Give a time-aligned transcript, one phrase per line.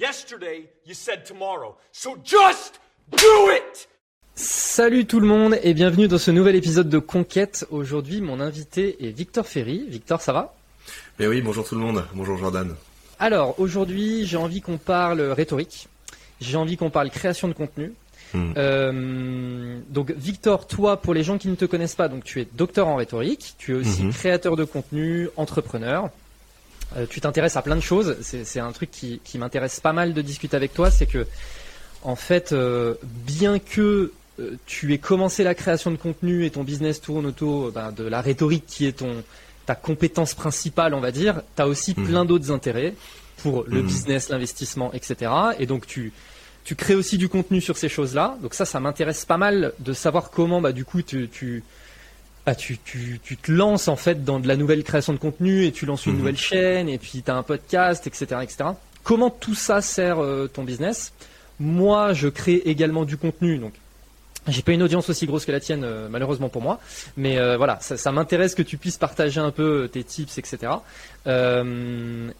[0.00, 1.74] Yesterday, you said tomorrow.
[1.90, 3.88] So just do it!
[4.36, 7.66] Salut tout le monde et bienvenue dans ce nouvel épisode de Conquête.
[7.70, 9.86] Aujourd'hui, mon invité est Victor Ferry.
[9.88, 10.54] Victor, ça va?
[11.18, 12.04] Mais oui, bonjour tout le monde.
[12.14, 12.76] Bonjour Jordan.
[13.18, 15.88] Alors, aujourd'hui, j'ai envie qu'on parle rhétorique.
[16.40, 17.92] J'ai envie qu'on parle création de contenu.
[18.34, 18.52] Hmm.
[18.56, 22.46] Euh, donc Victor, toi, pour les gens qui ne te connaissent pas, donc tu es
[22.54, 24.12] docteur en rhétorique, tu es aussi Mhm.
[24.12, 26.08] créateur de contenu, entrepreneur.
[26.96, 28.16] Euh, tu t'intéresses à plein de choses.
[28.22, 31.26] C'est un truc qui, qui m'intéresse pas mal de discuter avec toi, c'est que
[32.02, 36.62] en fait, euh, bien que euh, tu aies commencé la création de contenu et ton
[36.64, 39.22] business tourne autour ben, de la rhétorique qui est ton
[39.66, 42.06] ta compétence principale, on va dire, tu as aussi Mhm.
[42.06, 42.94] plein d'autres intérêts
[43.42, 43.86] pour le Mhm.
[43.86, 45.30] business, l'investissement, etc.
[45.58, 46.12] Et donc tu
[46.64, 48.36] tu crées aussi du contenu sur ces choses-là.
[48.42, 51.64] Donc ça, ça m'intéresse pas mal de savoir comment, bah, du coup, tu, tu,
[52.48, 55.66] bah, tu, tu, tu te lances en fait dans de la nouvelle création de contenu
[55.66, 56.18] et tu lances une Mhm.
[56.18, 58.70] nouvelle chaîne et puis tu as un podcast, etc., etc.
[59.02, 61.12] Comment tout ça sert euh, ton business?
[61.60, 63.74] Moi, je crée également du contenu, donc
[64.46, 66.80] j'ai pas une audience aussi grosse que la tienne, euh, malheureusement pour moi,
[67.18, 70.72] mais euh, voilà, ça, ça m'intéresse que tu puisses partager un peu tes tips, etc.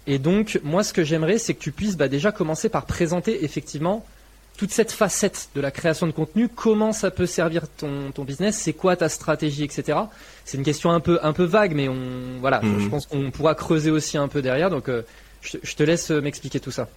[0.06, 3.44] Et donc, moi, ce que j'aimerais, c'est que tu puisses bah, déjà commencer par présenter
[3.44, 4.06] effectivement
[4.58, 8.56] toute cette facette de la création de contenu, comment ça peut servir ton, ton business,
[8.58, 9.96] c'est quoi ta stratégie, etc.
[10.44, 11.96] C'est une question un peu un peu vague, mais on
[12.40, 12.80] voilà, je- Mhm.
[12.80, 14.68] je pense qu'on pourra creuser aussi un peu derrière.
[14.68, 15.02] Donc, euh,
[15.40, 16.88] je, te- je te laisse euh, m'expliquer tout ça.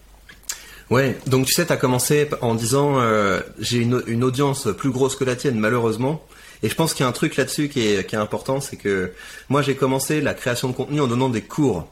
[0.89, 5.16] Ouais, donc tu sais, t'as commencé en disant euh, j'ai une, une audience plus grosse
[5.16, 6.22] que la tienne, malheureusement.
[6.64, 8.76] Et je pense qu'il y a un truc là-dessus qui est, qui est important, c'est
[8.76, 9.12] que
[9.50, 11.88] moi j'ai commencé la création de contenu en donnant des cours.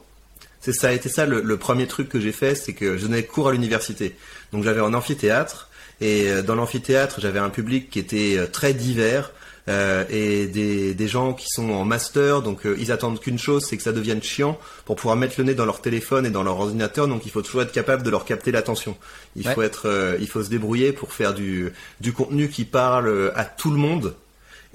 [0.60, 3.02] C'est ça a été ça le, le premier truc que j'ai fait, c'est que je
[3.06, 4.14] donnais cours à l'université.
[4.52, 5.68] Donc j'avais un amphithéâtre
[6.00, 9.32] et euh, dans l'amphithéâtre j'avais un public qui était euh, très divers.
[9.68, 13.64] euh, et des, des gens qui sont en master, donc euh, ils attendent qu'une chose,
[13.68, 16.42] c'est que ça devienne chiant pour pouvoir mettre le nez dans leur téléphone et dans
[16.42, 17.06] leur ordinateur.
[17.08, 18.96] Donc il faut toujours être capable de leur capter l'attention.
[19.36, 19.54] Il Ouais.
[19.54, 23.44] faut être, euh, il faut se débrouiller pour faire du, du contenu qui parle à
[23.44, 24.14] tout le monde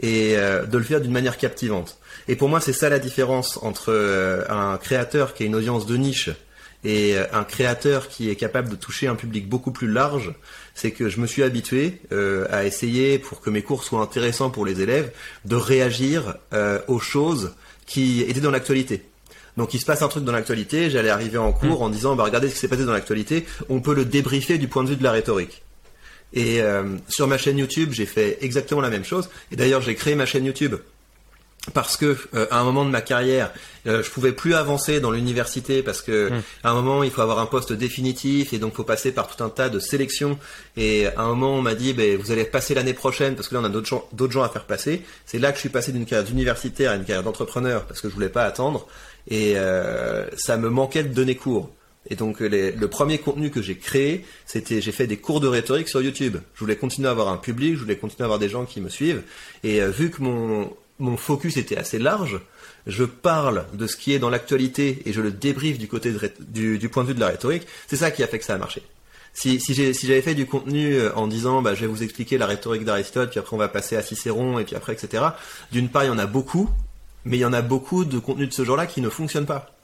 [0.01, 1.97] et euh, de le faire d'une manière captivante.
[2.27, 5.85] Et pour moi, c'est ça la différence entre euh, un créateur qui a une audience
[5.85, 6.31] de niche
[6.85, 10.33] et euh, un créateur qui est capable de toucher un public beaucoup plus large,
[10.75, 14.51] c'est que je me suis habitué euh, à essayer, pour que mes cours soient intéressants
[14.51, 15.11] pour les élèves,
[15.45, 17.55] de réagir euh, aux choses
[17.85, 19.01] qui étaient dans l'actualité.
[19.57, 22.23] Donc il se passe un truc dans l'actualité, j'allais arriver en cours en disant, bah
[22.23, 24.97] regardez ce qui s'est passé dans l'actualité, on peut le débriefer du point de vue
[24.97, 25.63] de la rhétorique.
[26.33, 29.29] Et euh, sur ma chaîne YouTube, j'ai fait exactement la même chose.
[29.51, 30.75] Et d'ailleurs, j'ai créé ma chaîne YouTube
[31.73, 33.51] parce que euh, à un moment de ma carrière,
[33.87, 36.41] euh, je pouvais plus avancer dans l'université parce que Mm.
[36.63, 39.43] à un moment il faut avoir un poste définitif et donc faut passer par tout
[39.43, 40.37] un tas de sélections.
[40.77, 43.55] Et à un moment on m'a dit, ben vous allez passer l'année prochaine parce que
[43.55, 45.01] là on a d'autres gens, d'autres gens à faire passer.
[45.25, 48.09] C'est là que je suis passé d'une carrière d'universitaire à une carrière d'entrepreneur parce que
[48.09, 48.87] je voulais pas attendre
[49.27, 51.69] et euh, ça me manquait de donner cours.
[52.07, 55.47] Et donc les- le premier contenu que j'ai créé, c'était j'ai fait des cours de
[55.47, 56.37] rhétorique sur YouTube.
[56.53, 58.79] Je voulais continuer à avoir un public, je voulais continuer à avoir des gens qui
[58.81, 59.23] me suivent.
[59.63, 62.39] Et euh, vu que mon mon focus était assez large,
[62.87, 66.89] je parle de ce qui est dans l'actualité et je le débriefe du côté du,
[66.89, 67.67] point de vue de la rhétorique.
[67.87, 68.81] C'est ça qui a fait que ça a marché.
[69.33, 72.85] Si, j'avais fait du contenu euh, en disant bah, je vais vous expliquer la rhétorique
[72.85, 75.23] d'Aristote, puis après on va passer à Cicéron, et puis après etc.
[75.73, 76.69] D'une part il y en a beaucoup,
[77.25, 79.75] mais il y en a beaucoup de contenus de ce genre-là qui ne fonctionnent pas.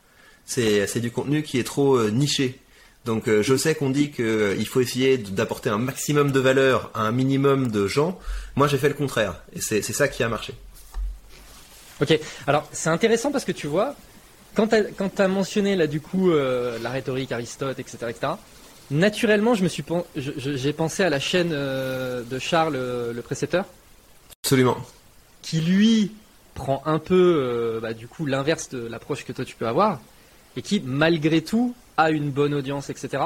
[0.45, 2.59] C'est du contenu qui est trop euh, niché.
[3.03, 7.01] Donc euh, je sais qu'on dit qu'il faut essayer d'apporter un maximum de valeur à
[7.01, 8.17] un minimum de gens.
[8.55, 10.53] Moi j'ai fait le contraire, et c'est ça qui a marché.
[12.01, 13.95] Ok, alors c'est intéressant parce que tu vois,
[14.55, 18.33] quand tu as, mentionné là du coup euh, la rhétorique, Aristote, etc., etc.,
[18.89, 22.75] naturellement je me suis pen- je- je- j'ai pensé à la chaîne euh, de Charles
[22.75, 23.65] euh, le précepteur,
[24.43, 24.77] Absolument.
[25.41, 26.11] qui lui
[26.55, 30.01] prend un peu bah, du coup l'inverse de l'approche que toi tu peux avoir
[30.57, 33.23] et qui malgré tout a une bonne audience, etc.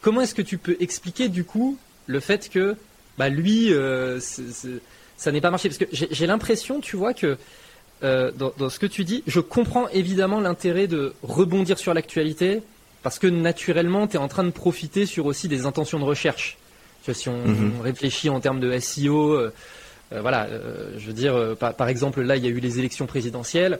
[0.00, 1.76] Comment est-ce que tu peux expliquer du coup
[2.06, 2.76] le fait que
[3.18, 3.72] bah, lui
[5.16, 5.68] ça n'est pas marché?
[5.68, 7.36] Parce que j'ai j'ai l'impression, tu vois que
[8.04, 12.62] euh, dans, dans ce que tu dis, je comprends évidemment l'intérêt de rebondir sur l'actualité
[13.02, 16.56] parce que naturellement, tu es en train de profiter sur aussi des intentions de recherche.
[17.04, 17.72] Tu vois, si on, Mhm.
[17.80, 19.52] on réfléchit en termes de SEO, euh,
[20.12, 20.48] euh, voilà,
[20.96, 23.78] je veux dire, par, par exemple, là, il y a eu les élections présidentielles.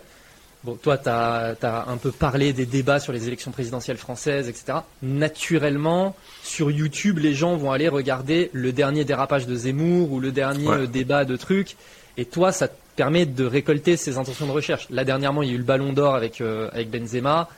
[0.62, 1.54] Bon, toi, tu as,
[1.88, 4.78] un peu parlé des débats sur les élections présidentielles françaises, etc.
[5.02, 10.32] Naturellement, sur YouTube, les gens vont aller regarder le dernier dérapage de Zemmour ou le
[10.32, 10.86] dernier Ouais.
[10.86, 11.76] débat de trucs.
[12.16, 14.86] Et toi, ça permet de récolter ces intentions de recherche.
[14.90, 17.48] Là, dernièrement, il y a eu le Ballon d'Or avec, euh, avec Benzema.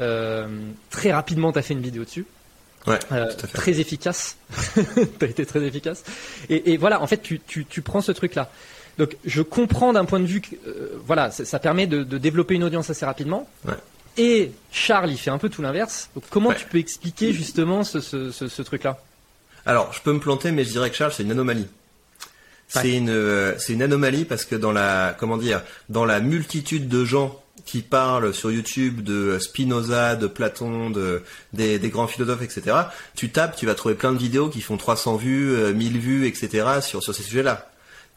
[0.00, 0.46] Euh,
[0.90, 2.26] très rapidement, tu as fait une vidéo dessus.
[2.86, 3.58] Ouais, Euh, tout à fait.
[3.58, 4.36] très efficace.
[4.74, 6.02] tu as été très efficace.
[6.48, 8.50] Et, et voilà, en fait, tu, tu, tu prends ce truc-là.
[8.98, 10.56] Donc, je comprends d'un point de vue que,
[11.06, 13.48] voilà, ça, ça permet de, de développer une audience assez rapidement.
[13.66, 13.74] Ouais.
[14.18, 16.10] Et Charles, il fait un peu tout l'inverse.
[16.14, 16.56] Donc, comment Ouais.
[16.56, 18.98] tu peux expliquer justement ce, ce, ce, ce truc-là?
[19.64, 21.66] Alors, je peux me planter, mais je dirais que Charles, c'est une anomalie.
[22.80, 26.88] C'est une, euh, c'est une anomalie parce que dans la, comment dire, dans la multitude
[26.88, 31.22] de gens qui parlent sur YouTube de Spinoza, de Platon, de,
[31.52, 32.76] des, des grands philosophes, etc.
[33.14, 36.26] Tu tapes, tu vas trouver plein de vidéos qui font 300 vues, euh, 1000 vues,
[36.26, 36.80] etc.
[36.80, 37.70] sur, sur ces sujets-là.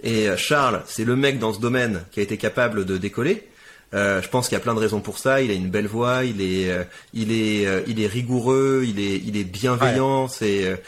[0.03, 3.47] Et euh, Charles, c'est le mec dans ce domaine qui a été capable de décoller.
[3.95, 5.41] Euh, je pense qu'il y a plein de raisons pour ça.
[5.41, 6.83] Il a une belle voix, il est, euh,
[7.13, 10.27] il est, euh, il est rigoureux, il est, il est bienveillant.
[10.27, 10.81] C'est,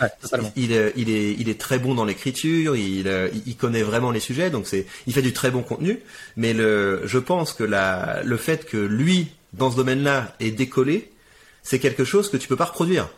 [0.56, 2.76] il, il est, il est très bon dans l'écriture.
[2.76, 3.10] Il,
[3.46, 6.00] il connaît vraiment les sujets, donc c'est, il fait du très bon contenu.
[6.36, 11.10] Mais le, je pense que la, le fait que lui, dans ce domaine-là, ait décollé,
[11.64, 13.10] c'est quelque chose que tu peux pas reproduire.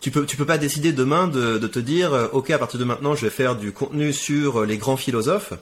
[0.00, 2.80] Tu peux, tu peux pas décider demain de, de te dire, euh, ok, à partir
[2.80, 5.52] de maintenant, je vais faire du contenu sur les grands philosophes,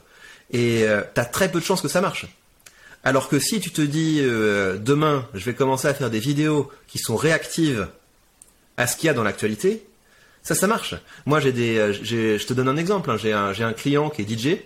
[0.52, 2.26] et euh, t'as très peu de chances que ça marche.
[3.05, 6.71] Alors que si tu te dis, euh, demain, je vais commencer à faire des vidéos
[6.89, 7.89] qui sont réactives
[8.77, 9.87] à ce qu'il y a dans l'actualité,
[10.43, 10.95] ça, ça marche.
[11.27, 13.11] Moi, j'ai des, euh, je te donne un exemple.
[13.11, 13.17] hein.
[13.17, 14.59] J'ai un, client qui est DJ.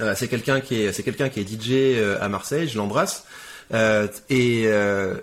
[0.00, 1.02] Euh, c'est quelqu'un qui est, c'est
[1.46, 2.68] DJ à Marseille.
[2.68, 3.24] Je l'embrasse.
[3.72, 4.68] Et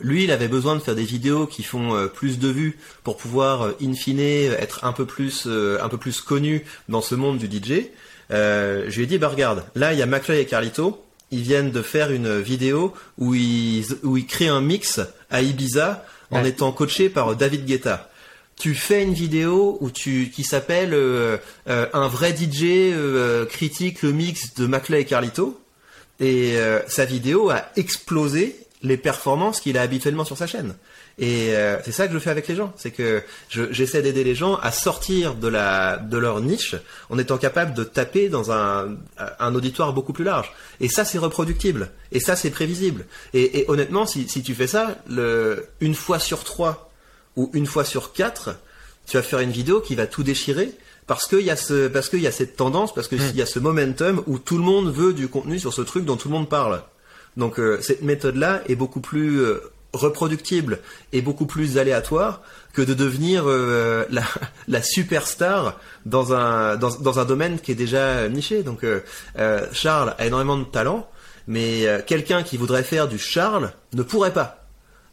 [0.01, 3.74] lui, il avait besoin de faire des vidéos qui font plus de vues pour pouvoir,
[3.81, 5.89] in fine, être un peu plus, un
[6.25, 7.86] connu dans ce monde du DJ.
[8.31, 11.06] Je lui ai dit, bah regarde, là, il y a McFly et Carlito.
[11.31, 14.99] Ils viennent de faire une vidéo où ils, où ils créent un mix
[15.29, 18.09] à Ibiza en étant coaché par David Guetta.
[18.57, 21.37] Tu fais une vidéo où tu qui s'appelle euh,
[21.67, 25.59] euh, un vrai DJ euh, critique le mix de McFly et Carlito.
[26.19, 26.55] Et
[26.85, 30.75] sa vidéo a explosé les performances qu'il a habituellement sur sa chaîne.
[31.21, 34.23] Et euh, c'est ça que je fais avec les gens, c'est que je- j'essaie d'aider
[34.23, 36.75] les gens à sortir de la de leur niche
[37.12, 38.97] en étant capable de taper dans un
[39.39, 40.51] un auditoire beaucoup plus large.
[40.79, 41.91] Et ça c'est reproductible.
[42.12, 43.06] Et ça c'est prévisible.
[43.33, 46.91] Et, et honnêtement, si, si tu fais ça, le, une fois sur trois
[47.38, 48.50] ou une fois sur quatre,
[49.07, 50.71] tu vas faire une vidéo qui va tout déchirer
[51.06, 53.45] parce qu'il y a ce, parce qu'il y a cette tendance, parce qu'il y a
[53.45, 56.33] ce momentum où tout le monde veut du contenu sur ce truc dont tout le
[56.33, 56.81] monde parle.
[57.38, 59.59] Donc euh, cette méthode-là est beaucoup plus euh,
[59.93, 60.79] reproductible
[61.13, 62.41] et beaucoup plus aléatoire
[62.73, 64.23] que de devenir euh, la,
[64.67, 68.63] la superstar dans un dans, dans un domaine qui est déjà niché.
[68.63, 69.01] Donc euh,
[69.38, 71.09] euh, Charles a énormément de talent,
[71.47, 74.65] mais euh, quelqu'un qui voudrait faire du Charles ne pourrait pas.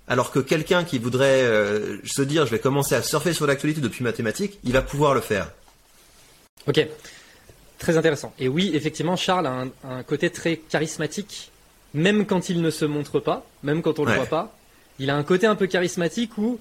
[0.07, 1.45] Alors que quelqu'un qui voudrait
[2.05, 5.21] se dire je vais commencer à surfer sur l'actualité depuis mathématiques, il va pouvoir le
[5.21, 5.51] faire.
[6.67, 6.87] Ok,
[7.79, 8.33] très intéressant.
[8.39, 11.51] Et oui, effectivement, Charles a un, un côté très charismatique,
[11.93, 14.17] même quand il ne se montre pas, même quand on le Ouais.
[14.17, 14.58] voit pas.
[14.99, 16.59] Il a un côté un peu charismatique où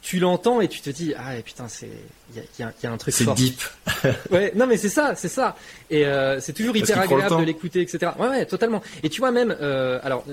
[0.00, 1.90] tu l'entends et tu te dis ah putain c'est
[2.32, 3.34] il y a, y y un truc C'est fort.
[3.34, 3.60] deep.
[4.30, 5.56] Ouais, non mais c'est ça, c'est ça.
[5.90, 8.12] Et euh, c'est toujours hyper agréable de l'écouter, etc.
[8.18, 8.80] Ouais, ouais, totalement.
[9.02, 10.24] Et tu vois même, euh, alors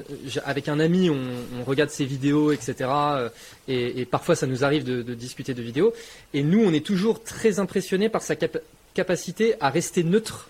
[0.46, 1.20] avec un ami, on,
[1.60, 2.76] on regarde ses vidéos, etc.
[2.90, 3.30] euh,
[3.68, 5.94] et, et parfois ça nous arrive de, de discuter de vidéos.
[6.36, 8.60] Et nous, on est toujours très impressionnés par sa capa-
[8.94, 10.50] capacité à rester neutre.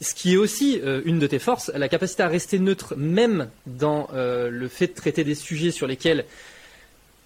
[0.00, 3.48] Ce qui est aussi euh, une de tes forces, la capacité à rester neutre, même
[3.66, 6.24] dans euh, le fait de traiter des sujets sur lesquels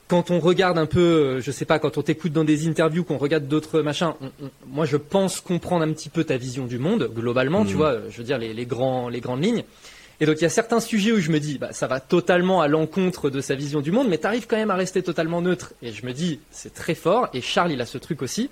[0.06, 3.04] quand on regarde un peu, euh, je sais pas, quand on t'écoute dans des interviews,
[3.04, 6.66] qu'on regarde d'autres machins, on- on- moi je pense comprendre un petit peu ta vision
[6.66, 7.76] du monde globalement, tu Mhm.
[7.76, 9.64] vois, je veux dire les, les grands, les grandes lignes.
[10.20, 12.60] Et donc il y a certains sujets où je me dis, bah, ça va totalement
[12.60, 15.72] à l'encontre de sa vision du monde, mais t'arrives quand même à rester totalement neutre.
[15.82, 17.28] Et je me dis, c'est très fort.
[17.32, 18.50] Et Charles, il a ce truc aussi.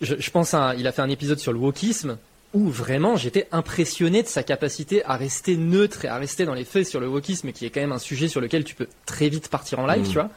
[0.00, 2.18] Je, je pense, à, il a fait un épisode sur le wokisme
[2.54, 6.64] où vraiment j'étais impressionné de sa capacité à rester neutre et à rester dans les
[6.64, 9.28] faits sur le wokisme, qui est quand même un sujet sur lequel tu peux très
[9.28, 10.08] vite partir en live, Mhm.
[10.08, 10.30] tu vois.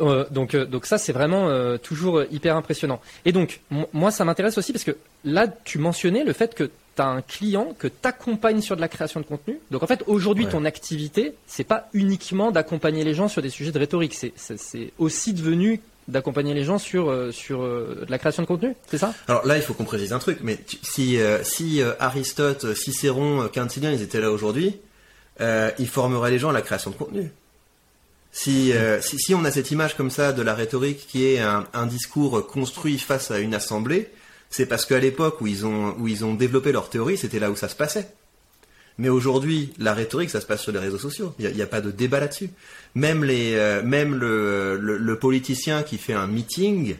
[0.00, 3.00] Euh, donc, euh, donc ça c'est vraiment euh, toujours hyper impressionnant.
[3.24, 6.64] Et donc mo- moi ça m'intéresse aussi parce que là tu mentionnais le fait que
[6.64, 9.58] tu as un client que t'accompagnes sur de la création de contenu.
[9.70, 10.50] Donc en fait aujourd'hui Ouais.
[10.52, 15.32] ton activité c'est pas uniquement d'accompagner les gens sur des sujets de rhétorique, c'est aussi
[15.32, 19.14] devenu d'accompagner les gens sur euh, sur euh, la création de contenu, c'est ça?
[19.28, 20.38] Alors là, il faut qu'on précise un truc.
[20.42, 24.76] Mais si euh, si Aristote, Cicéron, Quintilien, ils étaient là aujourd'hui,
[25.40, 27.30] ils formeraient les gens à la création de contenu.
[28.32, 32.46] Si, si on a cette image comme ça de la rhétorique qui est un, discours
[32.46, 34.10] construit face à une assemblée,
[34.50, 37.68] c'est parce qu'à l'époque où où ils ont développé leur théorie, c'était là où ça
[37.68, 38.08] se passait.
[38.98, 41.34] Mais aujourd'hui, la rhétorique, ça se passe sur les réseaux sociaux.
[41.38, 42.50] Il n'y a, pas de débat là-dessus.
[42.96, 46.96] Même les, euh, même le, le, le politicien qui fait un meeting,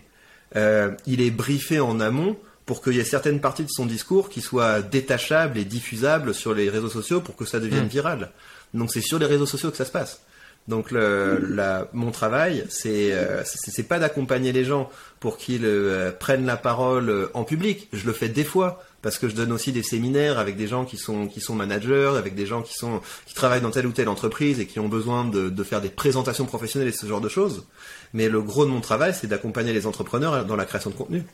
[0.57, 2.37] euh, il est briefé en amont
[2.67, 6.55] pour qu'il y ait certaines parties de son discours qui soient détachables et diffusables sur
[6.55, 7.89] les réseaux sociaux pour que ça devienne Mm.
[7.89, 8.31] viral.
[8.75, 10.21] Donc c'est sur les réseaux sociaux que ça se passe.
[10.69, 16.13] Donc le, la, mon travail, c'est euh, c'est pas d'accompagner les gens pour qu'ils euh,
[16.13, 17.89] prennent la parole en public.
[17.95, 20.85] Je le fais des fois parce que je donne aussi des séminaires avec des gens
[20.85, 23.93] qui sont qui sont managers, avec des gens qui sont qui travaillent dans telle ou
[23.93, 27.21] telle entreprise et qui ont besoin de, de faire des présentations professionnelles et ce genre
[27.21, 27.65] de choses.
[28.13, 31.25] Mais le gros de mon travail, c'est d'accompagner les entrepreneurs dans la création de contenu.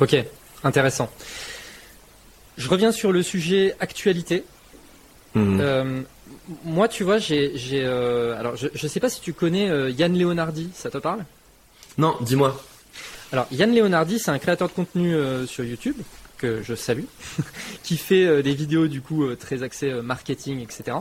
[0.00, 0.16] Ok,
[0.62, 1.10] intéressant.
[2.56, 4.44] Je reviens sur le sujet actualité.
[5.34, 5.60] Mhm.
[5.60, 6.02] Euh,
[6.64, 10.16] moi, tu vois, j'ai, euh, alors, je, je sais pas si tu connais euh, Yann
[10.16, 11.24] Leonardi, ça te parle?
[11.98, 12.60] Non, dis-moi.
[13.32, 15.96] Alors, Yann Leonardi, c'est un créateur de contenu euh, sur YouTube
[16.38, 17.04] que je salue,
[17.82, 20.96] qui fait euh, des vidéos du coup euh, très axées marketing, etc.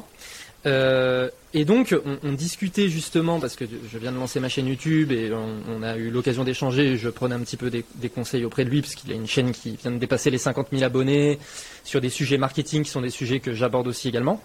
[1.53, 5.31] Et donc, on, discutait justement parce que je viens de lancer ma chaîne YouTube et
[5.31, 6.97] on, on a eu l'occasion d'échanger.
[6.97, 9.27] Je prenais un petit peu des, des conseils auprès de lui parce qu'il a une
[9.27, 11.39] chaîne qui vient de dépasser les 50 000 abonnés
[11.85, 14.43] sur des sujets marketing qui sont des sujets que j'aborde aussi également.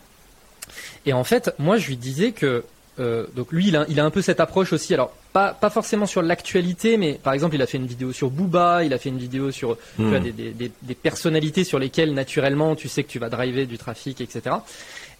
[1.05, 2.62] Et en fait, moi, je lui disais que
[3.00, 4.92] euh, donc lui, il a, il a un peu cette approche aussi.
[4.94, 8.30] Alors pas pas forcément sur l'actualité, mais par exemple, il a fait une vidéo sur
[8.30, 11.78] Booba, il a fait une vidéo sur tu vois, des, des, des, des personnalités sur
[11.78, 14.56] lesquelles naturellement tu sais que tu vas driver du trafic, etc.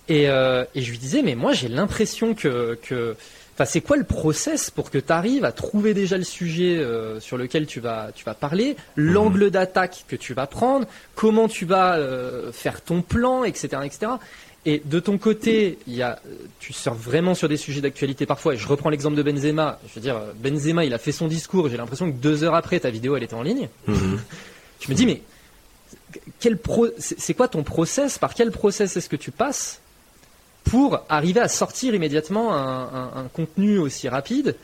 [0.09, 3.17] Et, euh, et je lui disais, mais moi j'ai l'impression que que
[3.55, 7.21] Enfin, c'est quoi le process pour que tu arrives à trouver déjà le sujet euh,
[7.21, 11.67] sur lequel tu vas, tu vas parler, l'angle d'attaque que tu vas prendre, comment tu
[11.67, 14.13] vas euh, faire ton plan, etc., etc.
[14.65, 16.21] Et de ton côté, il y a,
[16.61, 18.55] tu sors vraiment sur des sujets d'actualité parfois.
[18.55, 19.81] Et je reprends l'exemple de Benzema.
[19.89, 21.69] Je veux dire, Benzema, il a fait son discours.
[21.69, 23.69] J'ai l'impression que deux heures après, ta vidéo, elle était en ligne.
[23.89, 24.21] Mhm.
[24.81, 25.23] Je me dis, mais
[26.41, 28.19] quel pro, c'est quoi ton process?
[28.19, 29.81] Par quel process est-ce que tu passes
[30.65, 34.57] pour arriver à sortir immédiatement un, un- un contenu aussi rapide?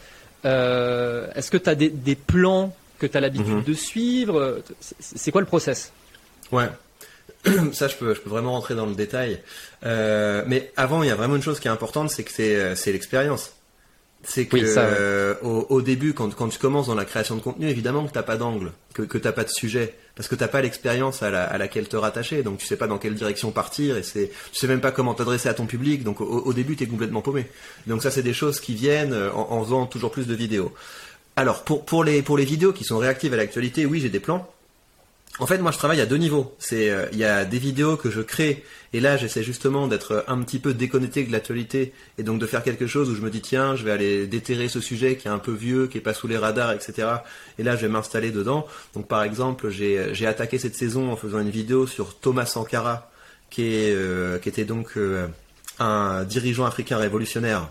[0.44, 3.64] Euh, Est-ce que tu as des, des plans que tu as l'habitude Mhm.
[3.64, 4.58] de suivre?
[4.80, 5.92] C'est- C'est quoi le process?
[6.52, 6.68] Ouais.
[7.72, 9.40] Ça, je peux, je peux vraiment rentrer dans le détail.
[9.84, 12.56] Euh, mais avant, il y a vraiment une chose qui est importante, c'est que c'est,
[12.56, 13.52] euh, l'expérience.
[14.24, 14.96] C'est que Oui, ça, ouais.
[14.98, 18.12] euh, au, au début, quand, quand tu commences dans la création de contenu, évidemment que
[18.12, 21.30] t'as pas d'angle, que, que t'as pas de sujet, parce que t'as pas l'expérience à,
[21.30, 24.32] la, à laquelle te rattacher, donc tu sais pas dans quelle direction partir, et c'est,
[24.52, 27.22] tu sais même pas comment t'adresser à ton public, donc au, au début t'es complètement
[27.22, 27.46] paumé.
[27.86, 30.74] Donc ça, c'est des choses qui viennent en, en faisant toujours plus de vidéos.
[31.36, 34.18] Alors pour pour les pour les vidéos qui sont réactives à l'actualité, oui, j'ai des
[34.18, 34.50] plans.
[35.40, 36.56] En fait, moi, je travaille à deux niveaux.
[36.58, 40.24] C'est, euh, il y a des vidéos que je crée, et là, j'essaie justement d'être
[40.26, 43.30] un petit peu déconnecté de l'actualité, et donc de faire quelque chose où je me
[43.30, 46.00] dis, tiens, je vais aller déterrer ce sujet qui est un peu vieux, qui est
[46.00, 47.08] pas sous les radars, etc.
[47.58, 48.66] Et là, je vais m'installer dedans.
[48.94, 53.08] Donc, par exemple, j'ai, j'ai attaqué cette saison en faisant une vidéo sur Thomas Sankara,
[53.50, 55.28] qui est, euh, qui était donc euh,
[55.78, 57.68] un dirigeant africain révolutionnaire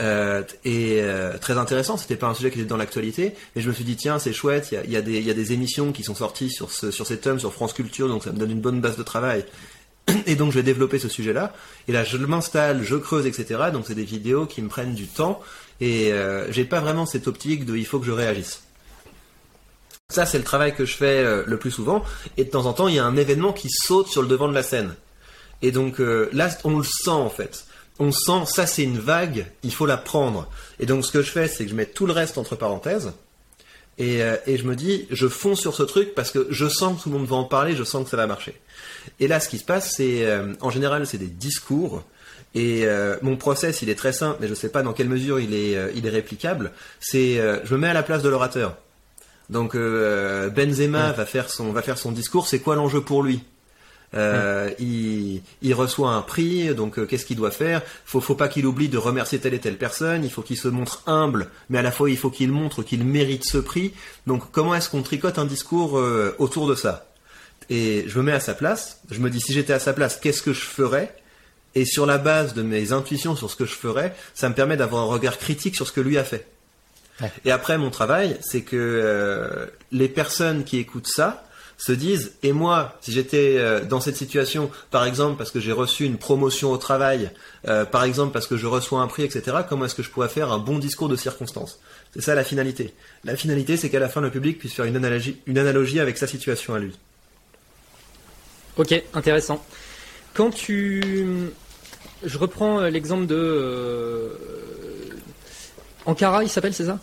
[0.00, 1.96] euh, et euh, très intéressant.
[1.96, 4.32] C'était pas un sujet qui était dans l'actualité, mais je me suis dit tiens c'est
[4.32, 4.74] chouette.
[4.84, 7.72] Il y a, des émissions qui sont sorties sur ce, sur ces thèmes sur France
[7.72, 9.44] Culture, donc ça me donne une bonne base de travail.
[10.26, 11.52] Et donc je vais développer ce sujet-là.
[11.88, 13.64] Et là je m'installe, je creuse, etc.
[13.72, 15.40] Donc c'est des vidéos qui me prennent du temps
[15.80, 18.62] et euh, j'ai pas vraiment cette optique de il faut que je réagisse.
[20.08, 22.02] Ça c'est le travail que je fais euh, le plus souvent.
[22.36, 24.48] Et de temps en temps il y a un événement qui saute sur le devant
[24.48, 24.94] de la scène.
[25.62, 27.66] Et donc euh, là, on le sent en fait.
[27.98, 30.48] On sent, ça c'est une vague, il faut la prendre.
[30.80, 33.12] Et donc ce que je fais, c'est que je mets tout le reste entre parenthèses.
[33.96, 36.98] Et, euh, et je me dis, je fonce sur ce truc parce que je sens
[36.98, 38.60] que tout le monde va en parler, je sens que ça va marcher.
[39.20, 42.02] Et là, ce qui se passe, c'est, euh, en général, c'est des discours.
[42.54, 45.40] Et euh, mon process, il est très simple, mais je sais pas dans quelle mesure
[45.40, 46.72] il est, euh, il est réplicable.
[47.00, 48.76] C'est, euh, je me mets à la place de l'orateur.
[49.50, 52.48] Donc Benzema va faire son, va faire son discours.
[52.48, 53.42] C'est quoi l'enjeu pour lui?
[54.14, 57.82] Euh, il, il reçoit un prix, donc euh, qu'est-ce qu'il doit faire?
[58.04, 60.24] Faut, faut pas qu'il oublie de remercier telle et telle personne.
[60.24, 63.04] Il faut qu'il se montre humble, mais à la fois il faut qu'il montre qu'il
[63.04, 63.92] mérite ce prix.
[64.26, 67.06] Donc comment est-ce qu'on tricote un discours euh, autour de ça?
[67.70, 69.00] Et je me mets à sa place.
[69.10, 71.16] Je me dis si j'étais à sa place, qu'est-ce que je ferais?
[71.74, 74.76] Et sur la base de mes intuitions sur ce que je ferais, ça me permet
[74.76, 76.46] d'avoir un regard critique sur ce que lui a fait.
[77.20, 77.32] Ouais.
[77.44, 81.43] Et après, mon travail, c'est que les personnes qui écoutent ça
[81.76, 85.72] se disent, et moi, si j'étais euh, dans cette situation, par exemple parce que j'ai
[85.72, 87.30] reçu une promotion au travail,
[87.68, 90.28] euh, par exemple parce que je reçois un prix, etc., comment est-ce que je pourrais
[90.28, 91.80] faire un bon discours de circonstance?
[92.12, 92.94] C'est ça la finalité.
[93.24, 96.16] La finalité, c'est qu'à la fin, le public puisse faire une analogie, une analogie avec
[96.16, 96.96] sa situation à lui.
[98.76, 99.64] Ok, intéressant.
[100.32, 101.26] Quand tu,
[102.24, 104.30] je reprends euh, l'exemple de.
[106.06, 106.98] Ankara, il s'appelle, c'est ça?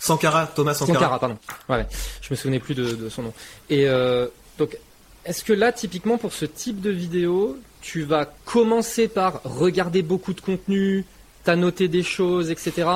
[0.00, 0.98] Sankara, Thomas Sankara.
[0.98, 1.38] Sankara, pardon.
[1.68, 1.86] Ouais, ouais.
[2.22, 3.32] je me souvenais plus de, de son nom.
[3.68, 4.26] Et euh,
[4.58, 4.76] donc,
[5.24, 10.32] est-ce que là, typiquement pour ce type de vidéo, tu vas commencer par regarder beaucoup
[10.32, 11.04] de contenu,
[11.44, 12.88] t'annoter des choses, etc.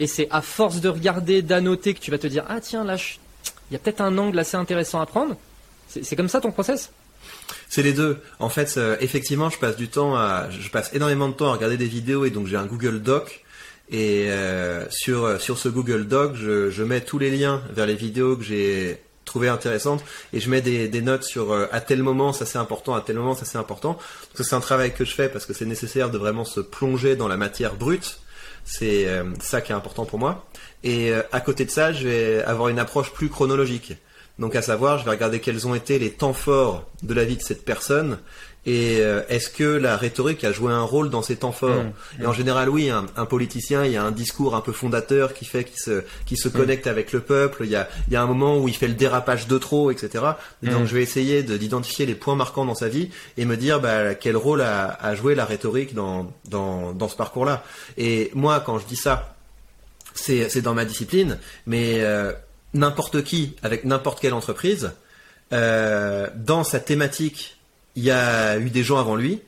[0.00, 2.96] Et c'est à force de regarder, d'annoter que tu vas te dire ah tiens là,
[2.96, 3.14] je-
[3.70, 5.36] il y a peut-être un angle assez intéressant à prendre.
[5.88, 6.90] C'est c'est comme ça ton process?
[7.68, 8.20] C'est les deux.
[8.38, 11.52] En fait, euh, effectivement, je passe du temps à, je passe énormément de temps à
[11.52, 13.43] regarder des vidéos et donc j'ai un Google Doc.
[13.90, 17.94] Et euh, sur sur ce Google Doc, je, je mets tous les liens vers les
[17.94, 22.02] vidéos que j'ai trouvées intéressantes et je mets des, des notes sur euh, à tel
[22.02, 23.98] moment ça c'est important, à tel moment ça c'est important.
[24.34, 27.28] C'est un travail que je fais parce que c'est nécessaire de vraiment se plonger dans
[27.28, 28.20] la matière brute.
[28.64, 30.46] C'est euh, ça qui est important pour moi.
[30.84, 33.92] Et euh, à côté de ça, je vais avoir une approche plus chronologique.
[34.38, 37.36] Donc à savoir, je vais regarder quels ont été les temps forts de la vie
[37.36, 38.18] de cette personne
[38.66, 41.82] et euh, est-ce que la rhétorique a joué un rôle dans ces temps forts
[42.18, 44.72] Mmh, Et en général, oui, un, un politicien, il y a un discours un peu
[44.72, 47.62] fondateur qui fait qu'il se, qui se connecte avec le peuple.
[47.64, 49.90] Il y a, il y a un moment où il fait le dérapage de trop,
[49.90, 50.24] etc.
[50.62, 50.86] Et donc Mm.
[50.86, 54.14] je vais essayer de- d'identifier les points marquants dans sa vie et me dire bah,
[54.14, 57.64] quel rôle a, a joué la rhétorique dans, dans, dans ce parcours-là.
[57.98, 59.34] Et moi, quand je dis ça,
[60.14, 62.32] c'est c'est dans ma discipline, mais euh,
[62.72, 64.92] n'importe qui, avec n'importe quelle entreprise,
[65.52, 67.53] euh, dans sa thématique,
[67.96, 69.40] il y a eu des gens avant lui.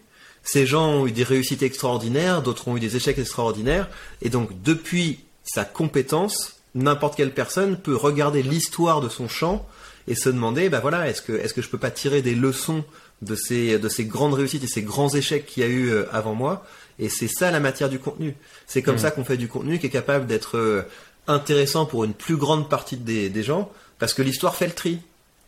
[0.43, 3.89] Ces gens ont eu des réussites extraordinaires, d'autres ont eu des échecs extraordinaires,
[4.23, 9.67] et donc depuis sa compétence, n'importe quelle personne peut regarder l'histoire de son champ
[10.09, 12.85] et se demander, bah voilà, est-ce que est-ce que je peux pas tirer des leçons
[13.23, 16.05] de ces de ces grandes réussites et ces grands échecs qu'il y a eu euh,
[16.13, 16.65] avant moi?
[17.01, 18.37] Et c'est ça la matière du contenu.
[18.67, 19.01] C'est comme Mhm.
[19.01, 20.83] ça qu'on fait du contenu qui est capable d'être euh,
[21.27, 24.99] intéressant pour une plus grande partie des, des gens, parce que l'histoire fait le tri.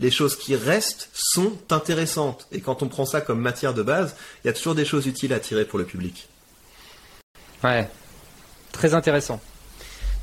[0.00, 2.46] Les choses qui restent sont intéressantes.
[2.52, 4.14] Et quand on prend ça comme matière de base,
[4.44, 6.28] il y a toujours des choses utiles à tirer pour le public.
[7.64, 7.88] Ouais,
[8.72, 9.40] très intéressant.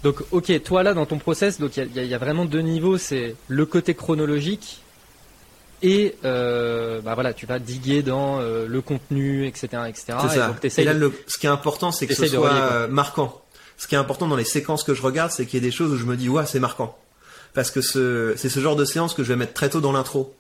[0.04, 2.62] Donc, ok, toi là dans ton process, donc il y a- y, y vraiment deux
[2.62, 4.82] niveaux, c'est le côté chronologique
[5.82, 10.18] et euh, bah voilà, tu vas diguer dans euh, le contenu, etc., etc.
[10.22, 10.48] C'est et ça.
[10.48, 12.50] donc Et là, le, ce qui est important, c'est que ce soit
[12.84, 13.42] relier, marquant.
[13.78, 15.76] Ce qui est important dans les séquences que je regarde, c'est qu'il y ait des
[15.76, 16.98] choses où je me dis, ouais, c'est marquant.
[17.56, 19.92] Parce que ce, c'est ce genre de séance que je vais mettre très tôt dans
[19.94, 20.36] l'intro.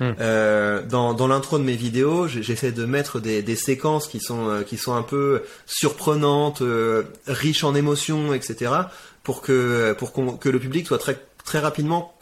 [0.00, 0.12] Hmm.
[0.20, 4.48] Euh, dans dans l'intro de mes vidéos, j'essaie de mettre des, des séquences qui sont
[4.50, 8.72] euh, qui sont un peu surprenantes, euh, riches en émotions, etc.
[9.22, 12.12] pour que pour qu'on- que le public soit très très rapidement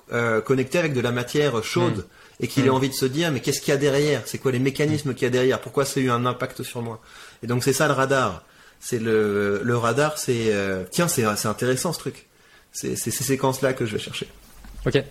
[0.44, 2.04] connecté avec de la matière chaude
[2.38, 2.74] et qu'il ait Mm.
[2.74, 4.22] envie de se dire mais qu'est-ce qu'il y a derrière?
[4.26, 5.60] C'est quoi les mécanismes qu'il y a derrière?
[5.60, 7.00] Pourquoi ça a eu un impact sur moi?
[7.42, 8.44] Et donc c'est ça le radar.
[8.80, 10.52] C'est le le radar, c'est
[10.90, 12.26] tiens c'est c'est intéressant ce truc.
[12.74, 14.28] C'est ces séquences là que je vais chercher.
[14.84, 15.02] Ok.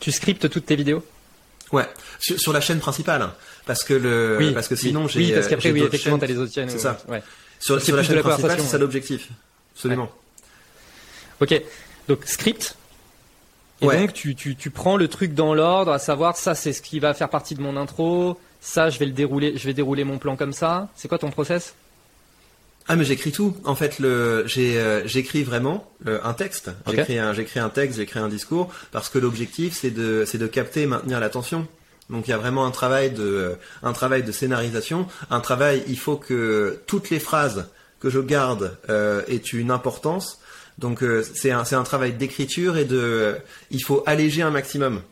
[0.00, 1.02] Tu scriptes toutes tes vidéos?
[1.72, 1.86] Ouais,
[2.18, 3.34] sur, sur la chaîne principale, hein.
[3.64, 4.80] parce que le, Oui, parce que oui.
[4.80, 5.20] sinon j'ai.
[5.20, 6.68] Oui, parce qu'après, oui, effectivement, t'as les autres chaînes.
[6.68, 6.98] C'est ouais, ça.
[7.08, 7.22] Ouais.
[7.60, 8.80] Sur, sur la chaîne la principale, c'est ça ouais.
[8.80, 9.28] l'objectif.
[9.74, 10.10] Absolument.
[11.40, 11.62] Ok.
[12.08, 12.76] Donc script.
[13.80, 13.98] Et Ouais.
[13.98, 17.00] donc tu, tu, tu prends le truc dans l'ordre, à savoir ça c'est ce qui
[17.00, 20.18] va faire partie de mon intro, ça je vais le dérouler, je vais dérouler mon
[20.18, 20.88] plan comme ça.
[20.94, 21.74] C'est quoi ton process?
[22.88, 23.56] Ah mais j'écris tout.
[23.64, 26.70] En fait, le j'ai euh, j'écris vraiment le- un texte.
[26.96, 30.46] J'écris un j'écris un texte, j'écris un discours parce que l'objectif c'est de c'est de
[30.48, 31.66] capter et maintenir l'attention.
[32.10, 35.84] Donc il y a vraiment un travail de euh, un travail de scénarisation, un travail.
[35.86, 37.66] Il faut que toutes les phrases
[38.00, 40.38] que je garde euh, aient une importance.
[40.78, 43.34] Donc euh, c'est un c'est un travail d'écriture et de euh,
[43.70, 45.02] il faut alléger un maximum.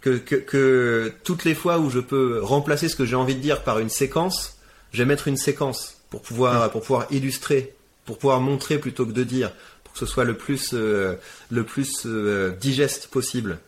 [0.00, 3.40] Que, que, que toutes les fois où je peux remplacer ce que j'ai envie de
[3.40, 4.56] dire par une séquence,
[4.92, 9.12] je vais mettre une séquence pour pouvoir, pour pouvoir illustrer, pour pouvoir montrer plutôt que
[9.12, 9.50] de dire,
[9.84, 11.14] pour que ce soit le plus, euh,
[11.50, 13.58] le plus euh, digeste possible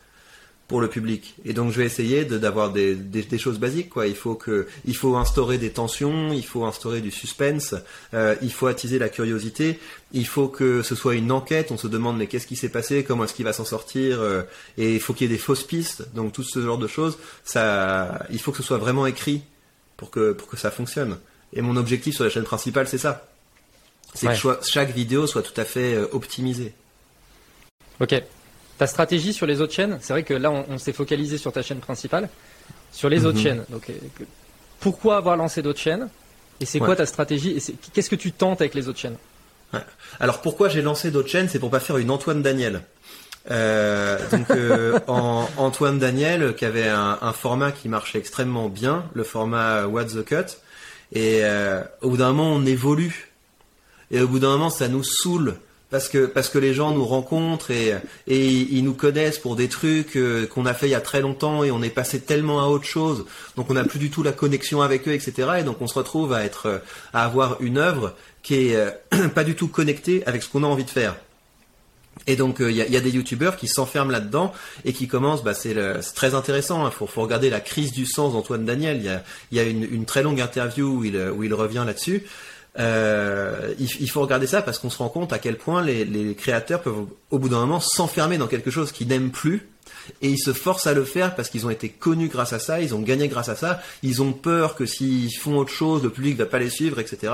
[0.68, 1.34] pour le public.
[1.46, 3.88] Et donc je vais essayer de- d'avoir des, des, des choses basiques.
[3.88, 4.06] Quoi.
[4.06, 7.74] Il faut que, il faut instaurer des tensions, il faut instaurer du suspense,
[8.12, 9.78] euh, il faut attiser la curiosité,
[10.12, 11.72] il faut que ce soit une enquête.
[11.72, 14.20] On se demande mais qu'est-ce qui s'est passé, comment est-ce qu'il va s'en sortir,
[14.76, 16.04] et il faut qu'il y ait des fausses pistes.
[16.14, 19.40] Donc tout ce genre de choses, ça, il faut que ce soit vraiment écrit
[19.96, 21.16] pour que pour que ça fonctionne.
[21.52, 23.26] Et mon objectif sur la chaîne principale, c'est ça.
[24.14, 24.38] C'est Ouais.
[24.38, 26.72] que chaque vidéo soit tout à fait euh, optimisée.
[28.00, 28.22] Ok.
[28.78, 31.52] Ta stratégie sur les autres chaînes, c'est vrai que là on, on s'est focalisé sur
[31.52, 32.28] ta chaîne principale,
[32.92, 33.42] sur les autres Mhm.
[33.44, 33.64] chaînes.
[33.70, 33.94] Donc euh,
[34.80, 36.08] pourquoi avoir lancé d'autres chaînes?
[36.60, 37.50] Et c'est quoi ta stratégie?
[37.56, 39.16] Et qu'est-ce que tu tentes avec les autres chaînes?
[40.20, 41.48] Alors pourquoi j'ai lancé d'autres chaînes?
[41.48, 42.82] C'est pour pas faire une Antoine Daniel.
[43.50, 49.04] Euh, donc euh, en- Antoine Daniel qui avait un, un format qui marchait extrêmement bien,
[49.14, 50.56] le format What's the Cut.
[51.12, 53.32] Et euh, au bout d'un moment on évolue.
[54.10, 55.56] Et au bout d'un moment ça nous saoule.
[55.90, 57.94] Parce que parce que les gens nous rencontrent et
[58.26, 61.22] et ils nous connaissent pour des trucs euh, qu'on a fait il y a très
[61.22, 63.24] longtemps et on est passé tellement à autre chose.
[63.56, 65.94] Donc on n'a plus du tout la connexion avec eux etc et donc on se
[65.94, 66.78] retrouve à être euh,
[67.14, 68.76] à avoir une œuvre qui est
[69.34, 71.16] pas du tout connectée avec ce qu'on a envie de faire
[72.26, 74.52] et donc il y, a, y a des youtubeurs qui s'enferment là-dedans
[74.84, 75.76] et qui commencent, bah, c'est
[76.14, 76.86] très intéressant.
[76.86, 78.98] Il faut, faut regarder la crise du sens d'Antoine Daniel.
[78.98, 81.54] Il y a, il y a une, une très longue interview où il, où il
[81.54, 82.24] revient là-dessus.
[82.78, 86.04] Euh, il, il faut regarder ça parce qu'on se rend compte à quel point les,
[86.04, 89.68] les créateurs peuvent au bout d'un moment s'enfermer dans quelque chose qu'ils n'aiment plus
[90.20, 92.80] Et ils se forcent à le faire parce qu'ils ont été connus grâce à ça,
[92.80, 96.10] ils ont gagné grâce à ça, ils ont peur que s'ils font autre chose, le
[96.10, 97.32] public va pas les suivre, etc.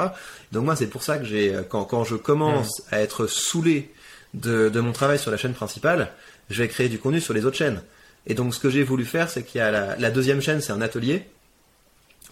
[0.53, 3.91] Donc moi, c'est pour ça que j'ai, quand, quand je commence à être saoulé
[4.35, 6.13] de, de mon travail sur la chaîne principale,
[6.51, 7.81] je vais créer du contenu sur les autres chaînes.
[8.27, 10.61] Et donc ce que j'ai voulu faire, c'est qu'il y a la, la deuxième chaîne,
[10.61, 11.25] c'est un atelier.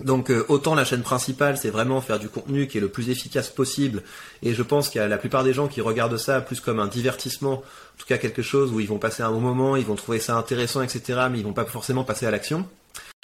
[0.01, 3.11] Donc euh, autant la chaîne principale, c'est vraiment faire du contenu qui est le plus
[3.11, 4.03] efficace possible.
[4.43, 6.81] Et je pense qu'il y a la plupart des gens qui regardent ça plus comme
[6.81, 9.85] un divertissement, en tout cas quelque chose où ils vont passer un bon moment, ils
[9.85, 11.21] vont trouver ça intéressant, etc.
[11.31, 12.67] Mais ils vont pas forcément passer à l'action.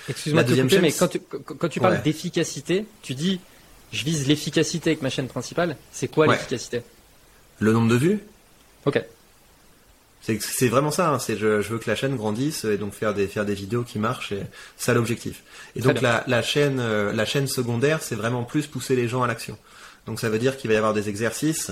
[0.09, 2.03] Excuse-moi de te deuxième couper, chaîne, mais quand tu, quand quand tu parles Ouais.
[2.03, 3.41] d'efficacité, tu dis
[3.91, 5.77] je vise l'efficacité avec ma chaîne principale.
[5.91, 6.35] C'est quoi Ouais.
[6.35, 6.83] l'efficacité?
[7.61, 8.21] Le nombre de vues,
[8.87, 9.03] Ok.
[10.21, 11.11] c'est vraiment ça.
[11.11, 11.19] hein.
[11.19, 13.83] C'est je, je veux que la chaîne grandisse et donc faire des faire des vidéos
[13.83, 14.33] qui marchent.
[14.33, 14.43] Et
[14.77, 15.43] c'est ça l'objectif.
[15.77, 19.09] Et Très donc la, la chaîne euh, la chaîne secondaire, c'est vraiment plus pousser les
[19.09, 19.57] gens à l'action.
[20.07, 21.71] Donc ça veut dire qu'il va y avoir des exercices.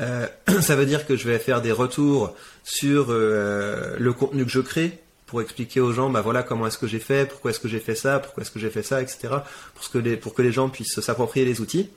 [0.00, 0.26] Euh,
[0.60, 4.60] ça veut dire que je vais faire des retours sur euh, le contenu que je
[4.60, 7.68] crée pour expliquer aux gens, bah voilà comment est-ce que j'ai fait, pourquoi est-ce que
[7.68, 9.28] j'ai fait ça, pourquoi est-ce que j'ai fait ça, etc.
[9.74, 11.90] Pour que les pour que les gens puissent s'approprier les outils.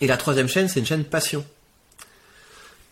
[0.00, 1.44] Et la troisième chaîne, c'est une chaîne passion.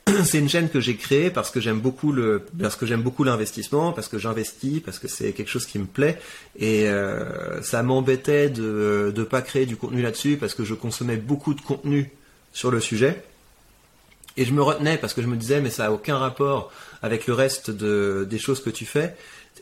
[0.24, 3.24] C'est une chaîne que j'ai créée parce que j'aime beaucoup le, parce que j'aime beaucoup
[3.24, 6.18] l'investissement, parce que j'investis, parce que c'est quelque chose qui me plaît.
[6.58, 11.16] Et euh, ça m'embêtait de de pas créer du contenu là-dessus parce que je consommais
[11.16, 12.10] beaucoup de contenu
[12.52, 13.22] sur le sujet.
[14.36, 16.70] Et je me retenais parce que je me disais mais ça a aucun rapport
[17.02, 19.14] avec le reste de des choses que tu fais.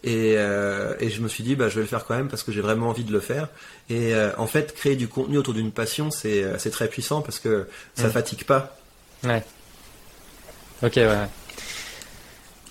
[0.04, 2.42] Et, euh, et je me suis dit bah je vais le faire quand même parce
[2.42, 3.48] que j'ai vraiment envie de le faire.
[3.88, 7.38] Et euh, en fait créer du contenu autour d'une passion c'est c'est très puissant parce
[7.38, 8.10] que ça Mm.
[8.10, 8.76] fatigue pas.
[9.24, 9.42] Ouais.
[10.82, 11.26] Ok, ouais.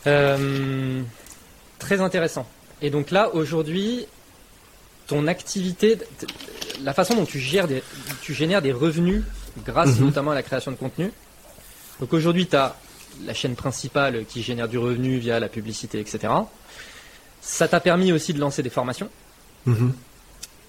[0.08, 1.02] Euh,
[1.80, 2.48] très intéressant.
[2.82, 4.06] Et donc là, aujourd'hui,
[5.08, 5.98] ton activité,
[6.84, 7.84] la façon dont tu gères des,
[8.22, 9.24] tu génères des revenus
[9.66, 10.06] grâce Mhm.
[10.06, 11.12] notamment à la création de contenu.
[12.00, 12.76] Donc aujourd'hui, tu as
[13.26, 16.34] la chaîne principale qui génère du revenu via la publicité, etc.
[17.42, 19.10] Ça t'a permis aussi de lancer des formations.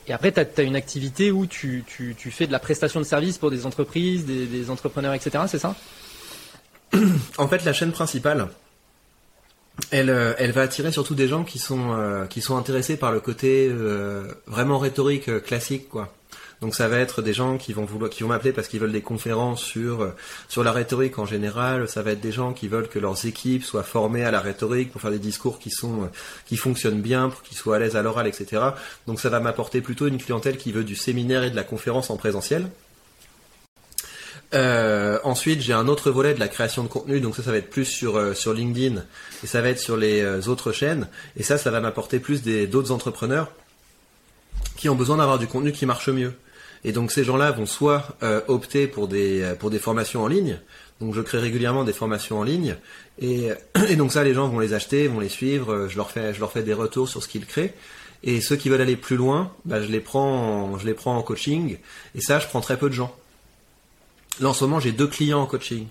[0.08, 3.04] Et après, tu as, une activité où tu, tu, tu fais de la prestation de
[3.04, 5.44] services pour des entreprises, des, des entrepreneurs, etc.
[5.48, 5.74] C'est ça?
[7.38, 8.48] En fait, la chaîne principale,
[9.90, 13.12] elle, euh, elle va attirer surtout des gens qui sont euh, qui sont intéressés par
[13.12, 16.12] le côté euh, vraiment rhétorique classique, quoi.
[16.62, 18.92] Donc ça va être des gens qui vont vouloir, qui vont m'appeler parce qu'ils veulent
[18.92, 20.10] des conférences sur
[20.48, 21.86] sur la rhétorique en général.
[21.86, 24.90] Ça va être des gens qui veulent que leurs équipes soient formées à la rhétorique
[24.90, 26.08] pour faire des discours qui sont
[26.46, 28.62] qui fonctionnent bien, pour qu'ils soient à l'aise à l'oral, etc.
[29.06, 32.08] Donc ça va m'apporter plutôt une clientèle qui veut du séminaire et de la conférence
[32.08, 32.70] en présentiel.
[34.54, 37.58] Euh, ensuite, j'ai un autre volet de la création de contenu, donc ça, ça va
[37.58, 39.02] être plus sur euh, LinkedIn
[39.42, 41.08] et ça va être sur les euh, autres chaînes.
[41.36, 43.50] Et ça, ça va m'apporter plus d'autres entrepreneurs
[44.76, 46.34] qui ont besoin d'avoir du contenu qui marche mieux.
[46.84, 50.60] Et donc ces gens-là vont soit opter pour des formations en ligne.
[51.00, 52.76] Donc je crée régulièrement des formations en ligne
[53.18, 53.50] et,
[53.96, 55.88] donc ça les gens vont les acheter, vont les suivre.
[55.88, 57.74] Je leur fais des retours sur ce qu'ils créent.
[58.22, 60.70] Et ceux qui veulent aller plus loin, bah, je les prends
[61.06, 61.78] en coaching.
[62.14, 63.14] Et ça, je prends très peu de gens.
[64.40, 65.86] Là en ce moment, j'ai deux clients en coaching.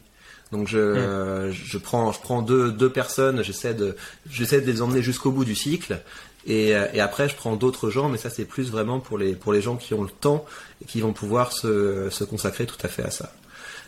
[0.52, 3.96] Donc je, euh, je prends je prends deux deux personnes, j'essaie de
[4.30, 6.00] j'essaie de les emmener jusqu'au bout du cycle.
[6.46, 9.34] Et, euh, et après, je prends d'autres gens, mais ça, c'est plus vraiment pour les,
[9.34, 10.46] pour les gens qui ont le temps
[10.82, 13.34] et qui vont pouvoir se, se consacrer tout à fait à ça.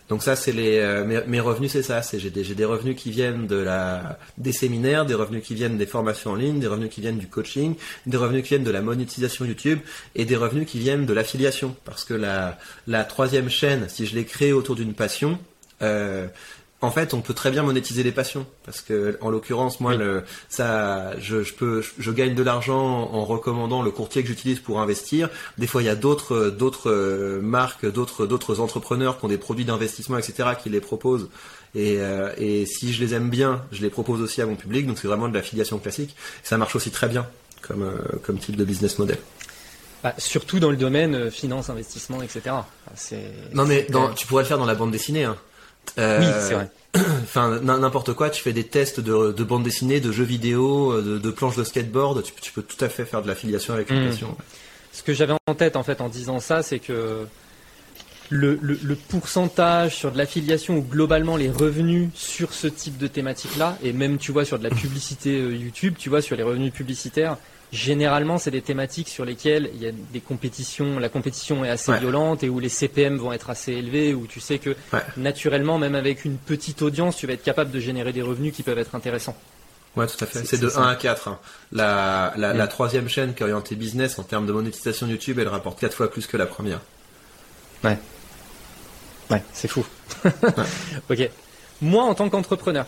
[0.09, 2.01] Donc ça, c'est les, euh, mes, revenus, c'est ça.
[2.01, 5.77] C'est j'ai des, des revenus qui viennent de la, des séminaires, des revenus qui viennent
[5.77, 8.71] des formations en ligne, des revenus qui viennent du coaching, des revenus qui viennent de
[8.71, 9.79] la monétisation YouTube
[10.15, 11.75] et des revenus qui viennent de l'affiliation.
[11.83, 15.39] Parce que la, la troisième chaîne, si je l'ai créée autour d'une passion,
[15.81, 16.27] euh,
[16.81, 19.97] en fait, on peut très bien monétiser les passions parce que, en l'occurrence, moi, Oui.
[19.97, 22.77] le, ça, je, je peux, je, je gagne de l'argent
[23.11, 25.29] en recommandant le courtier que j'utilise pour investir.
[25.57, 29.39] Des fois, il y a d'autres, d'autres euh, marques, d'autres, d'autres entrepreneurs qui ont des
[29.39, 31.29] produits d'investissement, etc., qui les proposent.
[31.73, 34.85] Et, euh, et si je les aime bien, je les propose aussi à mon public.
[34.85, 36.15] Donc, c'est vraiment de l'affiliation classique.
[36.43, 37.25] Ça marche aussi très bien
[37.63, 39.17] comme, euh, comme type de business model.
[40.03, 42.41] Bah, Surtout dans le domaine finance, investissement, etc.
[42.93, 43.15] Enfin,
[43.53, 45.23] Non, mais dans, tu pourrais le faire dans la bande dessinée.
[45.23, 45.37] Hein.
[45.97, 46.69] Euh, Oui, c'est vrai.
[47.23, 51.01] Enfin, n'importe quoi, tu fais des tests de, de bande dessinée, de jeux vidéo, euh,
[51.01, 53.73] de, de planches de skateboard, tu, peux- tu peux tout à fait faire de l'affiliation
[53.73, 54.09] avec une Mm.
[54.09, 54.37] passion.
[54.93, 57.27] Ce que j'avais en tête en fait en disant ça, c'est que
[58.29, 63.07] le, le- le pourcentage sur de l'affiliation ou globalement les revenus sur ce type de
[63.07, 66.43] thématique-là, et même tu vois sur de la publicité euh, YouTube, tu vois sur les
[66.43, 67.37] revenus publicitaires,
[67.71, 71.91] généralement c'est des thématiques sur lesquelles il y a des compétitions, la compétition est assez
[71.91, 71.99] Ouais.
[71.99, 75.01] violente et où les CPM vont être assez élevés, où tu sais que Ouais.
[75.17, 78.63] naturellement, même avec une petite audience, tu vas être capable de générer des revenus qui
[78.63, 79.35] peuvent être intéressants.
[79.95, 80.45] Ouais, tout à fait.
[80.45, 80.81] C'est- de ça.
[80.81, 81.27] 1 à 4.
[81.27, 81.39] hein.
[81.71, 82.57] La, la, Mm.
[82.57, 85.93] la troisième chaîne qui est orientée business en termes de monétisation YouTube, elle rapporte 4
[85.95, 86.81] fois plus que la première.
[89.29, 89.85] Ouais, c'est fou.
[91.09, 91.29] ok.
[91.81, 92.85] Moi, en tant qu'entrepreneur,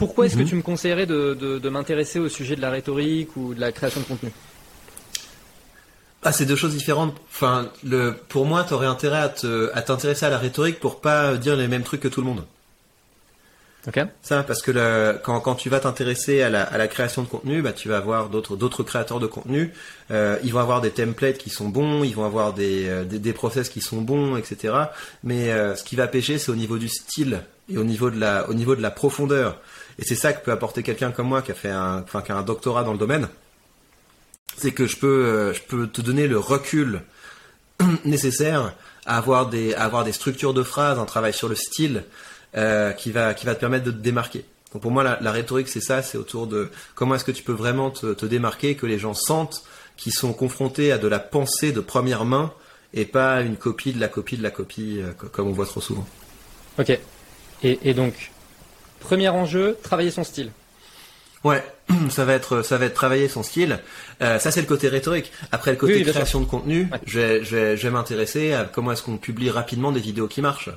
[0.00, 0.44] Pourquoi est-ce Mhm.
[0.44, 3.60] que tu me conseillerais de, de- de m'intéresser au sujet de la rhétorique ou de
[3.60, 4.30] la création de contenu?
[6.22, 7.14] Ah, c'est deux choses différentes.
[7.30, 11.36] Enfin, le, pour moi, t'aurais intérêt à te, à t'intéresser à la rhétorique pour pas
[11.36, 12.44] dire les mêmes trucs que tout le monde.
[13.88, 13.98] Ok.
[14.22, 17.28] Ça, parce que le- quand, quand tu vas t'intéresser à la, à la création de
[17.28, 19.72] contenu, bah, tu vas avoir d'autres, d'autres créateurs de contenu.
[20.10, 23.18] Euh, ils vont avoir des templates qui sont bons, ils vont avoir des, euh, des,
[23.18, 24.74] des process qui sont bons, etc.
[25.24, 27.40] Mais euh, ce qui va pêcher, c'est au niveau du style
[27.72, 29.58] et au niveau de la, au niveau de la profondeur.
[29.98, 32.32] Et c'est ça que peut apporter quelqu'un comme moi qui a fait un, enfin, qui
[32.32, 33.28] a un doctorat dans le domaine.
[34.56, 37.02] C'est que je peux, euh, je peux te donner le recul
[38.04, 38.74] nécessaire
[39.06, 42.04] à avoir des, à avoir des structures de phrases, un travail sur le style
[42.56, 44.44] euh, qui va, qui va te permettre de te démarquer.
[44.72, 47.52] Donc pour moi, la, rhétorique, c'est ça, c'est autour de comment est-ce que tu peux
[47.52, 49.64] vraiment te, te démarquer, que les gens sentent
[49.96, 52.52] qu'ils sont confrontés à de la pensée de première main
[52.94, 55.66] et pas une copie de la copie de la copie, euh, co- comme on voit
[55.66, 56.06] trop souvent.
[56.78, 56.98] Ok.
[57.62, 58.30] Et donc,
[59.00, 60.50] premier enjeu, travailler son style.
[61.42, 61.64] Ouais,
[62.10, 63.78] ça va être ça va être travailler son style.
[64.22, 65.32] Euh, ça c'est le côté rhétorique.
[65.52, 66.98] Après le côté Oui, création de contenu, Ouais.
[67.06, 70.28] je vais je vais je vais m'intéresser à comment est-ce qu'on publie rapidement des vidéos
[70.28, 70.70] qui marchent.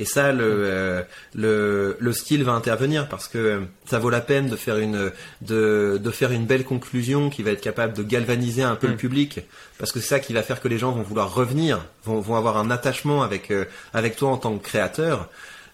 [0.00, 1.02] Et ça le euh,
[1.34, 5.10] le le style va intervenir parce que euh, ça vaut la peine de faire une
[5.42, 8.90] de de faire une belle conclusion qui va être capable de galvaniser un peu Mm.
[8.92, 9.40] le public
[9.78, 12.36] parce que c'est ça qui va faire que les gens vont vouloir revenir, vont vont
[12.36, 15.28] avoir un attachement avec euh, avec toi en tant que créateur.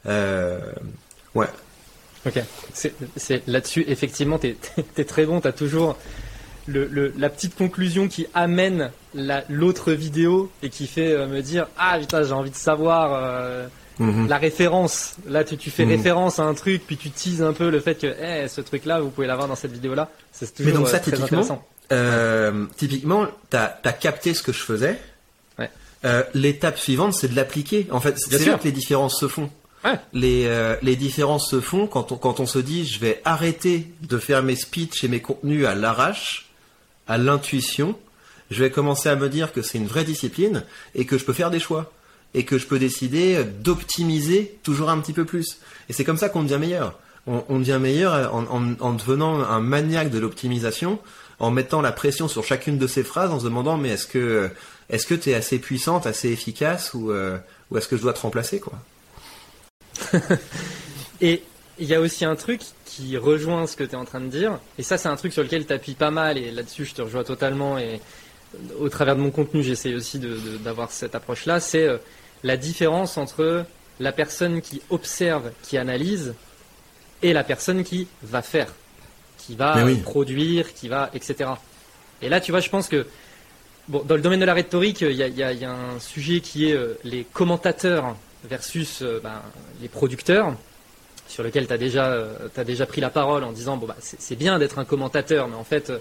[0.06, 0.58] Euh,
[1.34, 1.48] ouais.
[2.26, 2.40] Ok.
[2.72, 4.56] C'est là-dessus, effectivement, t'es
[4.96, 5.40] es très bon.
[5.40, 5.96] T'as toujours
[6.66, 11.42] le, le- la petite conclusion qui amène la- l'autre vidéo et qui fait euh, me
[11.42, 13.66] dire ah putain j'ai envie de savoir euh,
[14.00, 14.26] Mhm.
[14.28, 15.14] la référence.
[15.28, 15.90] Là, tu, tu fais Mhm.
[15.92, 19.00] référence à un truc, puis tu teases un peu le fait que eh, ce truc-là,
[19.00, 20.10] vous pouvez l'avoir dans cette vidéo-là.
[20.32, 21.64] C'est toujours Mais donc ça, euh, très typiquement, intéressant.
[21.92, 24.98] Euh, typiquement, t'as as capté ce que je faisais.
[25.60, 25.70] Ouais.
[26.06, 27.86] Euh, L'étape suivante, c'est de l'appliquer.
[27.92, 28.52] En fait, c'est sûr.
[28.52, 29.48] là que les différences se font.
[30.12, 33.86] Les, euh, les différences se font quand on, quand on se dit je vais arrêter
[34.02, 36.46] de faire mes speeches et mes contenus à l'arrache,
[37.06, 37.96] à l'intuition.
[38.50, 41.32] Je vais commencer à me dire que c'est une vraie discipline et que je peux
[41.32, 41.92] faire des choix
[42.34, 45.58] et que je peux décider d'optimiser toujours un petit peu plus.
[45.88, 46.98] Et c'est comme ça qu'on devient meilleur.
[47.26, 50.98] On, devient meilleur en, en- en devenant un maniaque de l'optimisation,
[51.38, 54.50] en mettant la pression sur chacune de ces phrases, en se demandant mais est-ce que
[54.90, 57.38] est-ce que tu es assez puissante, assez efficace ou, euh,
[57.70, 58.74] ou est-ce que je dois te remplacer quoi?
[61.20, 61.42] Et
[61.78, 64.28] il y a aussi un truc qui rejoint ce que tu es en train de
[64.28, 66.94] dire, et ça c'est un truc sur lequel tu appuies pas mal, et là-dessus je
[66.94, 68.00] te rejoins totalement, et
[68.78, 70.20] au travers de mon contenu j'essaie aussi
[70.62, 71.98] d'avoir cette approche-là, c'est euh,
[72.44, 73.64] la différence entre
[74.00, 76.34] la personne qui observe, qui analyse,
[77.22, 78.72] et la personne qui va faire,
[79.38, 79.94] qui va oui.
[79.98, 81.50] euh, produire, qui va, etc.
[82.22, 83.06] Et là tu vois, je pense que
[83.86, 85.64] Bon, dans le domaine de la rhétorique, il y a, il y a- il y
[85.66, 88.16] a un sujet qui est euh, les commentateurs
[88.48, 89.40] versus euh, ben,
[89.80, 90.54] les producteurs,
[91.28, 93.96] sur lequel tu as, déjà, euh, t'as déjà pris la parole en disant bon, bah,
[94.00, 95.98] c'est bien d'être un commentateur, mais en fait, euh,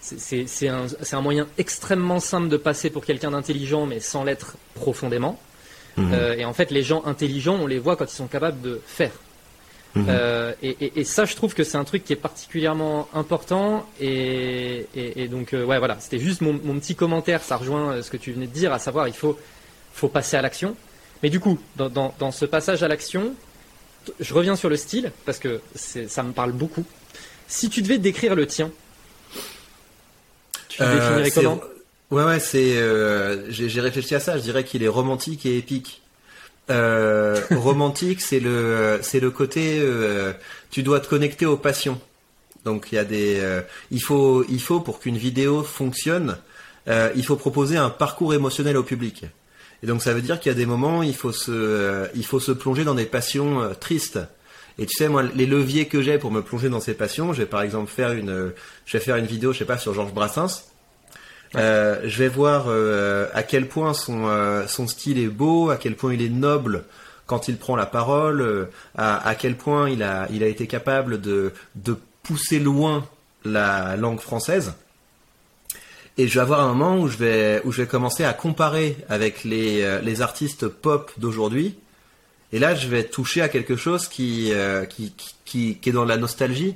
[0.00, 5.40] c'est- un, un moyen extrêmement simple de passer pour quelqu'un d'intelligent, mais sans l'être profondément.
[5.96, 6.12] Mhm.
[6.12, 8.80] Euh, et en fait, les gens intelligents, on les voit quand ils sont capables de
[8.86, 9.12] faire.
[9.94, 10.06] Mhm.
[10.10, 13.86] Euh, et, et- et ça, je trouve que c'est un truc qui est particulièrement important.
[13.98, 17.42] Et, et- donc, euh, ouais, voilà, c'était juste mon, mon petit commentaire.
[17.42, 19.38] Ça rejoint ce que tu venais de dire, à savoir, il faut,
[19.94, 20.76] faut passer à l'action.
[21.22, 23.34] Mais du coup, dans, dans- dans ce passage à l'action,
[24.20, 26.84] je reviens sur le style parce que ça me parle beaucoup.
[27.48, 28.70] Si tu devais décrire le tien,
[30.68, 31.60] tu le Euh, définirais comment?
[32.10, 32.76] Ouais, ouais, c'est.
[32.76, 34.36] euh, J'ai réfléchi à ça.
[34.38, 36.02] Je dirais qu'il est romantique et épique.
[36.70, 39.82] Euh, romantique, c'est le, c'est le côté.
[40.70, 42.00] tu dois te connecter aux passions.
[42.64, 43.40] Donc il y a des.
[43.90, 46.36] il faut, il faut pour qu'une vidéo fonctionne,
[46.88, 49.24] il faut proposer un parcours émotionnel au public.
[49.82, 52.24] Et donc ça veut dire qu'il y a des moments, il faut se, euh, il
[52.24, 54.18] faut se plonger dans des passions euh, tristes.
[54.78, 57.38] Et tu sais, moi, les leviers que j'ai pour me plonger dans ces passions, je
[57.38, 58.50] vais par exemple faire une, euh,
[58.84, 60.64] je vais faire une vidéo, je sais pas, sur Georges Brassens.
[61.54, 62.68] Euh, je vais voir
[63.32, 64.28] à quel point son,
[64.66, 66.84] son style est beau, à quel point il est noble
[67.26, 71.20] quand il prend la parole, à, à quel point il a, il a été capable
[71.20, 73.06] de, de pousser loin
[73.44, 74.74] la langue française.
[76.18, 78.96] Et je vais avoir un moment où je vais, où je vais commencer à comparer
[79.08, 81.76] avec les, euh, les artistes pop d'aujourd'hui.
[82.52, 85.12] Et là, je vais toucher à quelque chose qui, euh, qui,
[85.44, 86.74] qui, qui, est dans la nostalgie.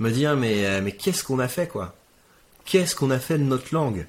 [0.00, 1.94] Me dire, mais, euh, mais qu'est-ce qu'on a fait, quoi?
[2.64, 4.06] Qu'est-ce qu'on a fait de notre langue?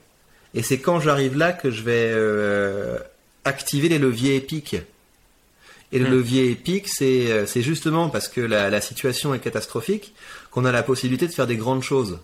[0.56, 2.98] Et c'est quand j'arrive là que je vais euh,
[3.44, 4.78] activer les leviers épiques.
[5.92, 6.14] Et le Hmm.
[6.14, 10.16] levier épique, c'est c'est justement parce que la, la situation est catastrophique
[10.50, 12.18] qu'on a la possibilité de faire des grandes choses.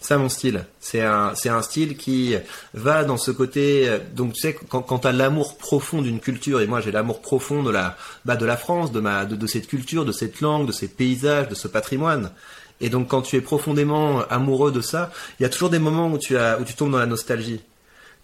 [0.00, 0.64] Ça mon style.
[0.80, 2.34] C'est un, c'est un style qui
[2.74, 3.88] va dans ce côté.
[3.88, 7.20] euh, Donc tu sais, quand, quand t'as l'amour profond d'une culture, et moi j'ai l'amour
[7.20, 10.40] profond de la, bah, de la France, de ma, de, de cette culture, de cette
[10.40, 12.30] langue, de ces paysages, de ce patrimoine.
[12.80, 16.08] Et donc quand tu es profondément amoureux de ça, il y a toujours des moments
[16.08, 17.60] où tu as, où tu tombes dans la nostalgie.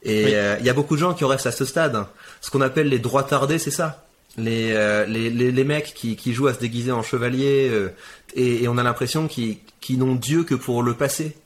[0.04, 0.30] Et Oui.
[0.34, 1.96] euh, il y a beaucoup de gens qui en restent à ce stade.
[1.96, 2.08] hein.
[2.40, 4.04] Ce qu'on appelle les droits tardés, c'est ça.
[4.36, 7.92] Les, euh, les, les, les mecs qui, qui jouent à se déguiser en chevalier, euh,
[8.34, 11.36] et, et on a l'impression qu'ils qu'ils n'ont Dieu que pour le passé.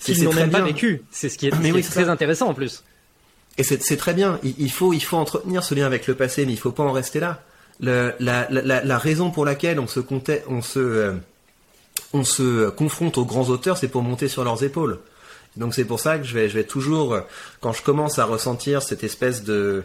[0.00, 0.66] Qu'ils n'ont même pas bien.
[0.66, 1.02] vécu.
[1.10, 2.10] C'est ce qui est, Mais ce qui oui, est très ça.
[2.10, 2.84] intéressant en plus.
[3.58, 4.38] Et c'est très bien.
[4.42, 6.82] Il, il faut, il faut entretenir ce lien avec le passé, mais il faut pas
[6.82, 7.42] en rester là.
[7.80, 11.12] Le- la, la, la, la raison pour laquelle on se, comptait, on se, euh,
[12.12, 14.98] on se confronte aux grands auteurs, c'est pour monter sur leurs épaules.
[15.56, 17.18] Donc c'est pour ça que je vais, je vais toujours,
[17.60, 19.84] quand je commence à ressentir cette espèce de,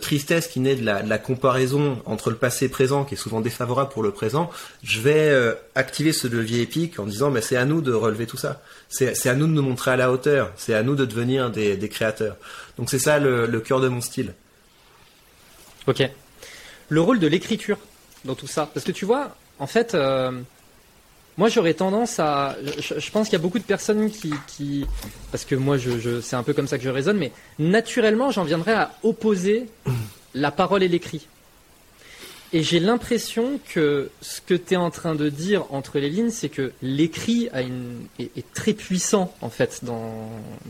[0.00, 3.40] tristesse qui naît de la, comparaison entre le passé et le présent, qui est souvent
[3.40, 4.50] défavorable pour le présent,
[4.82, 8.26] je vais euh, activer ce levier épique en disant, mais c'est à nous de relever
[8.26, 8.62] tout ça.
[8.88, 10.50] C'est à nous de nous montrer à la hauteur.
[10.56, 12.36] C'est à nous de devenir des, créateurs.
[12.76, 14.34] Donc c'est ça le, le cœur de mon style.
[15.86, 16.02] Ok.
[16.88, 17.78] Le rôle de l'écriture
[18.24, 18.68] dans tout ça.
[18.72, 20.32] Parce que tu vois, en fait, euh,
[21.40, 22.56] moi j'aurais tendance à.
[22.86, 24.30] Je, je pense qu'il y a beaucoup de personnes qui.
[24.46, 24.86] qui
[25.32, 28.30] parce que moi, je, je, c'est un peu comme ça que je raisonne, mais naturellement,
[28.30, 29.56] j'en viendrais à opposer
[30.34, 31.26] la parole et l'écrit.
[32.52, 36.30] Et j'ai l'impression que ce que tu es en train de dire entre les lignes,
[36.40, 40.28] c'est que l'écrit a une, est, est très puissant, en fait, dans,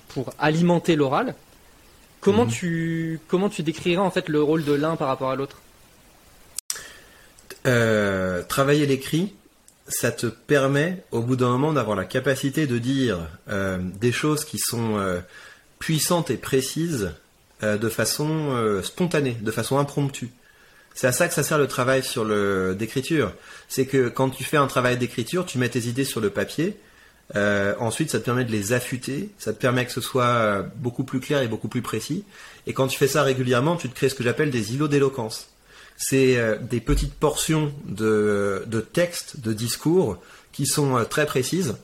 [0.09, 1.35] pour alimenter l'oral.
[2.21, 2.51] Comment, Mhm.
[2.59, 5.57] tu, comment tu décrirais en fait le rôle de l'un par rapport à l'autre?
[7.67, 9.33] Euh, travailler l'écrit,
[9.91, 14.45] ça te permet au bout d'un moment d'avoir la capacité de dire euh, des choses
[14.45, 15.21] qui sont euh,
[15.79, 17.13] puissantes et précises
[17.63, 20.29] euh, de façon spontanée, de façon impromptue.
[20.95, 23.33] C'est à ça que ça sert le travail sur le d'écriture.
[23.69, 26.77] C'est que quand tu fais un travail d'écriture, tu mets tes idées sur le papier.
[27.79, 31.21] Ensuite, ça te permet de les affûter, ça te permet que ce soit beaucoup plus
[31.21, 32.25] clair et beaucoup plus précis.
[32.67, 35.49] Et quand tu fais ça régulièrement, tu te crées ce que j'appelle des îlots d'éloquence.
[36.03, 40.17] C'est euh, des petites portions de, de textes, de discours
[40.51, 41.77] qui sont euh, très précises,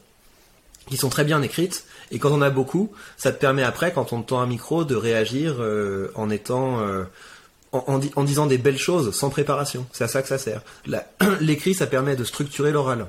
[0.89, 1.85] qui sont très bien écrites.
[2.11, 4.85] Et quand on a beaucoup, ça te permet après, quand on te tend un micro,
[4.85, 6.81] de réagir euh, en étant
[7.73, 9.87] en, en di- en disant des belles choses sans préparation.
[9.93, 10.63] C'est à ça que ça sert.
[11.41, 13.07] L'écrit, ça permet de structurer l'oral.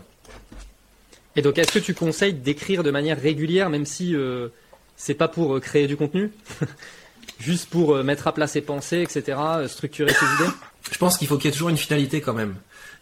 [1.38, 4.50] Et donc, est-ce que tu conseilles d'écrire de manière régulière, même si euh,
[4.98, 6.32] c'est pas pour créer du contenu,
[7.40, 10.52] juste pour mettre à plat ses pensées, etc., structurer ses idées?
[10.92, 12.56] Je pense qu'il faut qu'il y ait toujours une finalité quand même.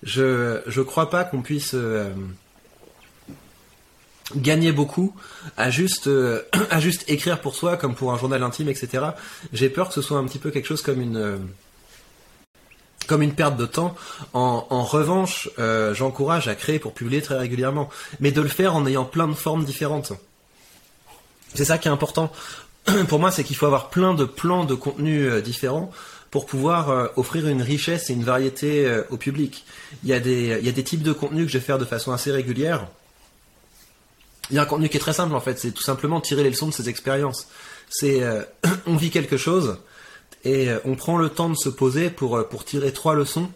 [0.04, 2.12] Je je crois pas qu'on puisse euh,
[4.36, 5.15] gagner beaucoup
[5.58, 9.06] à juste euh, à juste écrire pour soi comme pour un journal intime, etc.
[9.54, 11.38] J'ai peur que ce soit un petit peu quelque chose comme une euh,
[13.08, 13.95] comme une perte de temps.
[14.34, 18.76] En, en revanche, euh, j'encourage à créer pour publier très régulièrement, mais de le faire
[18.76, 20.13] en ayant plein de formes différentes.
[21.54, 22.32] C'est ça qui est important.
[23.08, 25.91] Pour moi, c'est qu'il faut avoir plein de plans de contenu euh, différents
[26.36, 29.63] pour pouvoir euh, offrir une richesse et une variété euh, au public.
[30.04, 32.89] Il y, a des, types de contenus que je vais faire de façon assez régulière.
[34.50, 36.43] Il y a un contenu qui est très simple en fait, c'est tout simplement tirer
[36.43, 37.48] les leçons de ses expériences.
[37.89, 38.43] C'est euh,
[38.86, 39.78] on vit quelque chose
[40.43, 43.50] et on prend le temps de se poser pour, tirer trois leçons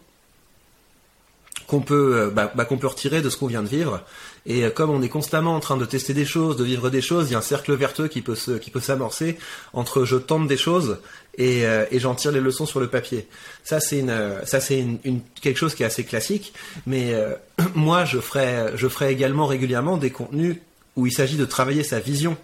[1.68, 4.06] qu'on peut, bah, bah, peut retirer de ce qu'on vient de vivre.
[4.46, 7.30] Et comme on est constamment en train de tester des choses, de vivre des choses,
[7.30, 8.36] il y a un cercle vertueux qui peut
[8.80, 9.38] s'amorcer
[9.74, 10.98] entre je tente des choses
[11.40, 13.28] et, euh, et j'en tire les leçons sur le papier.
[13.64, 16.54] Ça c'est une, euh, quelque chose qui est assez classique.
[16.86, 17.34] Mais euh,
[17.74, 20.58] moi je ferai, je ferai également régulièrement des contenus
[20.96, 22.38] où il s'agit de travailler sa vision.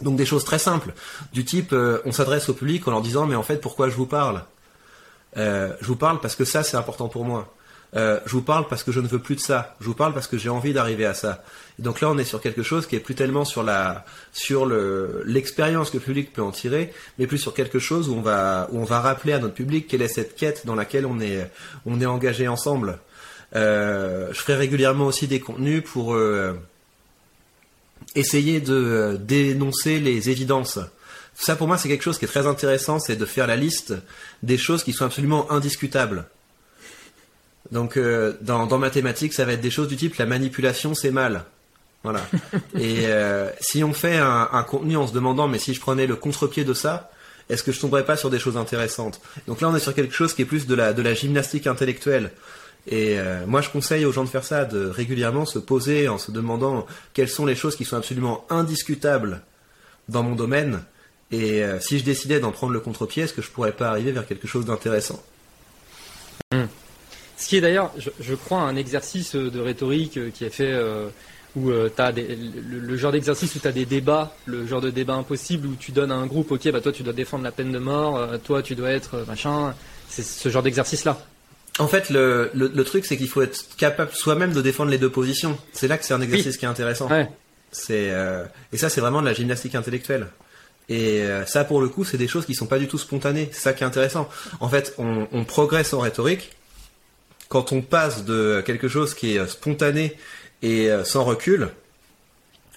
[0.00, 0.94] Donc des choses très simples,
[1.34, 4.06] du type on s'adresse au public en leur disant mais en fait pourquoi je vous
[4.06, 4.44] parle?
[5.36, 7.52] Je vous parle parce que ça c'est important pour moi.
[7.96, 9.74] Euh, je vous parle parce que je ne veux plus de ça.
[9.80, 11.42] Je vous parle parce que j'ai envie d'arriver à ça.
[11.78, 14.66] Et donc là, on est sur quelque chose qui est plus tellement sur la, sur
[14.66, 18.22] le, l'expérience que le public peut en tirer, mais plus sur quelque chose où on
[18.22, 21.20] va, où on va rappeler à notre public quelle est cette quête dans laquelle on
[21.20, 21.50] est,
[21.84, 22.98] on est engagé ensemble.
[23.56, 26.52] Euh, je ferai régulièrement aussi des contenus pour euh,
[28.14, 30.78] essayer de dénoncer les évidences.
[31.34, 33.94] Ça, pour moi, c'est quelque chose qui est très intéressant, c'est de faire la liste
[34.42, 36.26] des choses qui sont absolument indiscutables.
[37.72, 41.10] Donc, euh, dans, dans mathématiques, ça va être des choses du type la manipulation, c'est
[41.10, 41.44] mal.
[42.02, 42.20] Voilà.
[42.78, 46.06] Et euh, si on fait un, un contenu en se demandant, mais si je prenais
[46.06, 47.10] le contre-pied de ça,
[47.50, 49.20] est-ce que je tomberais pas sur des choses intéressantes?
[49.46, 51.66] Donc là, on est sur quelque chose qui est plus de la, de la gymnastique
[51.66, 52.30] intellectuelle.
[52.86, 56.16] Et euh, moi, je conseille aux gens de faire ça, de régulièrement se poser en
[56.16, 59.42] se demandant quelles sont les choses qui sont absolument indiscutables
[60.08, 60.82] dans mon domaine.
[61.30, 64.12] Et euh, si je décidais d'en prendre le contre-pied, est-ce que je pourrais pas arriver
[64.12, 65.22] vers quelque chose d'intéressant?
[67.40, 70.70] Ce qui est d'ailleurs, je, je crois, un exercice de rhétorique euh, qui est fait
[70.70, 71.08] euh,
[71.56, 74.82] où euh, t'as des, le, le genre d'exercice où tu as des débats, le genre
[74.82, 77.42] de débat impossible où tu donnes à un groupe, ok, bah toi tu dois défendre
[77.42, 79.74] la peine de mort, euh, toi tu dois être euh, machin.
[80.08, 81.18] C'est ce genre d'exercice-là.
[81.78, 84.98] En fait, le, le, le truc, c'est qu'il faut être capable soi-même de défendre les
[84.98, 85.56] deux positions.
[85.72, 87.08] C'est là que c'est un exercice qui est intéressant.
[87.08, 87.28] Ouais.
[87.72, 90.26] C'est euh, et ça, c'est vraiment de la gymnastique intellectuelle.
[90.88, 93.48] Et euh, ça, pour le coup, c'est des choses qui sont pas du tout spontanées.
[93.52, 94.28] C'est ça qui est intéressant.
[94.58, 96.50] En fait, on, on progresse en rhétorique
[97.50, 100.16] quand on passe de quelque chose qui est euh, spontané
[100.62, 101.68] et euh, sans recul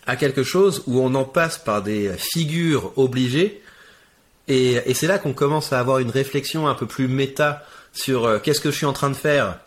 [0.06, 3.62] à quelque chose où on en passe par des figures obligées.
[4.50, 7.64] Et, c'est là qu'on commence à avoir une réflexion un peu plus méta
[7.94, 9.60] sur euh, qu'est-ce que je suis en train de faire,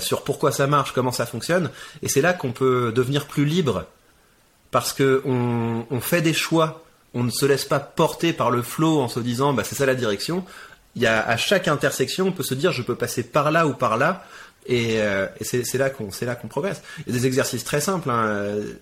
[0.00, 1.70] sur pourquoi ça marche, comment ça fonctionne.
[2.02, 3.86] Et c'est là qu'on peut devenir plus libre
[4.70, 6.84] parce que on, on fait des choix.
[7.14, 9.86] On ne se laisse pas porter par le flow en se disant bah c'est ça
[9.86, 10.44] la direction.
[10.96, 13.66] Il y a à chaque intersection, on peut se dire je peux passer par là
[13.66, 14.26] ou par là,
[14.66, 16.82] et, euh, et c'est là qu'on c'est là qu'on progresse.
[17.06, 18.10] Il y a des exercices très simples.
[18.10, 18.26] Hein.
[18.26, 18.72] euh,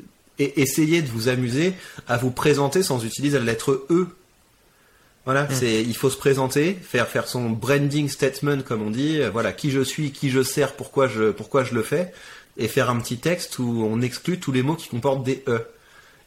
[0.40, 1.74] Et essayez de vous amuser
[2.06, 4.06] à vous présenter sans utiliser la lettre E.
[5.24, 9.20] Voilà, c'est il faut se présenter, faire faire son branding statement comme on dit.
[9.20, 12.12] euh, Voilà, qui je suis, qui je sers, pourquoi je pourquoi je le fais,
[12.56, 15.66] et faire un petit texte où on exclut tous les mots qui comportent des E.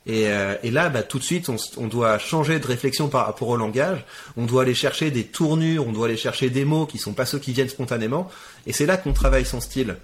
[0.08, 3.50] Et, euh, et là, bah, tout de suite, on, doit changer de réflexion par rapport
[3.50, 4.04] au langage.
[4.36, 7.26] On doit aller chercher des tournures, on doit aller chercher des mots qui sont pas
[7.26, 8.30] ceux qui viennent spontanément.
[8.66, 9.98] Et c'est là qu'on travaille son style.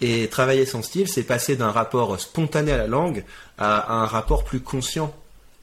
[0.00, 3.24] Et travailler son style, c'est passer d'un rapport spontané à la langue
[3.58, 5.14] à, un rapport plus conscient.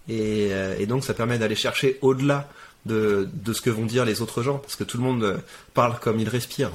[0.07, 2.47] Et, euh, et donc, ça permet d'aller chercher au-delà
[2.85, 5.37] de, de ce que vont dire les autres gens, parce que tout le monde euh,
[5.73, 6.71] parle comme il respire.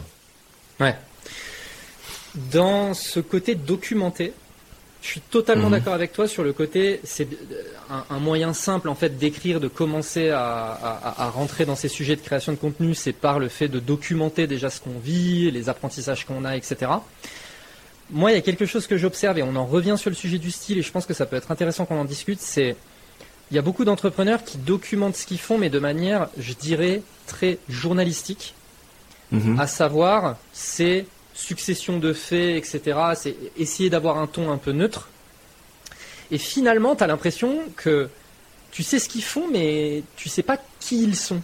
[0.81, 0.97] Ouais.
[2.35, 4.33] Dans ce côté documenté,
[5.03, 5.73] je suis totalement Mhm.
[5.73, 7.27] d'accord avec toi sur le côté, c'est
[7.91, 11.89] un, un moyen simple en fait d'écrire, de commencer à, à- à rentrer dans ces
[11.89, 15.51] sujets de création de contenu, c'est par le fait de documenter déjà ce qu'on vit,
[15.51, 16.91] les apprentissages qu'on a, etc.
[18.11, 20.39] Moi, il y a quelque chose que j'observe et on en revient sur le sujet
[20.39, 22.77] du style et je pense que ça peut être intéressant qu'on en discute, c'est
[23.51, 27.03] il y a beaucoup d'entrepreneurs qui documentent ce qu'ils font, mais de manière, je dirais,
[27.27, 28.55] très journalistique
[29.59, 31.07] à savoir c'est
[31.41, 32.99] succession de faits, etc.
[33.17, 35.09] C'est essayer d'avoir un ton un peu neutre.
[36.31, 38.09] Et finalement, tu as l'impression que
[38.71, 41.43] tu sais ce qu'ils font, mais tu sais pas qui ils sont.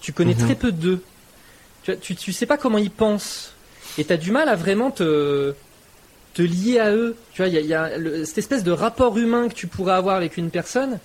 [0.00, 0.40] Tu connais Mhm.
[0.44, 1.02] très peu d'eux.
[1.84, 3.52] Tu, tu, tu sais pas comment ils pensent.
[3.96, 5.54] Et tu as du mal à vraiment te,
[6.34, 7.16] te lier à eux.
[7.32, 9.54] Tu vois, il y a, il y a le- cette espèce de rapport humain que
[9.54, 10.98] tu pourrais avoir avec une personne.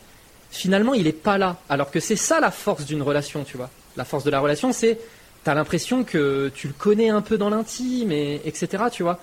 [0.52, 1.58] Finalement, il est pas là.
[1.70, 3.70] Alors que c'est ça la force d'une relation, tu vois.
[3.96, 5.00] La force de la relation, c'est
[5.44, 8.84] t'as l'impression que tu le connais un peu dans l'intime, et, etc.
[8.92, 9.20] Tu vois.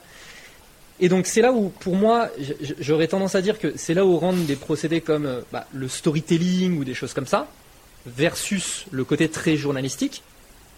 [0.99, 2.31] Et donc c'est là où, pour moi,
[2.81, 5.89] j'aurais tendance à dire que c'est là où rentrent des procédés comme euh, bah, le
[5.89, 7.49] storytelling ou des choses comme ça,
[8.07, 10.23] versus le côté très journalistique.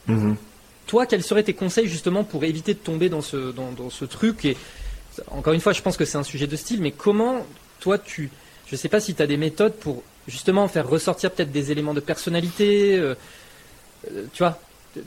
[0.07, 0.36] Mhm.
[0.86, 4.05] Toi, quels seraient tes conseils justement pour éviter de tomber dans ce, dans, dans ce
[4.07, 4.57] truc Et
[5.30, 7.47] encore une fois, je pense que c'est un sujet de style, mais comment
[7.80, 8.30] toi tu,
[8.66, 11.95] je sais pas si tu as des méthodes pour justement faire ressortir peut-être des éléments
[11.95, 13.14] de personnalité, euh,
[14.12, 14.59] euh, tu vois,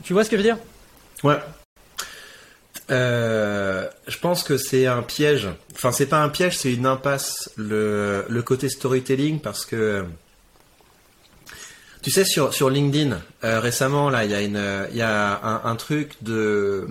[0.02, 0.58] tu vois ce que je veux dire?
[1.22, 1.38] Ouais.
[2.90, 5.48] Euh, je pense que c'est un piège.
[5.74, 7.50] Enfin, c'est pas un piège, c'est une impasse.
[7.56, 10.04] Le, le côté storytelling, parce que
[12.02, 15.70] tu sais sur sur LinkedIn euh, récemment là, il y a une y a un,
[15.70, 16.88] un truc de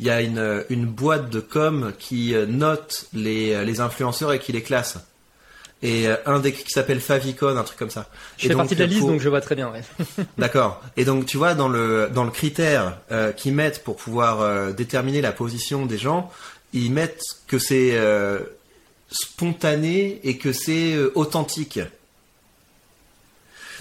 [0.00, 4.38] il y a une une boîte de com qui euh, note les les influenceurs et
[4.38, 4.98] qui les classe.
[5.82, 8.08] Et euh, un des qui s'appelle Favicon, un truc comme ça.
[8.38, 9.70] Je Et fais donc, partie de la liste, pour- donc je vois très bien.
[9.70, 9.82] ouais.
[10.38, 10.82] D'accord.
[10.96, 14.72] Et donc tu vois dans le dans le critère euh, qu'ils mettent pour pouvoir euh,
[14.72, 16.30] déterminer la position des gens,
[16.72, 18.40] ils mettent que c'est euh,
[19.10, 21.78] spontané et que c'est euh, authentique.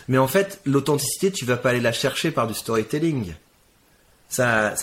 [0.07, 3.33] Mais en fait, l'authenticité, tu vas pas aller la chercher par du storytelling.
[4.29, 4.75] Ça,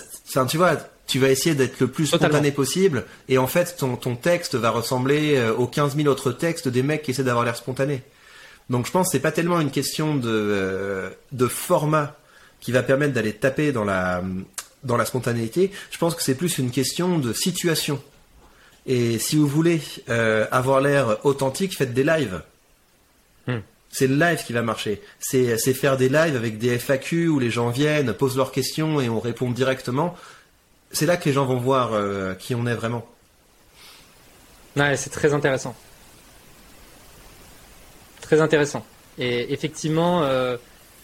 [0.49, 0.77] tu vois,
[1.07, 2.35] tu vas essayer d'être le plus Totalement.
[2.35, 6.33] spontané possible, et en fait, ton, ton texte va ressembler euh, aux 15 000 autres
[6.33, 8.03] textes des mecs qui essaient d'avoir l'air spontané.
[8.71, 12.17] Donc je pense que c'est pas tellement une question de, euh, de format
[12.61, 14.23] qui va permettre d'aller taper dans la,
[14.85, 15.71] dans la spontanéité.
[15.91, 18.01] Je pense que c'est plus une question de situation.
[18.87, 22.43] Et si vous voulez euh, avoir l'air authentique, faites des lives.
[23.47, 23.59] Hmm.
[23.91, 25.03] C'est le live qui va marcher.
[25.19, 29.01] C'est c'est faire des lives avec des FAQ où les gens viennent, posent leurs questions
[29.01, 30.17] et on répond directement.
[30.93, 33.07] C'est là que les gens vont voir euh, qui on est vraiment.
[34.77, 35.75] Ouais, c'est très intéressant.
[38.21, 38.85] Très intéressant.
[39.19, 40.57] Et effectivement, euh,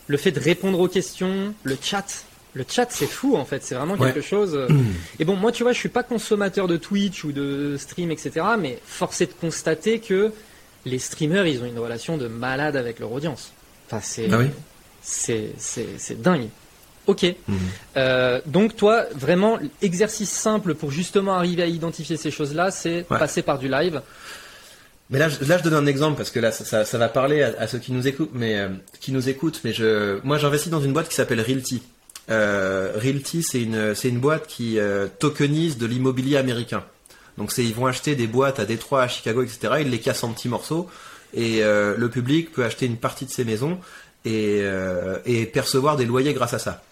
[0.06, 2.24] le fait de répondre aux questions, le chat,
[2.54, 4.12] le chat c'est fou en fait, c'est vraiment Ouais.
[4.12, 4.54] quelque chose.
[4.54, 4.68] euh,
[5.18, 8.46] Et bon, moi tu vois, je suis pas consommateur de Twitch ou de stream, etc.
[8.58, 10.32] Mais force est de constater que
[10.86, 13.52] les streamers, ils ont une relation de malade avec leur audience.
[13.86, 14.50] Enfin, c'est Ah oui
[15.02, 16.48] c'est c'est c'est dingue.
[17.08, 17.26] Ok.
[17.96, 23.18] Euh, donc toi, vraiment, exercice simple pour justement arriver à identifier ces choses-là, c'est Ouais.
[23.18, 24.00] passer par du live.
[25.10, 27.08] Mais là, je, là, je donne un exemple parce que là, ça, ça, ça va
[27.08, 28.68] parler à, à ceux qui nous écoutent, mais euh,
[29.00, 29.60] qui nous écoutent.
[29.64, 31.82] Mais je, moi, j'investis dans une boîte qui s'appelle Realty.
[32.30, 36.84] Euh, Realty, c'est une, c'est une boîte qui euh, tokenise de l'immobilier américain.
[37.38, 39.76] Donc, c'est, ils vont acheter des boîtes à Détroit, à Chicago, etc.
[39.80, 40.90] Ils les cassent en petits morceaux
[41.32, 43.78] et le public peut acheter une partie de ces maisons
[44.24, 44.62] et,
[45.26, 46.82] et percevoir des loyers grâce à ça.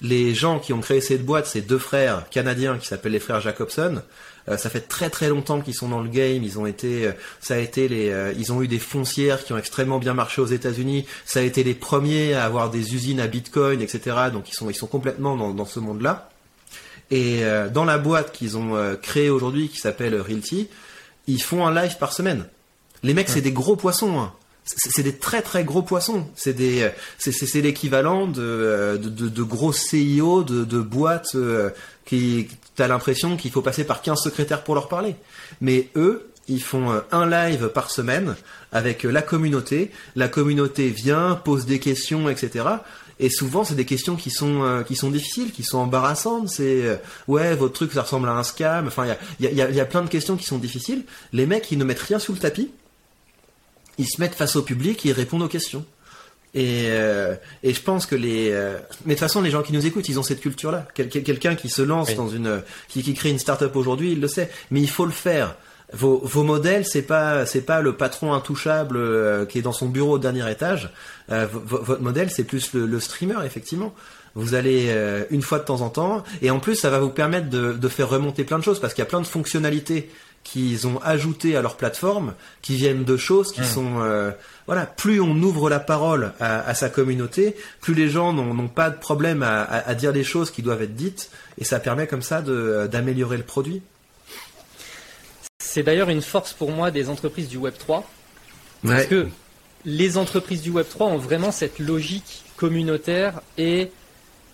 [0.00, 3.40] Les gens qui ont créé cette boîte, c'est deux frères canadiens qui s'appellent les frères
[3.40, 4.02] Jacobson.
[4.48, 6.42] Euh, ça fait très très longtemps qu'ils sont dans le game.
[6.44, 9.52] Ils ont été, euh, ça a été les, euh, ils ont eu des foncières qui
[9.52, 11.04] ont extrêmement bien marché aux États-Unis.
[11.24, 14.16] Ça a été les premiers à avoir des usines à Bitcoin, etc.
[14.32, 16.30] Donc ils sont, ils sont complètement dans, dans ce monde-là.
[17.10, 17.40] Et
[17.72, 20.68] dans la boîte qu'ils ont créée aujourd'hui, qui s'appelle Realty,
[21.26, 22.46] ils font un live par semaine.
[23.02, 24.20] Les mecs, c'est des gros poissons.
[24.20, 24.34] hein.
[24.76, 26.26] C'est des très très gros poissons.
[26.34, 31.34] C'est des, euh, c'est l'équivalent de, euh, de, de, de gros CIO de, de boîtes
[31.36, 31.70] euh,
[32.04, 35.16] qui, t'as l'impression qu'il faut passer par 15 secrétaires pour leur parler.
[35.62, 38.34] Mais eux, ils font un live par semaine
[38.72, 39.90] avec la communauté.
[40.16, 42.64] La communauté vient, pose des questions, etc.
[43.20, 46.48] Et souvent, c'est des questions qui sont qui sont difficiles, qui sont embarrassantes.
[46.48, 48.86] C'est ouais, votre truc, ça ressemble à un scam.
[48.86, 49.04] Enfin,
[49.40, 51.04] il y a, y, a, y a plein de questions qui sont difficiles.
[51.34, 52.70] Les mecs, ils ne mettent rien sous le tapis.
[53.98, 55.84] Ils se mettent face au public, et ils répondent aux questions.
[56.54, 58.50] Et, euh, et je pense que les.
[58.52, 60.86] euh, mais de toute façon, les gens qui nous écoutent, ils ont cette culture-là.
[60.94, 62.14] Quel- quel- Quelqu'un qui se lance Oui.
[62.14, 64.50] dans une, qui, qui crée une start-up aujourd'hui, il le sait.
[64.70, 65.56] Mais il faut le faire.
[65.92, 69.86] Vos, vos modèles, c'est pas, c'est pas le patron intouchable euh, qui est dans son
[69.88, 70.90] bureau au dernier étage.
[71.28, 73.94] Vo- vo- votre modèle, c'est plus le, le streamer, effectivement.
[74.34, 74.94] Vous allez
[75.30, 77.88] une fois de temps en temps, et en plus, ça va vous permettre de, de
[77.88, 80.10] faire remonter plein de choses parce qu'il y a plein de fonctionnalités
[80.50, 82.32] qu'ils ont ajoutées à leur plateforme,
[82.62, 84.30] qui viennent de choses qui sont euh,
[84.66, 84.86] voilà.
[84.86, 88.96] Plus on ouvre la parole à, à sa communauté, plus les gens n'ont pas de
[88.98, 92.22] problème à, à- à dire les choses qui doivent être dites, et ça permet comme
[92.22, 93.82] ça de- d'améliorer le produit.
[95.62, 98.08] C'est d'ailleurs une force pour moi des entreprises du Web 3.
[98.86, 99.28] Parce que
[99.84, 103.90] les entreprises du Web3 ont vraiment cette logique communautaire et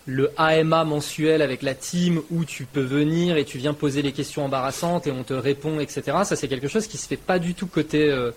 [0.07, 4.11] le AMA mensuel avec la team où tu peux venir et tu viens poser les
[4.11, 6.03] questions embarrassantes et on te répond, etc.
[6.25, 8.31] Ça, c'est quelque chose qui se fait pas du tout côté euh,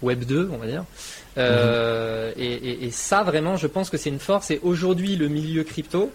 [0.00, 0.84] Web 2, on va dire.
[1.38, 4.50] Euh, et, et- et ça, vraiment, je pense que c'est une force.
[4.50, 6.10] Et aujourd'hui, le milieu crypto,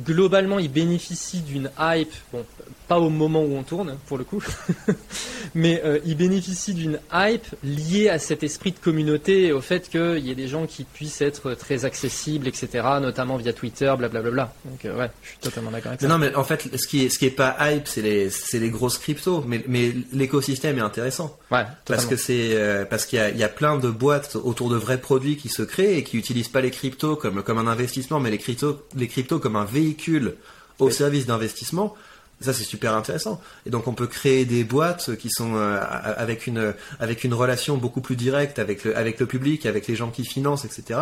[0.00, 2.44] globalement, il bénéficie d'une hype, bon,
[2.88, 4.42] pas au moment où on tourne, pour le coup,
[5.54, 9.88] mais euh, il bénéficie d'une hype liée à cet esprit de communauté et au fait
[9.88, 14.52] qu'il y ait des gens qui puissent être très accessibles, etc., notamment via Twitter, blablabla.
[14.64, 16.08] Donc, euh, ouais, je suis totalement d'accord avec ça.
[16.08, 18.58] Non, mais en fait, ce qui est, ce qui est pas hype, c'est les, c'est
[18.58, 19.44] les grosses cryptos.
[19.46, 21.36] Mais, mais l'écosystème est intéressant.
[21.50, 22.10] Ouais, Parce totalement.
[22.10, 24.76] que c'est, euh, parce qu'il y a, il y a plein de boîtes autour de
[24.76, 28.20] vrais produits qui se créent et qui utilisent pas les cryptos comme, comme un investissement,
[28.20, 30.36] mais les cryptos, les cryptos comme un véhicule
[30.78, 31.94] au service d'investissement.
[32.40, 33.40] Ça, c'est super intéressant.
[33.64, 37.78] Et donc, on peut créer des boîtes qui sont euh, avec une, avec une relation
[37.78, 41.00] beaucoup plus directe avec le, avec le public, avec les gens qui financent, etc.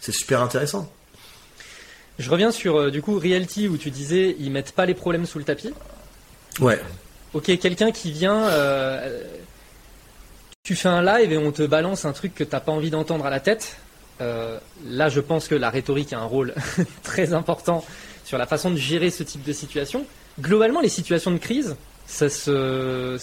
[0.00, 0.90] C'est super intéressant.
[2.20, 5.26] Je reviens sur, euh, du coup, Realty où tu disais ils mettent pas les problèmes
[5.26, 5.72] sous le tapis.
[6.60, 6.80] Ouais.
[7.34, 9.24] Ok, quelqu'un qui vient, euh,
[10.62, 13.26] tu fais un live et on te balance un truc que t'as pas envie d'entendre
[13.26, 13.76] à la tête.
[14.20, 16.54] Là, je pense que la rhétorique a un rôle
[17.02, 17.84] très important
[18.24, 20.06] sur la façon de gérer ce type de situation.
[20.40, 21.76] Globalement, les situations de crise,
[22.06, 23.16] ça se,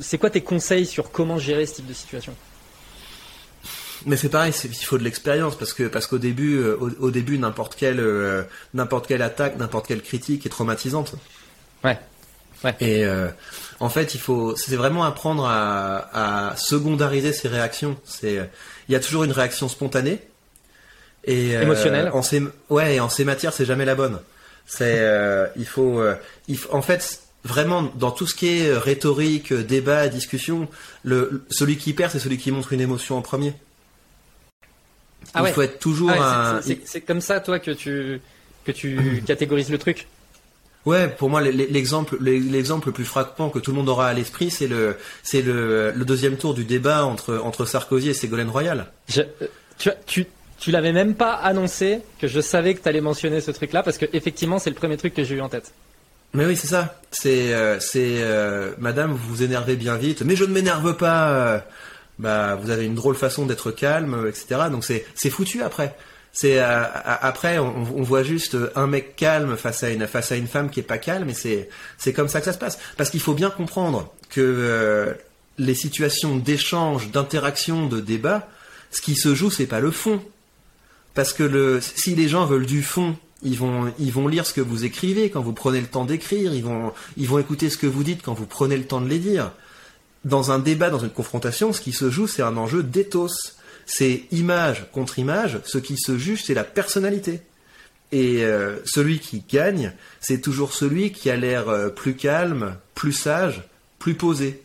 [0.00, 2.34] c'est- quoi tes conseils sur comment gérer ce type de situation?
[4.06, 7.10] Mais c'est pareil, il faut de l'expérience parce que parce qu'au début, euh, au, au
[7.12, 8.42] début, n'importe quelle euh,
[8.74, 11.14] n'importe quelle attaque, n'importe quelle critique est traumatisante.
[11.84, 11.98] Ouais.
[12.64, 12.74] Ouais.
[12.80, 13.28] Et euh,
[13.80, 17.96] en fait, il faut, c'est vraiment apprendre à, à secondariser ses réactions.
[18.04, 18.48] C'est,
[18.88, 20.20] il y a toujours une réaction spontanée
[21.24, 22.10] et euh, Émotionnelle.
[22.12, 24.18] En ces, ouais, et en ces matières, c'est jamais la bonne.
[24.66, 26.14] C'est, euh, il faut, euh,
[26.48, 30.68] il faut- en fait, vraiment dans tout ce qui est euh, rhétorique, débat, discussion,
[31.04, 33.54] le, celui qui perd, c'est celui qui montre une émotion en premier.
[35.34, 35.52] Ah il ouais.
[35.52, 38.20] faut être toujours Ah ouais, c'est- comme ça, toi, que tu,
[38.64, 40.06] que tu catégorises le truc?
[40.84, 44.50] Ouais, pour moi, l'exemple, l'exemple le plus frappant que tout le monde aura à l'esprit,
[44.50, 48.90] c'est le, c'est le, le deuxième tour du débat entre entre Sarkozy et Ségolène Royal.
[49.08, 49.22] Je-
[49.78, 50.26] tu, tu,
[50.62, 53.98] tu l'avais même pas annoncé que je savais que tu allais mentionner ce truc-là parce
[53.98, 55.72] que effectivement c'est le premier truc que j'ai eu en tête.
[56.34, 57.00] Mais oui, c'est ça.
[57.10, 60.22] C'est, euh, euh, Madame, vous vous énervez bien vite.
[60.22, 61.30] Mais je ne m'énerve pas.
[61.30, 61.58] euh,
[62.20, 64.68] bah, vous avez une drôle façon d'être calme, etc.
[64.70, 65.96] Donc c'est, foutu après.
[66.32, 70.70] C'est après, on, voit juste un mec calme face à une face à une femme
[70.70, 72.78] qui est pas calme, et c'est c'est comme ça que ça se passe.
[72.96, 75.14] Parce qu'il faut bien comprendre que
[75.58, 78.48] les situations d'échange, d'interaction, de débat,
[78.92, 80.22] ce qui se joue, c'est pas le fond.
[81.14, 84.54] Parce que le, si les gens veulent du fond Ils vont, ils vont lire ce
[84.54, 86.54] que vous écrivez quand vous prenez le temps d'écrire.
[86.54, 89.52] Ils vont, écouter ce que vous dites quand vous prenez le temps de les dire.
[90.24, 93.56] Dans un débat, dans une confrontation, ce qui se joue, c'est un enjeu d'éthos.
[93.84, 95.60] C'est image contre image.
[95.64, 97.42] Ce qui se juge, c'est la personnalité.
[98.12, 103.12] Et euh, celui qui gagne, c'est toujours celui qui a l'air euh, plus calme, plus
[103.12, 103.62] sage,
[103.98, 104.62] plus posé.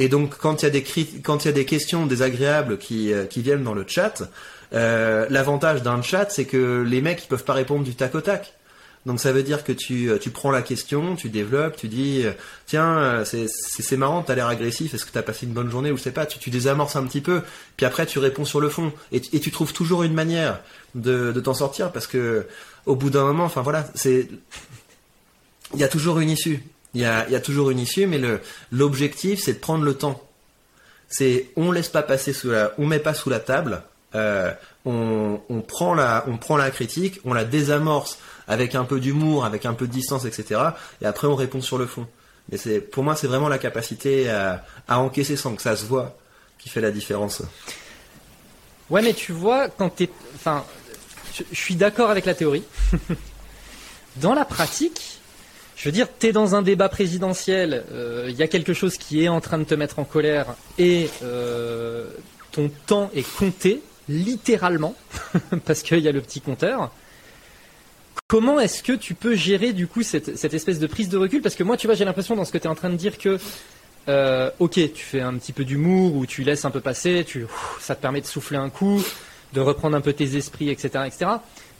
[0.00, 0.82] Et donc, quand il y a des,
[1.22, 4.22] quand il y a des questions désagréables qui, euh, viennent dans le chat,
[4.72, 8.22] euh, l'avantage d'un chat, c'est que les mecs, ils peuvent pas répondre du tac au
[8.22, 8.54] tac.
[9.04, 12.24] Donc ça veut dire que tu, euh, tu prends la question, tu développes, tu dis
[12.66, 16.02] tiens c'est marrant, t'as l'air agressif, est-ce que t'as passé une bonne journée ou je
[16.02, 17.42] sais pas, tu, désamorces un petit peu,
[17.78, 20.60] puis après tu réponds sur le fond et, et tu trouves toujours une manière
[20.94, 22.46] de, de t'en sortir parce que
[22.84, 24.28] au bout d'un moment, enfin voilà, c'est
[25.72, 26.62] il y a toujours une issue,
[26.94, 28.20] il y a, toujours une issue, mais
[28.72, 30.22] l'objectif c'est de prendre le temps.
[31.08, 33.82] C'est on laisse pas passer sous la, on met pas sous la table,
[34.14, 34.52] euh,
[34.84, 38.18] on, prend la, on prend la critique, on la désamorce
[38.48, 40.60] avec un peu d'humour, avec un peu de distance, etc.
[41.00, 42.06] Et après on répond sur le fond.
[42.50, 46.16] Mais pour moi, c'est vraiment la capacité à, encaisser sans que ça se voit
[46.58, 47.42] qui fait la différence.
[48.90, 50.10] Ouais, mais tu vois, quand t'es.
[50.34, 50.64] Enfin,
[51.32, 52.64] je suis d'accord avec la théorie.
[54.16, 55.19] dans la pratique,
[55.80, 57.84] je veux dire, t'es dans un débat présidentiel,
[58.28, 61.08] il y a quelque chose qui est en train de te mettre en colère et
[61.22, 62.04] euh,
[62.52, 64.94] ton temps est compté, littéralement,
[65.64, 66.90] parce qu'il y a le petit compteur.
[68.26, 71.40] Comment est-ce que tu peux gérer du coup cette, espèce de prise de recul?
[71.40, 72.96] Parce que moi, tu vois, j'ai l'impression dans ce que tu es en train de
[72.96, 73.38] dire que
[74.08, 77.46] euh, ok, tu fais un petit peu d'humour ou tu laisses un peu passer, tu,
[77.80, 79.02] ça te permet de souffler un coup,
[79.54, 81.30] de reprendre un peu tes esprits, etc., etc.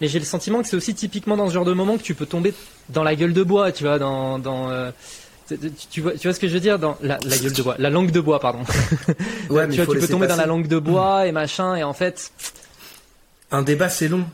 [0.00, 2.14] Mais j'ai le sentiment que c'est aussi typiquement dans ce genre de moment que tu
[2.14, 2.54] peux tomber
[2.88, 4.90] dans la gueule de bois, tu vois, dans, dans euh,
[5.48, 5.58] tu,
[5.90, 7.74] tu vois, tu vois ce que je veux dire dans la, la gueule de bois,
[7.78, 8.60] la langue de bois, pardon.
[9.50, 11.74] Ouais, mais tu vois, faut tu peux tomber dans la langue de bois et machin,
[11.74, 12.32] et en fait,
[13.50, 14.24] Un débat c'est long.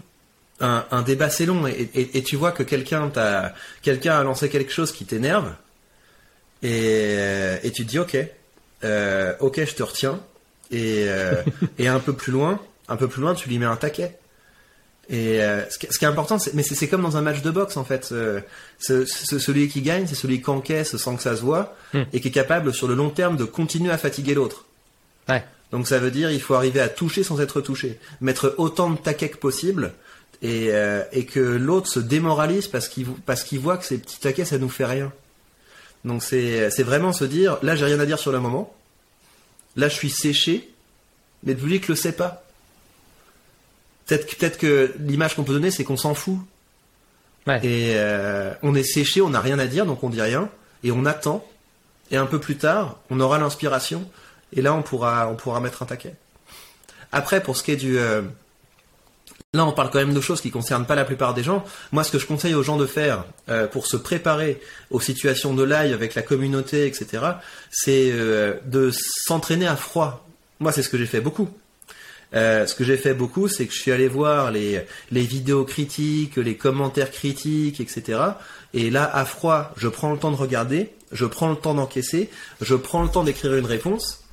[0.61, 1.67] Un, un débat c'est long.
[1.67, 5.53] Et, et- et tu vois que quelqu'un t'a quelqu'un a lancé quelque chose qui t'énerve
[6.63, 8.17] et, et tu te dis ok
[8.85, 10.21] euh, ok je te retiens.
[10.71, 11.43] Et, euh,
[11.79, 12.59] et un peu plus loin
[12.89, 14.17] un peu plus loin tu lui mets un taquet
[15.09, 17.41] et euh, ce, qui, ce qui est important c'est mais c'est comme dans un match
[17.43, 18.41] de boxe en fait Euh,
[18.79, 22.03] ce- ce- celui qui gagne c'est celui qui encaisse sans que ça se voit Hmm.
[22.13, 24.65] et qui est capable sur le long terme de continuer à fatiguer l'autre
[25.29, 25.45] ouais.
[25.71, 28.97] donc ça veut dire il faut arriver à toucher sans être touché, mettre autant de
[28.99, 29.93] taquets que possible
[30.43, 34.19] et, euh, et que l'autre se démoralise parce qu'il parce qu'il voit que ces petits
[34.21, 35.13] taquets ça nous fait rien.
[36.05, 38.75] Donc c'est c'est vraiment se dire là j'ai rien à dire sur le moment,
[39.77, 40.69] là je suis séché,
[41.45, 42.43] mais le public le sait pas.
[44.07, 46.39] Peut-être que- que l'image qu'on peut donner c'est qu'on s'en fout
[47.47, 47.59] Ouais.
[47.65, 50.49] et euh, on est séché, on n'a rien à dire donc on dit rien
[50.83, 51.47] et on attend
[52.11, 54.09] et un peu plus tard on aura l'inspiration
[54.53, 56.15] et là on pourra on pourra mettre un taquet.
[57.13, 58.23] Après pour ce qui est du euh,
[59.55, 61.65] Là, on parle quand même de choses qui concernent pas la plupart des gens.
[61.91, 65.55] Moi, ce que je conseille aux gens de faire euh, pour se préparer aux situations
[65.55, 67.23] de live avec la communauté, etc.,
[67.71, 70.27] c'est de s'entraîner à froid.
[70.61, 71.49] Moi, c'est ce que j'ai fait beaucoup.
[72.35, 75.65] Euh, ce que j'ai fait beaucoup, c'est que je suis allé voir les, les vidéos
[75.65, 78.21] critiques, les commentaires critiques, etc.
[78.75, 82.29] Et là, à froid, je prends le temps de regarder, je prends le temps d'encaisser,
[82.61, 84.25] je prends le temps d'écrire une réponse,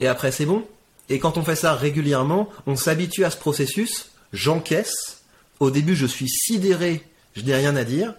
[0.00, 0.66] et après c'est bon.
[1.08, 5.22] Et quand on fait ça régulièrement, on s'habitue à ce processus, j'encaisse,
[5.60, 7.04] au début je suis sidéré,
[7.36, 8.14] je n'ai rien à dire,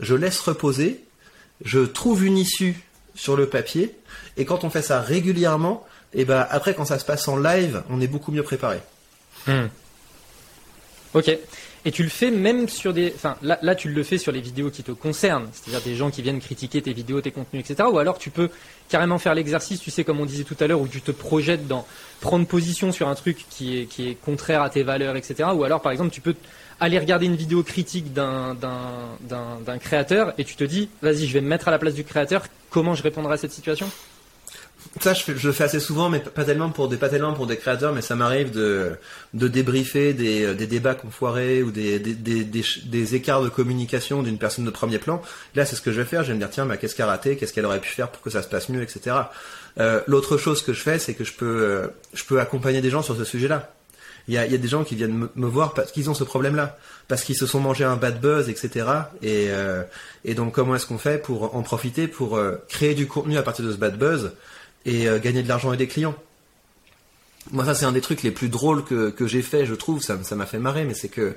[0.00, 1.04] je laisse reposer,
[1.64, 2.76] je trouve une issue
[3.14, 3.94] sur le papier,
[4.36, 7.82] et quand on fait ça régulièrement, et ben après quand ça se passe en live,
[7.90, 8.78] on est beaucoup mieux préparé.
[9.46, 9.66] Hmm.
[11.14, 11.36] Ok.
[11.86, 13.12] Et tu le fais même sur des.
[13.14, 16.10] Enfin, là, là, tu le fais sur les vidéos qui te concernent, c'est-à-dire des gens
[16.10, 17.88] qui viennent critiquer tes vidéos, tes contenus, etc.
[17.92, 18.48] Ou alors tu peux
[18.88, 21.66] carrément faire l'exercice, tu sais, comme on disait tout à l'heure, où tu te projettes
[21.66, 21.86] dans
[22.22, 25.50] prendre position sur un truc qui est, qui est contraire à tes valeurs, etc.
[25.54, 26.34] Ou alors, par exemple, tu peux
[26.80, 28.56] aller regarder une vidéo critique d'un
[29.78, 32.44] créateur et tu te dis, vas-y, je vais me mettre à la place du créateur,
[32.70, 33.90] comment je répondrai à cette situation?
[35.00, 37.56] Ça, je, le fais assez souvent, mais pas tellement pour des, pas tellement pour des
[37.56, 38.92] créateurs, mais ça m'arrive de,
[39.32, 42.44] de débriefer des, euh, des débats qu'on foirait ou des, des, des,
[42.84, 45.20] des écarts de communication d'une personne de premier plan.
[45.56, 46.22] Là, c'est ce que je vais faire.
[46.22, 48.08] Je vais me dire, tiens, bah, qu'est-ce qu'elle a raté, qu'est-ce qu'elle aurait pu faire
[48.08, 49.16] pour que ça se passe mieux, etc.
[49.80, 52.90] Euh, L'autre chose que je fais, c'est que je peux, euh, je peux accompagner des
[52.90, 53.72] gens sur ce sujet-là.
[54.28, 56.24] Il y a, y a des gens qui viennent me, voir parce qu'ils ont ce
[56.24, 56.78] problème-là,
[57.08, 58.86] parce qu'ils se sont mangés un bad buzz, etc.
[59.22, 59.48] Et,
[60.24, 63.66] et donc, comment est-ce qu'on fait pour en profiter, pour créer du contenu à partir
[63.66, 64.30] de ce bad buzz?
[64.84, 66.14] Et euh, gagner de l'argent et des clients
[67.52, 70.02] Moi, ça, c'est un des trucs les plus drôles que, que j'ai fait, je trouve.
[70.02, 71.36] Ça ça m'a fait marrer, mais c'est que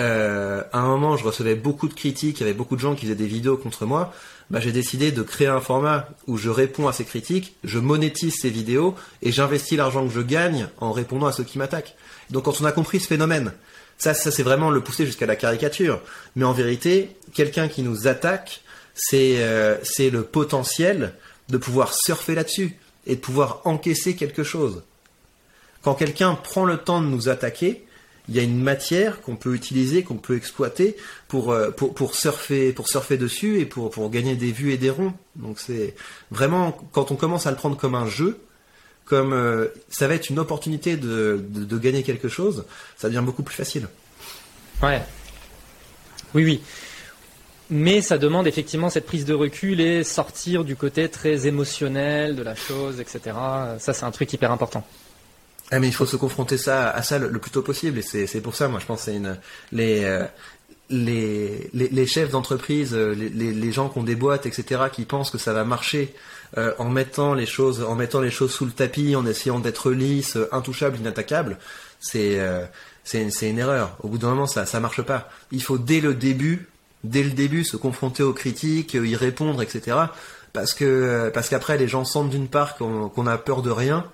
[0.00, 2.94] euh, à un moment, je recevais beaucoup de critiques, il y avait beaucoup de gens
[2.94, 4.12] qui faisaient des vidéos contre moi.
[4.50, 8.34] Bah, j'ai décidé de créer un format où je réponds à ces critiques, je monétise
[8.40, 11.94] ces vidéos et j'investis l'argent que je gagne en répondant à ceux qui m'attaquent.
[12.30, 13.52] Donc, quand on a compris ce phénomène,
[13.98, 16.00] Ça, ça c'est vraiment le pousser jusqu'à la caricature.
[16.34, 18.62] Mais en vérité, quelqu'un qui nous attaque,
[18.94, 21.14] c'est euh, c'est le potentiel
[21.48, 22.76] de pouvoir surfer là-dessus
[23.06, 24.82] et de pouvoir encaisser quelque chose.
[25.82, 27.84] Quand quelqu'un prend le temps de nous attaquer,
[28.28, 30.96] il y a une matière qu'on peut utiliser, qu'on peut exploiter
[31.26, 34.78] pour, euh, pour, pour, surfer, pour surfer dessus et pour, pour gagner des vues et
[34.78, 35.12] des ronds.
[35.36, 35.94] Donc c'est
[36.30, 38.38] vraiment, quand on commence à le prendre comme un jeu,
[39.04, 42.64] comme euh, ça va être une opportunité de, de, de, gagner quelque chose,
[42.96, 43.88] ça devient beaucoup plus facile.
[44.80, 45.02] Ouais.
[46.34, 46.62] Oui, oui.
[47.74, 52.42] Mais ça demande effectivement cette prise de recul et sortir du côté très émotionnel de
[52.42, 53.34] la chose, etc.
[53.78, 54.84] Ça, c'est un truc hyper important.
[55.70, 58.40] Ah, mais il faut se confronter ça à ça le, plus tôt possible et c'est
[58.42, 59.38] pour ça moi je pense c'est une
[59.70, 60.26] les, euh,
[60.90, 65.06] les, les, les chefs d'entreprise euh, les, les, gens qui ont des boîtes etc qui
[65.06, 66.14] pensent que ça va marcher
[66.58, 69.90] euh, en mettant les choses en mettant les choses sous le tapis en essayant d'être
[69.92, 71.56] lisse intouchable inattaquable
[72.00, 72.38] c'est
[73.02, 76.00] c'est une, une erreur au bout d'un moment ça ça marche pas il faut dès
[76.00, 76.68] le début
[77.04, 79.96] dès le début se confronter aux critiques y répondre etc
[80.52, 84.04] parce que parce qu'après les gens sentent d'une part qu'on qu'on a peur de rien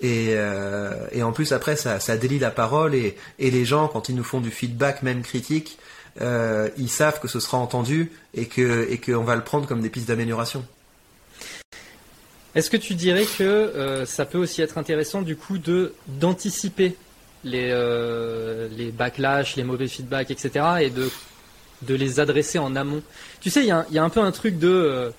[0.00, 3.88] et, euh, et en plus après ça, ça délie la parole et, et les gens
[3.88, 5.78] quand ils nous font du feedback même critique,
[6.20, 9.80] euh, ils savent que ce sera entendu et que et qu'on va le prendre comme
[9.80, 10.64] des pistes d'amélioration.
[12.54, 16.96] Est-ce que tu dirais que euh, ça peut aussi être intéressant du coup de d'anticiper
[17.44, 20.64] les euh, les backlash, les mauvais feedbacks, etc.
[20.80, 21.10] et de
[21.82, 23.02] de les adresser en amont.
[23.40, 25.10] Tu sais, il y, a, un peu un truc de euh,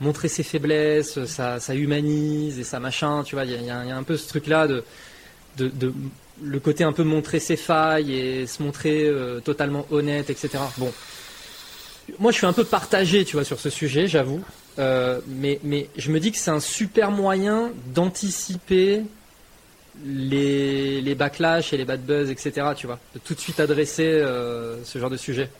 [0.00, 4.02] montrer ses faiblesses, ça, ça, humanise et ça machin, tu vois, il y, a, un
[4.02, 4.84] peu ce truc-là de,
[6.40, 10.58] le côté un peu montrer ses failles et se montrer euh, totalement honnête, etc.
[10.76, 10.92] Bon,
[12.18, 14.42] moi je suis un peu partagé, tu vois, sur ce sujet, j'avoue,
[14.78, 15.58] euh, mais,
[15.96, 19.02] je me dis que c'est un super moyen d'anticiper
[20.04, 22.68] les, les backlash et les bad buzz, etc.
[22.76, 25.50] Tu vois, de tout de suite adresser euh, ce genre de sujet.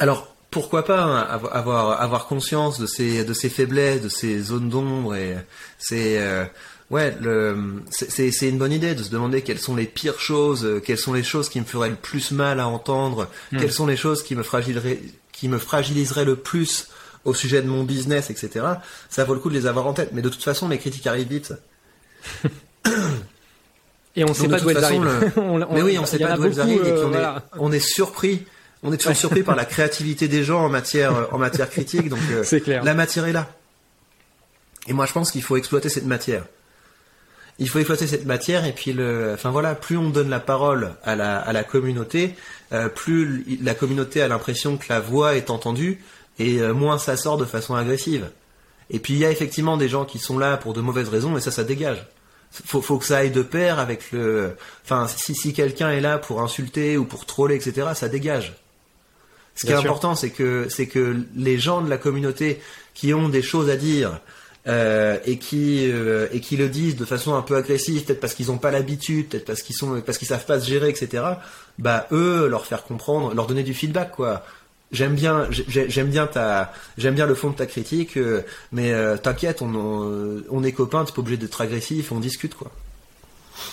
[0.00, 4.68] Alors, pourquoi pas hein, avoir avoir conscience de ses de ses faiblesses, de ses zones
[4.68, 5.36] d'ombre et
[5.78, 6.44] c'est euh,
[6.90, 10.64] ouais le c'est c'est une bonne idée de se demander quelles sont les pires choses,
[10.64, 13.60] euh, quelles sont les choses qui me feraient le plus mal à entendre, mm.
[13.60, 16.88] quelles sont les choses qui me fragiliseraient qui me fragiliseraient le plus
[17.24, 18.66] au sujet de mon business, etc.
[19.08, 20.10] Ça vaut le coup de les avoir en tête.
[20.12, 21.52] Mais de toute façon, les critiques arrivent vite.
[24.16, 25.32] Et on sait pas d'où elles arrivent.
[25.70, 27.26] mais oui, on sait pas d'où elles arrivent et puis on, est,
[27.58, 28.46] on est surpris
[28.82, 32.08] on est toujours surpris par la créativité des gens en matière en matière critique.
[32.08, 32.82] Donc euh, clair.
[32.82, 33.48] la matière est là.
[34.86, 36.44] Et moi je pense qu'il faut exploiter cette matière.
[37.58, 40.92] Il faut exploiter cette matière et puis le, enfin voilà, plus on donne la parole
[41.04, 42.34] à la à la communauté,
[42.72, 46.02] euh, plus la communauté a l'impression que la voix est entendue
[46.38, 48.30] et euh, moins ça sort de façon agressive.
[48.88, 51.36] Et puis il y a effectivement des gens qui sont là pour de mauvaises raisons
[51.36, 52.06] et ça ça dégage.
[52.50, 54.56] Faut, faut que ça aille de pair avec le.
[54.84, 58.59] Enfin, si, si quelqu'un est là pour insulter ou pour troller, etc., ça dégage.
[59.60, 62.62] Ce qui est important, c'est que c'est que les gens de la communauté
[62.94, 64.18] qui ont des choses à dire
[64.66, 68.32] euh, et qui euh, et qui le disent de façon un peu agressive, peut-être parce
[68.32, 71.24] qu'ils n'ont pas l'habitude, peut-être parce qu'ils sont parce qu'ils savent pas se gérer, etc.
[71.78, 74.46] Bah eux, leur faire comprendre, leur donner du feedback, quoi.
[74.92, 78.40] J'aime bien, j'aime bien ta, j'aime bien le fond de ta critique, euh,
[78.72, 82.72] mais t'inquiète, on, on, on est copains, t'es pas obligé d'être agressif, on discute, quoi.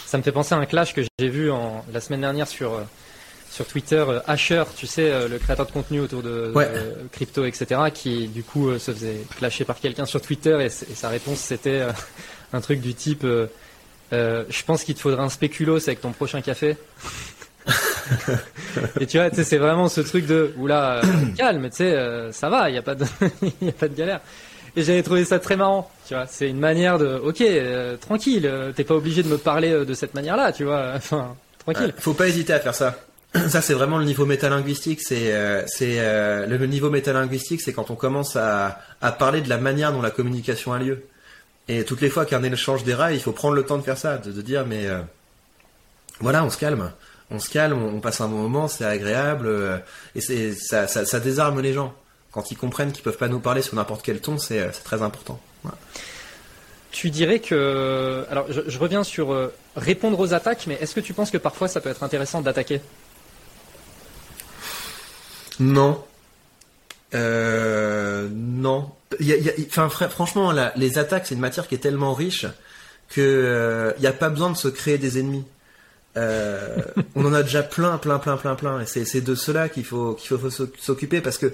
[0.05, 2.73] Ça me fait penser à un clash que j'ai vu en, la semaine dernière sur
[3.51, 6.53] sur Twitter, euh, Asher, tu sais, euh, le créateur de contenu autour de,
[7.11, 11.09] crypto, etc., qui du coup euh, se faisait clasher par quelqu'un sur Twitter et, sa
[11.09, 11.81] réponse c'était
[12.53, 13.25] un truc du type
[14.11, 16.77] Je pense qu'il te faudra un spéculoos avec ton prochain café.
[18.99, 21.01] et tu vois, c'est vraiment ce truc de Oula,
[21.37, 23.03] calme, tu sais, ça va, il n'y a, pas de
[23.67, 24.21] a pas de galère.
[24.75, 26.27] Et j'avais trouvé ça très marrant, tu vois.
[26.27, 27.43] C'est une manière de, ok,
[27.99, 30.91] tranquille, t'es pas obligé de me parler de cette manière-là, tu vois.
[30.95, 31.93] Enfin, tranquille.
[31.97, 32.95] faut pas hésiter à faire ça.
[33.49, 35.01] ça c'est vraiment le niveau métalinguistique.
[35.01, 38.79] C'est euh, euh, le niveau métalinguistique, c'est quand on commence à,
[39.19, 41.03] parler de la manière dont la communication a lieu.
[41.67, 43.97] Et toutes les fois qu'un échange des rails, il faut prendre le temps de faire
[43.97, 44.99] ça, de, dire mais euh,
[46.21, 46.91] voilà, on se calme,
[47.29, 49.49] on se calme, on, passe un bon moment, c'est agréable
[50.15, 51.93] et ça, désarme les gens
[52.31, 55.41] quand ils comprennent qu'ils peuvent pas nous parler sur n'importe quel ton, c'est très important.
[56.91, 61.31] Tu dirais que alors je reviens sur répondre aux attaques, mais est-ce que tu penses
[61.31, 62.79] que parfois ça peut être intéressant d'attaquer?
[65.59, 66.03] Non.
[67.13, 68.91] Euh, non.
[69.69, 72.45] Franchement, les attaques, c'est une matière qui est tellement riche
[73.09, 75.45] que il euh, n'y a pas besoin de se créer des ennemis.
[76.17, 76.77] Euh,
[77.15, 78.81] on en a déjà plein, plein, plein, plein, plein.
[78.81, 80.37] Et c'est de cela qu'il faut qu'il
[80.79, 81.53] s'occuper parce que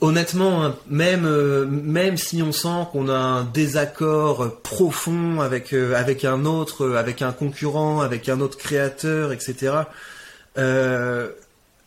[0.00, 6.92] honnêtement, hein, même si on sent qu'on a un désaccord profond avec avec un autre,
[6.92, 9.72] avec un concurrent, avec un autre créateur, etc.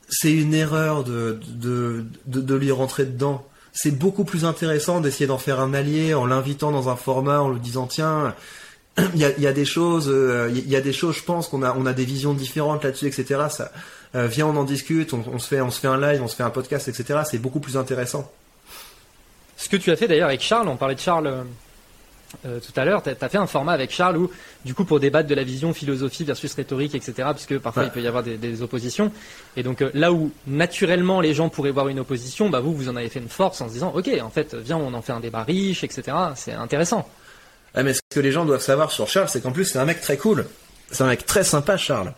[0.10, 3.48] c'est une erreur de de, de de lui rentrer dedans.
[3.74, 7.50] C'est beaucoup plus intéressant d'essayer d'en faire un allié en l'invitant dans un format, en
[7.50, 8.34] lui disant tiens,
[9.14, 11.76] il y a, des choses, euh, il y a des choses, je pense qu'on a
[11.78, 13.42] on a des visions différentes là-dessus, etc.
[13.50, 13.72] Ça,
[14.16, 16.28] euh, viens, on en discute, on, on se fait on se fait un live, on
[16.28, 17.20] se fait un podcast, etc.
[17.30, 18.32] C'est beaucoup plus intéressant.
[19.58, 21.46] Ce que tu as fait d'ailleurs avec Charles, on parlait de Charles
[22.46, 24.30] euh, tout à l'heure, tu as fait un format avec Charles où,
[24.66, 27.90] du coup, pour débattre de la vision philosophie versus rhétorique, etc., puisque parfois Ouais.
[27.90, 29.12] il peut y avoir des, des oppositions.
[29.56, 32.90] Et donc euh, là où naturellement les gens pourraient voir une opposition, bah vous, vous
[32.90, 35.14] en avez fait une force en se disant, ok, en fait, viens, on en fait
[35.14, 36.16] un débat riche, etc.
[36.36, 37.08] C'est intéressant.
[37.74, 39.86] Ah, mais ce que les gens doivent savoir sur Charles, c'est qu'en plus c'est un
[39.86, 40.46] mec très cool.
[40.92, 42.14] C'est un mec très sympa, Charles.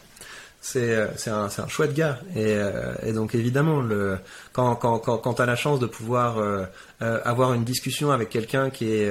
[0.62, 4.18] C'est euh, c'est un c'est un chouette gars et, euh, et donc évidemment le
[4.52, 6.66] quand quand quand, quand t'as la chance de pouvoir euh,
[7.00, 9.10] avoir une discussion avec quelqu'un qui est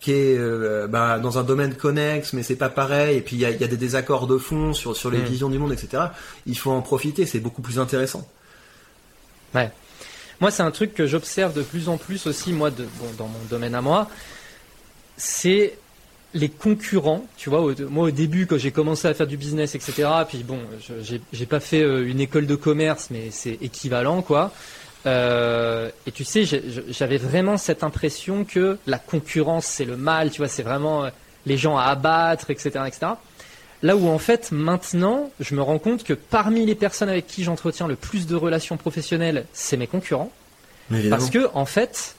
[0.00, 3.38] qui est euh, bah, dans un domaine connexe mais c'est pas pareil et puis il
[3.38, 5.24] y a, il y a des désaccords de fond sur sur les Mm.
[5.24, 6.08] visions du monde etc.
[6.44, 8.28] Il faut en profiter, c'est beaucoup plus intéressant.
[9.54, 9.70] Ouais.
[10.42, 13.28] Moi, c'est un truc que j'observe de plus en plus aussi, moi, de, bon, dans
[13.28, 14.08] mon domaine à moi.
[15.16, 15.74] C'est
[16.34, 17.24] les concurrents.
[17.36, 20.38] Tu vois, au- moi, au début, quand j'ai commencé à faire du business, etc., puis
[20.44, 20.58] bon,
[21.02, 24.52] je- j'ai pas fait euh, une école de commerce, mais c'est équivalent, quoi.
[25.04, 26.44] Euh, et tu sais,
[26.88, 31.10] j'avais vraiment cette impression que la concurrence, c'est le mal, tu vois, c'est vraiment euh,
[31.44, 33.12] les gens à abattre, etc., etc.
[33.82, 37.42] Là où en fait maintenant, je me rends compte que parmi les personnes avec qui
[37.42, 40.30] j'entretiens le plus de relations professionnelles, c'est mes concurrents,
[40.92, 41.16] évidemment.
[41.16, 42.14] parce que en fait,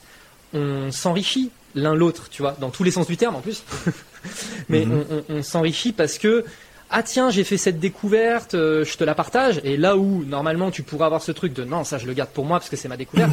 [0.52, 3.62] on s'enrichit l'un l'autre, tu vois, dans tous les sens du terme en plus.
[4.68, 5.04] Mais Mhm.
[5.10, 6.44] on, on- on s'enrichit parce que
[6.90, 9.60] ah tiens, j'ai fait cette découverte, euh, je te la partage.
[9.64, 12.30] Et là où normalement tu pourrais avoir ce truc de non, ça je le garde
[12.30, 13.32] pour moi parce que c'est ma découverte.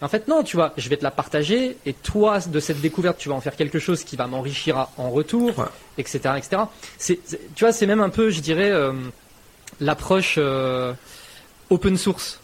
[0.00, 3.18] En fait, non, tu vois, je vais te la partager et toi, de cette découverte,
[3.18, 5.64] tu vas en faire quelque chose qui va m'enrichir en retour, Ouais.
[5.96, 6.62] etc., etc.
[6.98, 8.92] C'est, c'est- tu vois, c'est même un peu, je dirais, euh,
[9.80, 10.92] l'approche euh,
[11.70, 12.38] open source.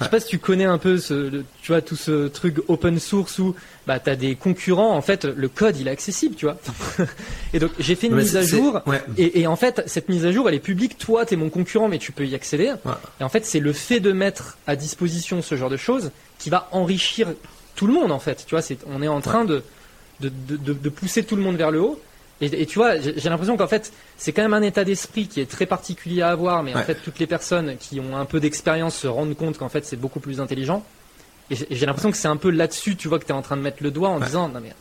[0.00, 2.56] Je sais pas si tu connais un peu ce, le- tu vois, tout ce truc
[2.68, 3.54] open source où
[3.86, 4.96] bah t'as des concurrents.
[4.96, 6.56] En fait, le code il est accessible, tu vois.
[7.52, 8.80] et donc j'ai fait une Mais mise à jour.
[8.86, 9.02] ouais.
[9.18, 10.96] Et, et en fait, cette mise à jour, elle est publique.
[10.98, 12.72] Toi, t'es mon concurrent, mais tu peux y accéder.
[12.84, 12.92] Ouais.
[13.20, 16.48] Et en fait, c'est le fait de mettre à disposition ce genre de choses qui
[16.50, 17.28] va enrichir
[17.76, 18.10] tout le monde.
[18.10, 19.62] En fait, tu vois, c'est, on est en train de,
[20.20, 22.00] de, de- de pousser tout le monde vers le haut.
[22.40, 25.40] Et, et tu vois, j'ai l'impression qu'en fait, c'est quand même un état d'esprit qui
[25.40, 28.40] est très particulier à avoir, mais en fait, toutes les personnes qui ont un peu
[28.40, 30.84] d'expérience se rendent compte qu'en fait, c'est beaucoup plus intelligent.
[31.50, 33.56] Et j'ai l'impression que c'est un peu là-dessus, tu vois, que tu es en train
[33.56, 34.26] de mettre le doigt en Ouais.
[34.26, 34.72] disant, non mais,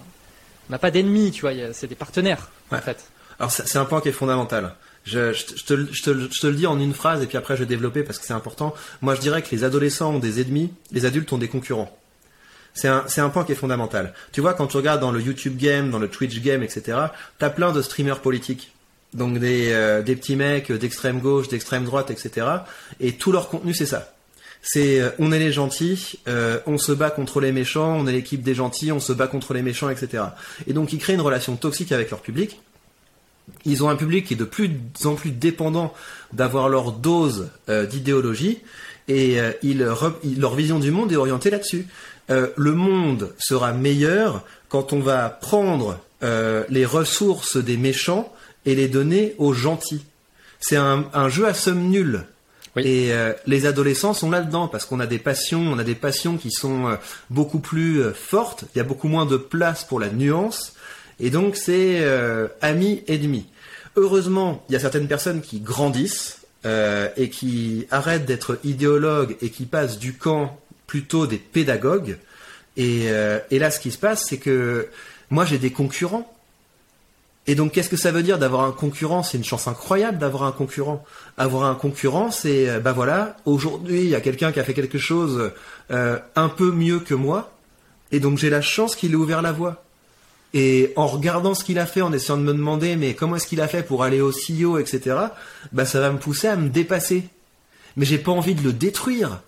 [0.69, 3.03] on n'a pas d'ennemis, tu vois, c'est des partenaires, en fait.
[3.39, 4.75] Alors c'est un point qui est fondamental.
[5.05, 5.89] Je, te, te,
[6.29, 8.25] je te le dis en une phrase et puis après je vais développer parce que
[8.25, 8.75] c'est important.
[9.01, 11.97] Moi je dirais que les adolescents ont des ennemis, les adultes ont des concurrents.
[12.79, 14.13] C'est un, point qui est fondamental.
[14.31, 16.97] Tu vois, quand tu regardes dans le YouTube game, dans le Twitch game, etc.,
[17.37, 18.73] t'as plein de streamers politiques.
[19.13, 22.45] Donc des, euh, des petits mecs d'extrême gauche, d'extrême droite, etc.
[22.99, 24.13] Et tout leur contenu c'est ça.
[24.61, 28.11] C'est euh, on est les gentils, euh, on se bat contre les méchants, on est
[28.11, 30.23] l'équipe des gentils, on se bat contre les méchants, etc.
[30.67, 32.61] Et donc ils créent une relation toxique avec leur public.
[33.65, 34.71] Ils ont un public qui est de plus
[35.05, 35.93] en plus dépendant
[36.33, 38.59] d'avoir leur dose euh, d'idéologie
[39.07, 41.87] et euh, ils leur vision du monde est orientée là-dessus.
[42.29, 48.29] Euh, le monde sera meilleur quand on va prendre les ressources des méchants
[48.65, 50.03] et les donner aux gentils.
[50.59, 52.25] C'est un, un jeu à somme nulle.
[52.75, 52.83] Oui.
[52.85, 56.37] Et euh, les adolescents sont là-dedans parce qu'on a des passions, on a des passions
[56.37, 56.95] qui sont euh,
[57.29, 58.65] beaucoup plus euh, fortes.
[58.73, 60.73] Il y a beaucoup moins de place pour la nuance.
[61.19, 63.47] Et donc c'est euh, ami ennemi.
[63.95, 69.49] Heureusement, il y a certaines personnes qui grandissent euh, et qui arrêtent d'être idéologues et
[69.49, 72.17] qui passent du camp plutôt des pédagogues.
[72.77, 74.87] Et, euh, et là, ce qui se passe, c'est que
[75.29, 76.33] moi, j'ai des concurrents.
[77.47, 79.23] Et donc, qu'est-ce que ça veut dire d'avoir un concurrent?
[79.23, 81.03] C'est une chance incroyable d'avoir un concurrent.
[81.37, 84.73] Avoir un concurrent, c'est, euh, bah voilà, aujourd'hui, il y a quelqu'un qui a fait
[84.73, 85.51] quelque chose
[85.89, 87.51] un peu mieux que moi,
[88.11, 89.83] et donc j'ai la chance qu'il ait ouvert la voie.
[90.53, 93.47] Et en regardant ce qu'il a fait, en essayant de me demander, mais comment est-ce
[93.47, 95.15] qu'il a fait pour aller aussi haut, etc.,
[95.71, 97.25] bah ça va me pousser à me dépasser.
[97.95, 99.41] Mais j'ai pas envie de le détruire.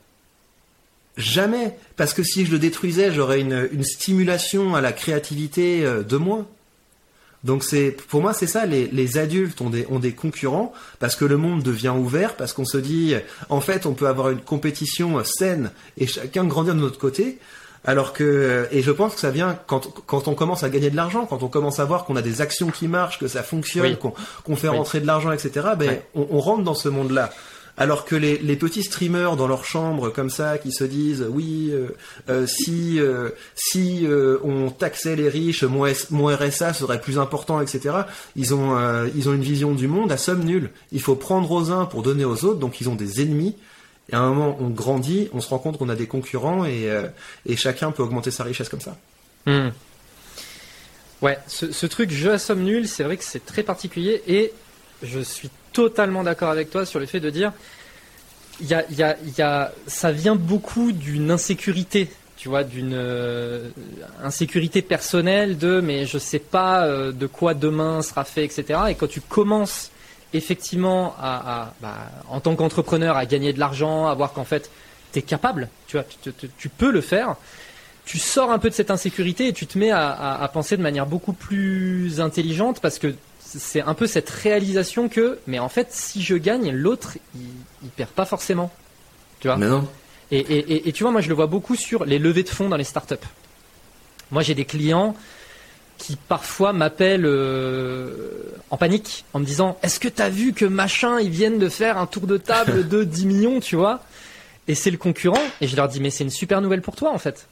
[1.17, 1.75] Jamais.
[1.97, 6.47] Parce que si je le détruisais, j'aurais une, stimulation à la créativité euh, de moins.
[7.43, 8.67] Donc c'est, pour moi, c'est ça.
[8.67, 12.65] Les, adultes ont des, ont des concurrents parce que le monde devient ouvert, parce qu'on
[12.65, 13.15] se dit,
[13.49, 17.39] en fait, on peut avoir une compétition saine et chacun grandir de notre côté.
[17.84, 20.95] Alors que, et je pense que ça vient quand, quand on commence à gagner de
[20.95, 23.97] l'argent, quand on commence à voir qu'on a des actions qui marchent, que ça fonctionne,
[24.03, 24.11] Oui.
[24.43, 24.77] qu'on fait Oui.
[24.77, 25.69] rentrer de l'argent, etc.
[25.77, 27.32] Ben, on, on rentre dans ce monde-là.
[27.77, 31.69] Alors que les, les petits streamers dans leur chambre comme ça, qui se disent oui,
[31.71, 31.88] euh,
[32.29, 37.17] euh, si euh, si euh, on taxait les riches, mon, S- mon RSA serait plus
[37.17, 37.95] important, etc.
[38.36, 40.69] Ils ont euh, ils ont une vision du monde à somme nulle.
[40.91, 43.55] Il faut prendre aux uns pour donner aux autres, donc ils ont des ennemis.
[44.12, 46.89] Et à un moment, on grandit, on se rend compte qu'on a des concurrents et,
[46.89, 47.07] euh,
[47.55, 48.97] chacun peut augmenter sa richesse comme ça.
[49.45, 49.70] Hmm.
[51.22, 54.53] Ouais, ce, truc jeu à somme nulle, c'est vrai que c'est très particulier et
[55.03, 57.53] je suis totalement d'accord avec toi sur le fait de dire
[58.59, 63.70] y a, y a, y a, ça vient beaucoup d'une insécurité, tu vois, d'une euh,
[64.24, 68.80] insécurité personnelle de mais je sais pas euh, de quoi demain sera fait, etc.
[68.89, 69.91] Et quand tu commences
[70.34, 71.97] effectivement à, à- bah,
[72.29, 74.69] en tant qu'entrepreneur à gagner de l'argent, à voir qu'en fait
[75.13, 77.36] tu es capable, tu vois, tu, tu- tu peux le faire
[78.03, 80.75] tu sors un peu de cette insécurité et tu te mets à, à- à penser
[80.75, 85.69] de manière beaucoup plus intelligente parce que c'est un peu cette réalisation que, mais en
[85.69, 87.41] fait, si je gagne, l'autre, il,
[87.84, 88.71] il perd pas forcément.
[89.39, 89.55] Tu vois?
[89.57, 89.88] Mais non.
[90.32, 92.49] et, et- et- et tu vois, moi, je le vois beaucoup sur les levées de
[92.49, 93.15] fonds dans les startups.
[94.32, 95.15] Moi, j'ai des clients
[96.01, 98.09] qui parfois m'appellent euh,
[98.71, 101.69] en panique en me disant Est-ce que tu as vu que machin, ils viennent de
[101.69, 104.03] faire un tour de table de 10 millions, tu vois?
[104.67, 105.41] Et c'est le concurrent.
[105.61, 107.47] Et je leur dis Mais c'est une super nouvelle pour toi, en fait.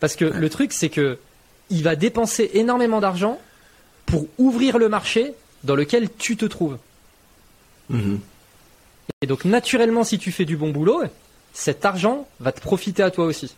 [0.00, 1.18] Parce que le truc, c'est que
[1.68, 3.38] il va dépenser énormément d'argent
[4.06, 6.78] pour ouvrir le marché dans lequel tu te trouves.
[7.90, 8.18] Mhm.
[9.20, 11.02] Et donc, naturellement, si tu fais du bon boulot,
[11.52, 13.54] cet argent va te profiter à toi aussi.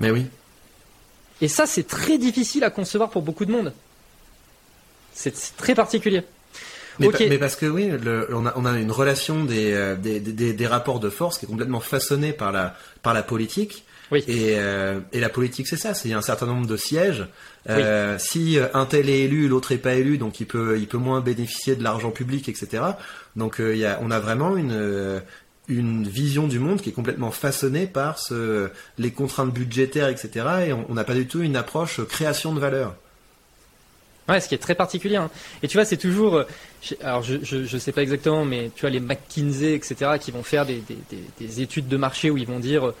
[0.00, 0.26] Mais oui.
[1.42, 3.72] Et ça, c'est très difficile à concevoir pour beaucoup de monde.
[5.12, 6.22] C'est très particulier.
[6.98, 7.18] Mais, Ok.
[7.18, 10.20] pa- mais parce que oui, le- on, a, on a une relation des, euh, des,
[10.20, 13.84] des, des rapports de force qui est complètement façonnée par la, par la politique.
[14.10, 14.22] Oui.
[14.28, 16.76] Et, euh, et la politique, c'est ça, c'est il y a un certain nombre de
[16.76, 17.26] sièges.
[17.70, 20.98] Euh, Si un tel est élu, l'autre est pas élu, donc il peut, il peut
[20.98, 22.82] moins bénéficier de l'argent public, etc.
[23.36, 25.22] Donc il y a, on a vraiment une,
[25.68, 28.18] une vision du monde qui est complètement façonnée par
[28.98, 30.46] les contraintes budgétaires, etc.
[30.68, 32.94] Et on n'a pas du tout une approche euh, création de valeur.
[34.28, 35.16] Ouais, ce qui est très particulier.
[35.16, 35.30] hein.
[35.62, 36.36] Et tu vois, c'est toujours.
[36.36, 36.44] euh,
[37.02, 40.42] Alors, je, je, je sais pas exactement, mais tu vois, les McKinsey, etc., qui vont
[40.42, 42.94] faire des, des, des, des études de marché où ils vont dire euh,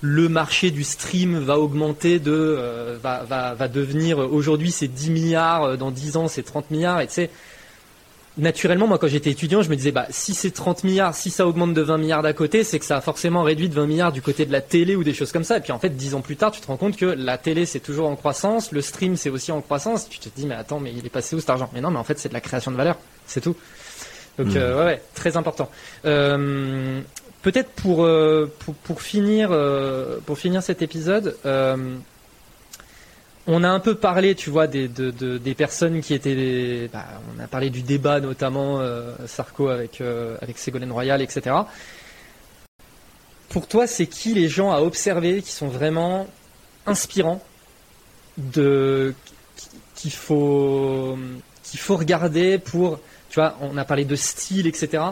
[0.00, 2.98] le marché du stream va augmenter de.
[3.02, 3.22] va,
[3.54, 4.18] va, devenir.
[4.18, 7.00] Aujourd'hui, c'est 10 milliards, dans 10 ans, c'est 30 milliards.
[7.00, 7.30] Et tu sais,
[8.38, 11.46] naturellement, moi, quand j'étais étudiant, je me disais, bah, si c'est 30 milliards, si ça
[11.46, 14.12] augmente de 20 milliards d'à côté, c'est que ça a forcément réduit de 20 milliards
[14.12, 15.58] du côté de la télé ou des choses comme ça.
[15.58, 17.66] Et puis, en fait, 10 ans plus tard, tu te rends compte que la télé,
[17.66, 20.08] c'est toujours en croissance, le stream, c'est aussi en croissance.
[20.08, 21.68] Tu te dis, mais attends, mais il est passé où cet argent?
[21.74, 22.96] Mais non, mais en fait, c'est de la création de valeur.
[23.26, 23.56] C'est tout.
[24.38, 24.56] Donc, Mhm.
[24.56, 25.70] euh, ouais, ouais, très important.
[26.06, 27.00] Euh,
[27.42, 29.50] peut-être pour, euh, pour, pour finir,
[30.24, 31.36] pour finir cet épisode,
[33.46, 36.34] on a un peu parlé, tu vois, des, de- de- des personnes qui étaient.
[36.36, 37.04] des- bah,
[37.36, 41.56] on a parlé du débat, notamment euh, Sarko avec, euh, avec Ségolène Royal, etc.
[43.48, 46.26] Pour toi, c'est qui les gens à observer qui sont vraiment
[46.86, 47.42] inspirants,
[48.38, 49.14] de
[49.94, 51.18] qu'il faut
[51.64, 55.02] qu'il faut regarder pour, tu vois, on a parlé de style, etc.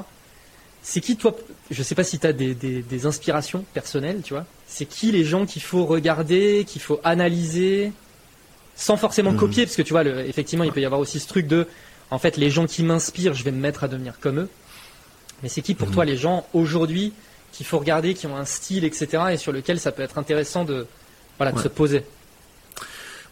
[0.82, 1.36] C'est qui toi
[1.70, 4.46] Je sais pas si tu as des, des inspirations personnelles, tu vois.
[4.66, 7.92] C'est qui les gens qu'il faut regarder, qu'il faut analyser,
[8.80, 9.38] sans forcément Mhm.
[9.38, 11.66] copier, parce que tu vois, le- effectivement, il peut y avoir aussi ce truc de,
[12.10, 14.48] en fait, les gens qui m'inspirent, je vais me mettre à devenir comme eux.
[15.42, 15.94] Mais c'est qui pour Mhm.
[15.94, 17.12] toi les gens aujourd'hui
[17.52, 19.22] qu'il faut regarder, qui ont un style, etc.
[19.32, 20.86] et sur lequel ça peut être intéressant de,
[21.36, 21.62] voilà, de Ouais.
[21.62, 22.02] se poser?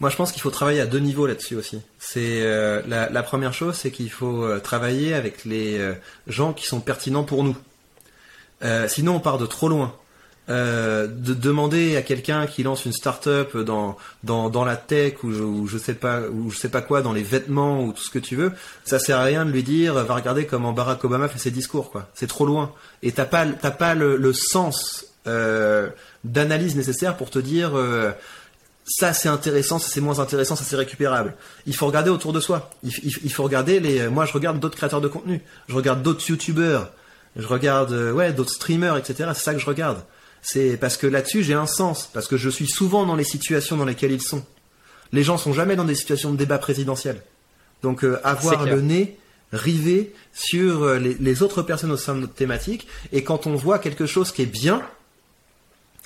[0.01, 1.81] Moi, je pense qu'il faut travailler à deux niveaux là-dessus aussi.
[1.99, 5.95] C'est euh, la, la première chose, c'est qu'il faut euh, travailler avec les euh,
[6.29, 7.57] gens qui sont pertinents pour nous.
[8.89, 9.95] Sinon, on part de trop loin.
[10.51, 15.43] Euh, de demander à quelqu'un qui lance une start-up dans, dans, la tech ou je,
[15.43, 18.19] ou sais pas ou je sais pas quoi dans les vêtements ou tout ce que
[18.19, 21.39] tu veux, ça sert à rien de lui dire va regarder comment Barack Obama fait
[21.39, 22.09] ses discours quoi.
[22.15, 22.73] C'est trop loin
[23.03, 25.91] et t'as pas t'as pas le, sens euh,
[26.25, 28.11] d'analyse nécessaire pour te dire euh,
[28.87, 31.35] ça c'est intéressant, ça c'est moins intéressant, ça c'est récupérable.
[31.67, 32.71] Il faut regarder autour de soi.
[32.83, 34.09] Il, faut regarder les.
[34.09, 35.43] Moi, je regarde d'autres créateurs de contenu.
[35.69, 36.91] Je regarde d'autres youtubeurs.
[37.37, 39.33] Je regarde ouais d'autres streamers, etc.
[39.35, 39.99] C'est ça que je regarde.
[40.43, 43.76] C'est parce que là-dessus j'ai un sens, parce que je suis souvent dans les situations
[43.76, 44.45] dans lesquelles ils sont.
[45.12, 47.22] Les gens sont jamais dans des situations de débat présidentiel.
[47.82, 49.18] Donc euh, avoir le nez
[49.53, 53.55] rivé sur euh, les, les autres personnes au sein de notre thématique, et quand on
[53.55, 54.82] voit quelque chose qui est bien,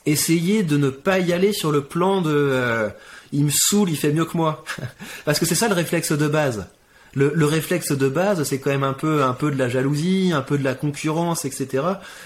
[0.07, 2.89] essayer de ne pas y aller sur le plan de euh,
[3.33, 4.65] il me saoule, il fait mieux que moi.
[5.25, 6.67] Parce que c'est ça le réflexe de base.
[7.15, 10.33] Le, le réflexe de base, c'est quand même un peu, un peu de la jalousie,
[10.35, 11.67] un peu de la concurrence, etc.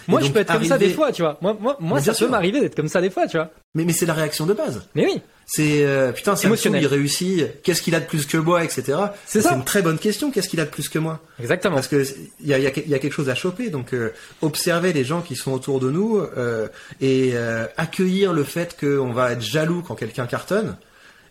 [0.06, 1.38] Et Moi, je peux être comme ça des fois, tu vois.
[1.40, 3.50] Moi, moi, moi ça peut m'arriver d'être comme ça des fois, tu vois.
[3.74, 4.86] Mais, mais c'est la réaction de base.
[4.94, 5.20] Mais oui.
[5.48, 6.82] C'est euh, putain, Samsung Émotionnel.
[6.82, 7.62] il réussit.
[7.62, 8.96] Qu'est-ce qu'il a de plus que moi, etc.
[9.26, 9.54] C'est ça.
[9.54, 10.30] une très bonne question.
[10.30, 11.74] Qu'est-ce qu'il a de plus que moi Exactement.
[11.76, 12.04] Parce que
[12.40, 13.70] il y a, y a- y a quelque chose à choper.
[13.70, 14.10] Donc euh,
[14.42, 16.68] observer les gens qui sont autour de nous euh,
[17.00, 20.76] et euh, accueillir le fait qu'on va être jaloux quand quelqu'un cartonne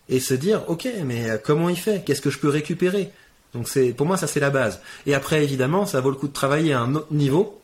[0.07, 2.03] et se dire ok mais euh, comment il fait?
[2.05, 3.11] Qu'est-ce que je peux récupérer?
[3.55, 4.81] Donc c'est pour moi ça c'est la base.
[5.07, 7.59] Et après évidemment ça vaut le coup de travailler à un autre niveau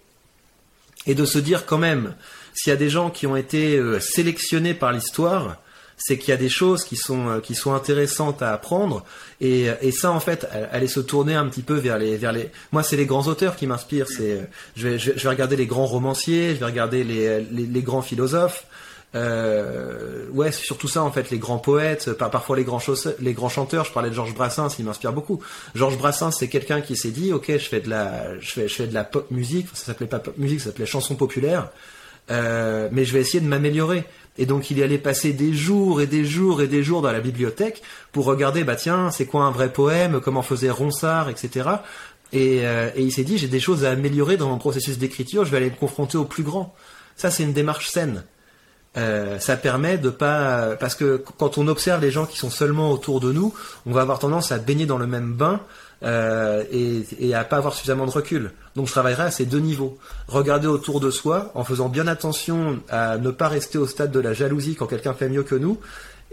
[1.06, 2.16] et de se dire quand même
[2.54, 5.58] s'il y a des gens qui ont été euh, sélectionnés par l'histoire
[6.04, 9.06] c'est qu'il y a des choses qui sont euh, qui sont intéressantes à apprendre.
[9.40, 12.32] Et, et ça en fait euh, aller se tourner un petit peu vers les vers
[12.32, 14.08] les moi c'est les grands auteurs qui m'inspirent.
[14.08, 14.42] C'est euh,
[14.76, 18.66] je vais, je vais regarder les grands romanciers je vais regarder les, les grands philosophes
[19.14, 22.82] euh, ouais c'est surtout ça en fait les grands poètes par, parfois les grands
[23.20, 25.42] les grands chanteurs je parlais de Georges Brassens il m'inspire beaucoup
[25.76, 28.74] Georges Brassens c'est quelqu'un qui s'est dit ok je fais de la je fais je
[28.74, 31.70] fais de la pop musique ça s'appelait pas pop musique ça s'appelait chanson populaire
[32.30, 34.04] euh, mais je vais essayer de m'améliorer.
[34.38, 37.12] Et donc il y allait passer des jours et des jours et des jours dans
[37.12, 37.82] la bibliothèque
[38.12, 41.70] pour regarder, bah tiens, c'est quoi un vrai poème, comment faisait Ronsard, etc.
[42.32, 45.44] Et, euh, et il s'est dit, j'ai des choses à améliorer dans mon processus d'écriture,
[45.44, 46.74] je vais aller me confronter au plus grand.
[47.18, 48.24] Ça, c'est une démarche saine.
[48.98, 52.92] Euh, ça permet de pas parce que quand on observe les gens qui sont seulement
[52.92, 53.54] autour de nous,
[53.86, 55.62] on va avoir tendance à baigner dans le même bain
[56.04, 58.52] euh, et, et à pas avoir suffisamment de recul.
[58.76, 59.98] Donc je travaillerai à ces deux niveaux.
[60.28, 64.20] Regarder autour de soi en faisant bien attention à ne pas rester au stade de
[64.20, 65.80] la jalousie quand quelqu'un fait mieux que nous.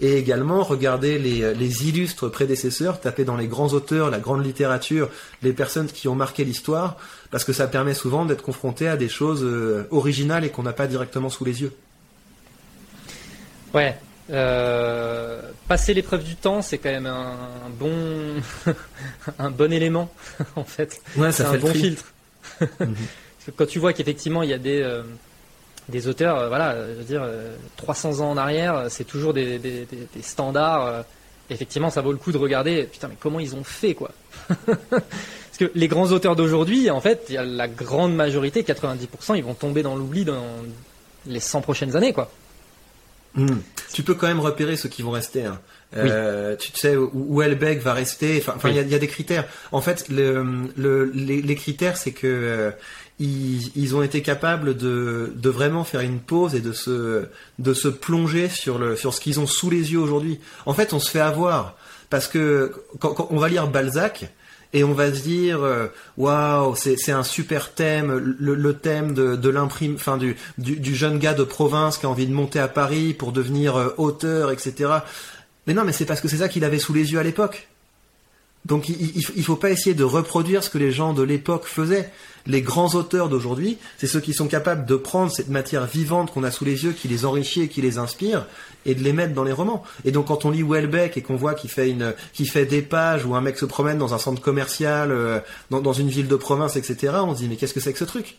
[0.00, 5.10] Et également regarder les, les illustres prédécesseurs, taper dans les grands auteurs, la grande littérature,
[5.42, 6.96] les personnes qui ont marqué l'histoire,
[7.32, 10.72] parce que ça permet souvent d'être confronté à des choses euh, originales et qu'on n'a
[10.72, 11.72] pas directement sous les yeux.
[13.74, 13.96] Ouais.
[14.30, 17.32] Euh, passer l'épreuve du temps, c'est quand même un,
[17.66, 17.92] un bon,
[19.38, 20.10] un bon élément
[20.56, 21.00] en fait.
[21.16, 21.78] Ouais, C'est ça un fait bon tri.
[21.80, 22.04] filtre.
[22.60, 22.76] Parce
[23.46, 25.02] que quand tu vois qu'effectivement il y a des euh,
[25.88, 29.58] des auteurs, euh, voilà, je veux dire, euh, 300 ans en arrière, c'est toujours des,
[29.58, 31.04] des- des- des standards.
[31.48, 32.84] effectivement, ça vaut le coup de regarder.
[32.84, 34.10] Putain, mais comment ils ont fait quoi?
[34.90, 39.34] Parce que les grands auteurs d'aujourd'hui, en fait, il y a la grande majorité, 90%,
[39.36, 40.44] ils vont tomber dans l'oubli dans
[41.24, 42.30] les 100 prochaines années, quoi.
[43.38, 43.58] Hmm.
[43.92, 45.44] Tu peux quand même repérer ceux qui vont rester.
[45.44, 45.60] hein.
[45.96, 48.42] Euh, Tu sais où, où Hellbeck va rester.
[48.46, 49.44] Enfin, il y, y a des critères.
[49.72, 50.44] En fait, le,
[50.76, 52.70] le- les, les critères, c'est que euh,
[53.18, 57.24] ils, ils ont été capables de, de vraiment faire une pause et de se,
[57.58, 60.38] de se plonger sur le, sur ce qu'ils ont sous les yeux aujourd'hui.
[60.66, 61.76] En fait, on se fait avoir
[62.10, 64.30] parce que quand, quand on va lire Balzac.
[64.74, 65.86] Et on va se dire, euh,
[66.18, 71.32] waouh, c'est un super thème, le, thème de, l'imprime, enfin du, du, du jeune gars
[71.32, 74.90] de province qui a envie de monter à Paris pour devenir euh, auteur, etc.
[75.66, 77.68] Mais non, mais c'est parce que c'est ça qu'il avait sous les yeux à l'époque.
[78.68, 78.96] Donc il,
[79.36, 82.10] il faut pas essayer de reproduire ce que les gens de l'époque faisaient.
[82.46, 86.44] Les grands auteurs d'aujourd'hui, c'est ceux qui sont capables de prendre cette matière vivante qu'on
[86.44, 88.46] a sous les yeux, qui les enrichit et qui les inspire,
[88.86, 89.82] et de les mettre dans les romans.
[90.04, 92.80] Et donc quand on lit Welbeck et qu'on voit qu'il fait une, qu'il fait des
[92.82, 95.40] pages où un mec se promène dans un centre commercial, euh,
[95.70, 97.98] dans, dans une ville de province, etc., on se dit mais qu'est-ce que c'est que
[97.98, 98.36] ce truc?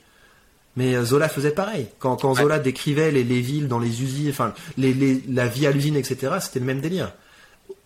[0.76, 1.88] Mais euh, Zola faisait pareil.
[2.00, 5.68] Quand, quand Zola décrivait les, les villes dans les usines, enfin les, les- la vie
[5.68, 7.14] à l'usine, etc., c'était le même délire.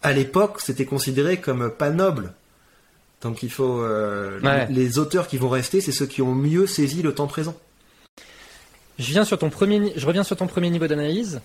[0.04, 2.34] À l'époque, c'était considéré comme pas noble.
[3.22, 4.68] Donc il faut euh, Ouais.
[4.70, 7.56] les, les auteurs qui vont rester, c'est ceux qui ont mieux saisi le temps présent.
[9.00, 11.42] Je viens sur ton premier, je reviens sur ton premier niveau d'analyse.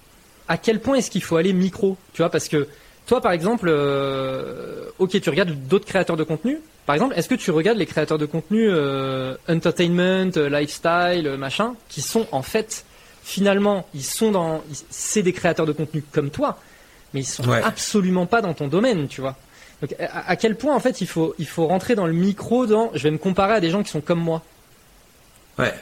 [0.48, 2.66] À quel point est-ce qu'il faut aller micro Tu vois, parce que
[3.06, 6.58] toi, par exemple, euh, ok, tu regardes d'autres créateurs de contenu.
[6.84, 12.00] Par exemple, est-ce que tu regardes les créateurs de contenu euh, entertainment, lifestyle, machin, qui
[12.02, 12.84] sont en fait,
[13.22, 16.58] finalement, ils sont dans, c'est des créateurs de contenu comme toi,
[17.14, 17.62] mais ils sont Ouais.
[17.62, 19.36] absolument pas dans ton domaine, tu vois.
[19.80, 22.66] Donc, à, à quel point en fait il faut, il faut rentrer dans le micro,
[22.66, 24.42] dans, je vais me comparer à des gens qui sont comme moi.
[25.58, 25.74] Ouais.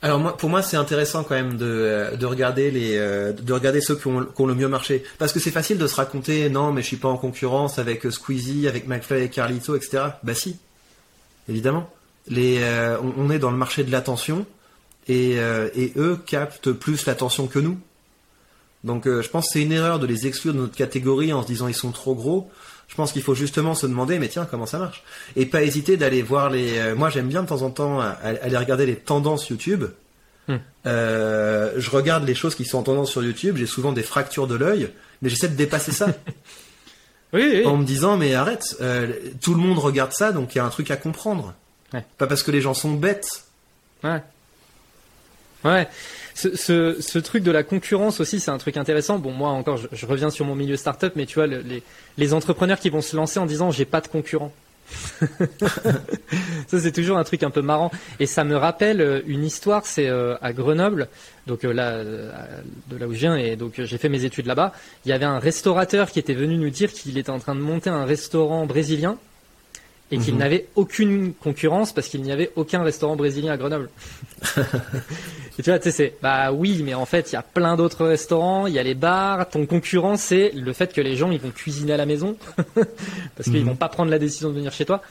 [0.00, 3.80] Alors moi, pour moi, c'est intéressant quand même de, de regarder les, euh, de regarder
[3.80, 6.48] ceux qui ont, qui ont le mieux marché, parce que c'est facile de se raconter,
[6.50, 10.04] non, mais je suis pas en concurrence avec euh, Squeezie, avec McFly et Carlito, etc.
[10.22, 10.56] Bah si,
[11.48, 11.90] évidemment.
[12.28, 14.46] Les, euh, on, on est dans le marché de l'attention,
[15.08, 17.76] et, euh, et eux captent plus l'attention que nous.
[18.84, 21.42] Donc euh, je pense que c'est une erreur de les exclure de notre catégorie en
[21.42, 22.50] se disant ils sont trop gros.
[22.88, 25.02] Je pense qu'il faut justement se demander mais tiens comment ça marche?
[25.36, 26.78] Et pas hésiter d'aller voir les.
[26.78, 28.08] euh, moi j'aime bien de temps en temps à-
[28.42, 29.84] aller regarder les tendances YouTube.
[30.46, 30.56] Hmm.
[30.86, 33.56] Euh, je regarde les choses qui sont en tendance sur YouTube.
[33.58, 36.06] J'ai souvent des fractures de l'œil, mais j'essaie de dépasser ça
[37.34, 37.66] Oui, oui.
[37.66, 40.64] en me disant mais arrête, euh, tout le monde regarde ça donc il y a
[40.64, 41.52] un truc à comprendre.
[41.92, 42.04] Ouais.
[42.16, 43.44] Pas parce que les gens sont bêtes.
[44.02, 44.22] Ouais.
[45.64, 45.88] Ouais.
[46.38, 49.18] Ce, truc de la concurrence aussi, c'est un truc intéressant.
[49.18, 51.82] Bon, moi encore, je, reviens sur mon milieu startup, mais tu vois, le- les,
[52.16, 54.52] les entrepreneurs qui vont se lancer en disant j'ai pas de concurrent.
[56.66, 57.90] ça c'est toujours un truc un peu marrant
[58.20, 59.84] et ça me rappelle euh, une histoire.
[59.84, 61.08] C'est euh, à Grenoble,
[61.46, 64.72] donc euh, là de là où je viens et donc j'ai fait mes études là-bas.
[65.04, 67.60] Il y avait un restaurateur qui était venu nous dire qu'il était en train de
[67.60, 69.18] monter un restaurant brésilien
[70.10, 70.40] et qu'il Mhm.
[70.40, 73.90] n'avait aucune concurrence parce qu'il n'y avait aucun restaurant brésilien à Grenoble.
[75.58, 77.76] et tu vois, tu sais, c'est bah oui, mais en fait, il y a plein
[77.76, 79.48] d'autres restaurants, il y a les bars.
[79.48, 82.36] Ton concurrent, c'est le fait que les gens ils vont cuisiner à la maison
[82.74, 83.68] parce qu'ils Mhm.
[83.68, 85.02] vont pas prendre la décision de venir chez toi.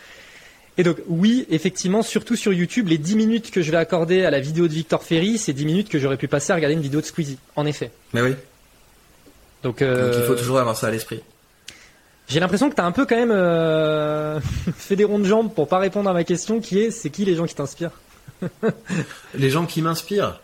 [0.80, 4.30] Et donc oui, effectivement, surtout sur YouTube, les 10 minutes que je vais accorder à
[4.32, 6.82] la vidéo de Victor Ferry, c'est 10 minutes que j'aurais pu passer à regarder une
[6.82, 7.40] vidéo de Squeezie.
[7.56, 7.92] En effet.
[8.14, 8.34] Mais oui.
[9.64, 11.22] Donc, euh, Donc il faut toujours avoir ça à l'esprit.
[12.28, 14.40] J'ai l'impression que tu as un peu quand même euh,
[14.78, 17.26] fait des ronds de jambes pour pas répondre à ma question qui est c'est qui
[17.26, 17.92] les gens qui t'inspirent
[19.34, 20.42] Les gens qui m'inspirent.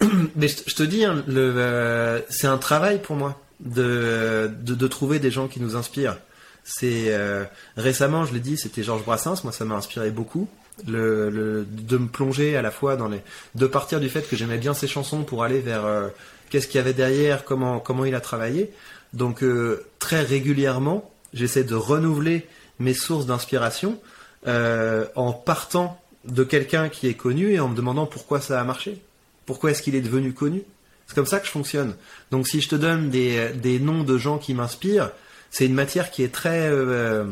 [0.36, 5.30] Mais je, te dis, hein, euh, c'est un travail pour moi de, de, trouver des
[5.30, 6.18] gens qui nous inspirent.
[6.64, 7.44] C'est euh,
[7.76, 9.42] récemment, je l'ai dit, c'était Georges Brassens.
[9.44, 10.48] Moi, ça m'a inspiré beaucoup.
[10.88, 13.20] Le, de me plonger à la fois dans les,
[13.54, 16.10] de partir du fait que j'aimais bien ses chansons pour aller vers
[16.50, 18.72] qu'est-ce qu'il y avait derrière, comment comment il a travaillé.
[19.14, 22.46] Donc euh, très régulièrement, j'essaie de renouveler
[22.80, 23.98] mes sources d'inspiration
[24.46, 28.64] euh, en partant de quelqu'un qui est connu et en me demandant pourquoi ça a
[28.64, 29.00] marché.
[29.46, 30.62] Pourquoi est-ce qu'il est devenu connu
[31.06, 31.94] C'est comme ça que je fonctionne.
[32.32, 35.12] Donc si je te donne des, des noms de gens qui m'inspirent,
[35.50, 37.24] c'est une matière qui est très euh,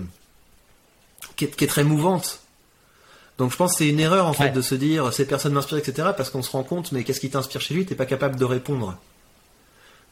[1.35, 2.41] qui, est, qui est très mouvante.
[3.39, 5.79] Donc je pense que c'est une erreur en fait de se dire ces personnes m'inspirent
[5.79, 7.87] etc parce qu'on se rend compte mais qu'est-ce qui t'inspire chez lui?
[7.87, 8.97] T'es pas capable de répondre.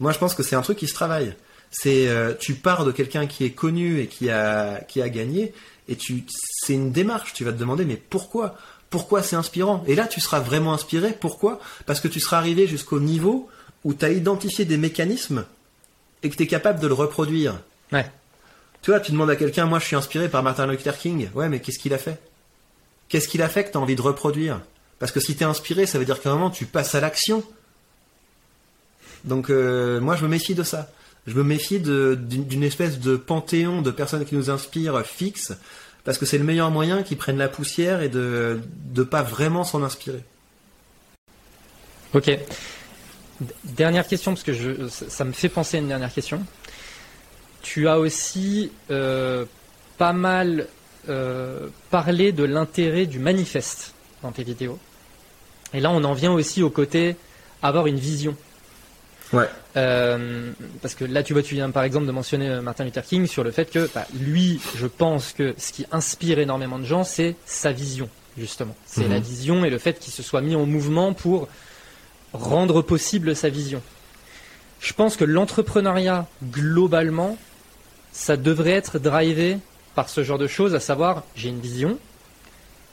[0.00, 1.36] Moi je pense que c'est un truc qui se travaille.
[1.70, 5.54] C'est euh, tu pars de quelqu'un qui est connu et qui a qui a gagné
[5.88, 7.32] et tu c'est une démarche.
[7.32, 8.56] Tu vas te demander mais pourquoi?
[8.90, 9.84] Pourquoi c'est inspirant?
[9.86, 11.12] Et là tu seras vraiment inspiré.
[11.12, 11.60] Pourquoi?
[11.86, 13.48] Parce que tu seras arrivé jusqu'au niveau
[13.84, 15.44] où tu as identifié des mécanismes
[16.22, 17.60] et que tu es capable de le reproduire.
[17.92, 18.10] Ouais.
[18.82, 21.28] Tu vois, tu demandes à quelqu'un, moi je suis inspiré par Martin Luther King.
[21.34, 22.18] Ouais, mais qu'est-ce qu'il a fait?
[23.08, 24.60] Qu'est-ce qu'il a fait que tu as envie de reproduire?
[24.98, 27.00] Parce que si tu es inspiré, ça veut dire qu'à un moment tu passes à
[27.00, 27.44] l'action.
[29.24, 30.90] Donc euh, moi je me méfie de ça.
[31.26, 35.52] Je me méfie d'une espèce de panthéon de personnes qui nous inspirent fixe,
[36.04, 39.64] parce que c'est le meilleur moyen qu'ils prennent la poussière et de de pas vraiment
[39.64, 40.24] s'en inspirer.
[42.14, 42.30] Ok.
[43.64, 46.44] Dernière question, parce que je, ça, ça me fait penser à une dernière question.
[47.62, 49.44] Tu as aussi euh,
[49.98, 50.66] pas mal
[51.08, 54.78] euh, parlé de l'intérêt du manifeste dans tes vidéos.
[55.72, 57.16] Et là, on en vient aussi au côté
[57.62, 58.36] avoir une vision.
[59.32, 59.48] Ouais.
[59.76, 60.50] Euh,
[60.82, 63.26] parce que là, tu vois, tu viens par exemple de mentionner euh, Martin Luther King
[63.26, 67.04] sur le fait que bah, lui, je pense que ce qui inspire énormément de gens,
[67.04, 68.74] c'est sa vision, justement.
[68.86, 69.10] C'est Mhm.
[69.10, 71.48] la vision et le fait qu'il se soit mis en mouvement pour
[72.32, 73.80] rendre possible sa vision.
[74.80, 77.36] Je pense que l'entrepreneuriat, globalement,
[78.12, 79.58] ça devrait être drivé
[79.94, 81.98] par ce genre de choses, à savoir, j'ai une vision,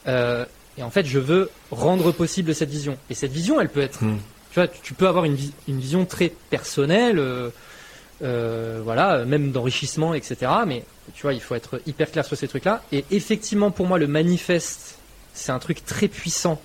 [0.07, 0.45] euh,
[0.77, 2.97] et en fait, je veux rendre possible cette vision.
[3.09, 4.17] Et cette vision, elle peut être Hmm.
[4.65, 7.49] Tu peux avoir une, vi- une vision très personnelle, euh,
[8.23, 10.51] euh, voilà, même d'enrichissement, etc.
[10.65, 12.81] Mais tu vois, il faut être hyper clair sur ces trucs-là.
[12.91, 14.97] Et effectivement, pour moi, le manifeste,
[15.35, 16.59] c'est un truc très puissant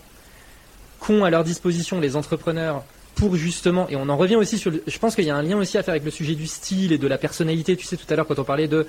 [1.01, 4.83] qu'ont à leur disposition les entrepreneurs pour justement, et on en revient aussi sur, le-
[4.87, 6.93] je pense qu'il y a un lien aussi à faire avec le sujet du style
[6.93, 7.77] et de la personnalité.
[7.77, 8.87] Tu sais, tout à l'heure, quand on parlait de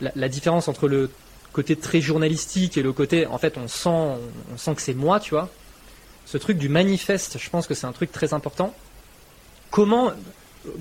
[0.00, 1.10] la, la différence entre le
[1.52, 3.88] côté très journalistique et le côté, en fait, on sent,
[4.52, 5.48] on sent que c'est moi, tu vois
[6.26, 8.74] ce truc du manifeste, je pense que c'est un truc très important.
[9.70, 10.12] Comment,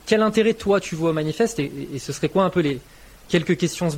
[0.05, 2.80] quel intérêt toi tu vois au manifeste et, ce serait quoi un peu les
[3.30, 3.95] quelques questions de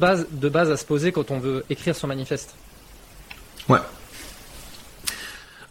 [0.49, 2.55] base, à se poser quand on veut écrire son manifeste?
[3.69, 3.79] Ouais.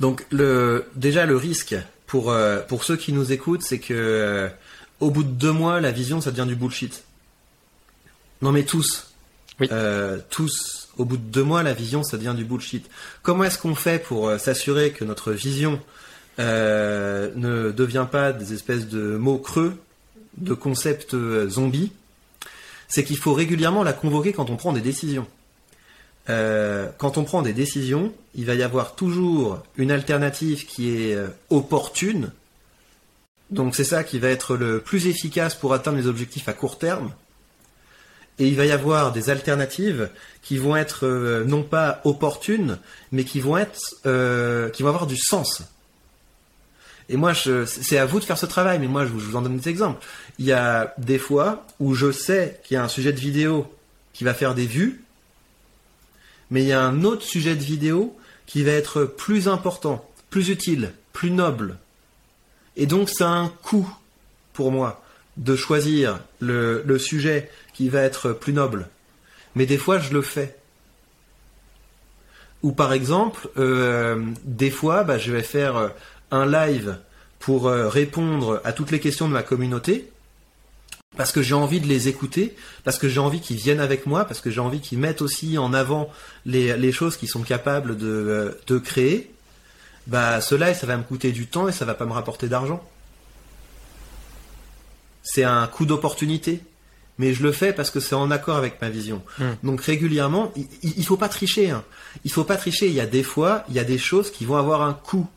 [0.01, 0.27] Donc
[0.97, 1.77] déjà le risque
[2.07, 4.49] pour euh, pour ceux qui nous écoutent, c'est que euh,
[5.01, 7.05] au bout de deux mois, la vision ça devient du bullshit.
[8.41, 9.12] Non mais tous,
[9.71, 10.89] Euh, tous.
[10.99, 12.89] Au bout de deux mois, la vision ça devient du bullshit.
[13.23, 15.81] Comment est-ce qu'on fait pour euh, s'assurer que notre vision
[16.39, 19.75] euh, ne devient pas des espèces de mots creux,
[20.37, 21.93] de concepts euh, zombies?
[22.89, 25.27] C'est qu'il faut régulièrement la convoquer quand on prend des décisions.
[26.29, 31.15] Euh, quand on prend des décisions, il va y avoir toujours une alternative qui est
[31.15, 32.33] euh, opportune.
[33.51, 36.79] Donc c'est ça qui va être le plus efficace pour atteindre les objectifs à court
[36.79, 37.13] terme.
[38.43, 40.11] Et il va y avoir des alternatives
[40.43, 42.77] qui vont être euh, non pas opportunes,
[43.13, 45.63] mais qui vont être, euh, qui vont avoir du sens.
[47.09, 49.59] Et moi, c'est à vous de faire ce travail, mais moi, je vous, en donne
[49.59, 50.05] des exemples.
[50.41, 53.73] Il y a des fois où je sais qu'il y a un sujet de vidéo
[54.13, 55.05] qui va faire des vues,
[56.51, 60.49] mais il y a un autre sujet de vidéo qui va être plus important, plus
[60.49, 61.77] utile, plus noble.
[62.75, 63.89] Et donc, ça a un coût
[64.53, 65.01] pour moi
[65.37, 68.89] de choisir le sujet qui va être plus noble.
[69.55, 70.57] Mais des fois, je le fais.
[72.63, 75.89] Ou par exemple, euh, des fois, bah, je vais faire euh,
[76.31, 76.99] un live
[77.39, 80.09] pour euh, répondre à toutes les questions de ma communauté,
[81.17, 82.55] parce que j'ai envie de les écouter,
[82.85, 85.59] parce que j'ai envie qu'ils viennent avec moi, parce que j'ai envie qu'ils mettent aussi
[85.59, 86.09] en avant
[86.47, 89.31] les, choses qu'ils sont capables de, de créer.
[90.07, 92.49] Bah, ce live, ça va me coûter du temps et ça va pas me rapporter
[92.49, 92.83] d'argent.
[95.23, 96.63] C'est un coup d'opportunité
[97.19, 99.23] mais je le fais parce que c'est en accord avec ma vision.
[99.39, 99.45] Mm.
[99.65, 101.71] Donc régulièrement, il, il faut pas tricher.
[101.71, 101.85] Hein.
[102.25, 102.87] Il faut pas tricher.
[102.89, 105.29] Il y a des fois, il y a des choses qui vont avoir un coût,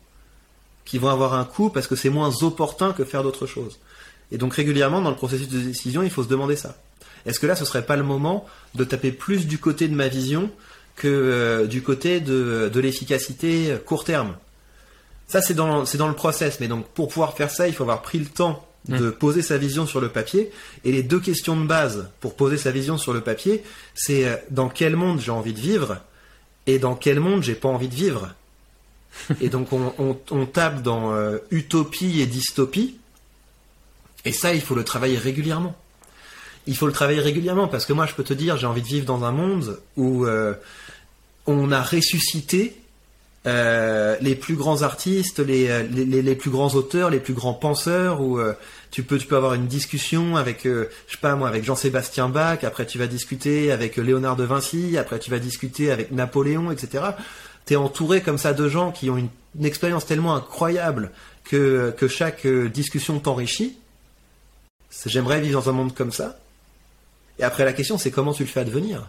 [0.84, 3.78] qui vont avoir un coût parce que c'est moins opportun que faire d'autres choses.
[4.32, 6.76] Et donc régulièrement, dans le processus de décision, il faut se demander ça.
[7.26, 10.08] Est-ce que là, ce serait pas le moment de taper plus du côté de ma
[10.08, 10.50] vision
[10.94, 14.36] que euh, du côté de, de l'efficacité court terme?
[15.28, 16.60] Ça, c'est dans, c'est dans le process.
[16.60, 19.58] Mais donc, pour pouvoir faire ça, il faut avoir pris le temps de poser sa
[19.58, 20.50] vision sur le papier.
[20.84, 23.62] Et les deux questions de base pour poser sa vision sur le papier,
[23.94, 25.98] c'est euh, dans quel monde j'ai envie de vivre
[26.66, 28.34] et dans quel monde j'ai pas envie de vivre.
[29.40, 32.98] et donc on, on- on tape dans euh, utopie et dystopie.
[34.24, 35.76] Et ça, il faut le travailler régulièrement.
[36.66, 38.86] Il faut le travailler régulièrement parce que moi, je peux te dire, j'ai envie de
[38.88, 40.54] vivre dans un monde où euh,
[41.46, 42.76] on a ressuscité
[43.46, 47.54] euh, les plus grands artistes, les, euh, les, les- plus grands auteurs, les plus grands
[47.54, 48.54] penseurs, où euh,
[48.90, 52.64] tu peux tu peux avoir une discussion avec je sais pas moi avec Jean-Sébastien Bach,
[52.64, 57.04] après tu vas discuter avec Léonard de Vinci, après tu vas discuter avec Napoléon, etc.
[57.66, 59.28] T'es entouré comme ça de gens qui ont une,
[59.64, 61.12] expérience tellement incroyable
[61.44, 63.78] que que chaque discussion t'enrichit.
[65.04, 66.38] J'aimerais vivre dans un monde comme ça.
[67.38, 69.08] Et après la question c'est comment tu le fais advenir.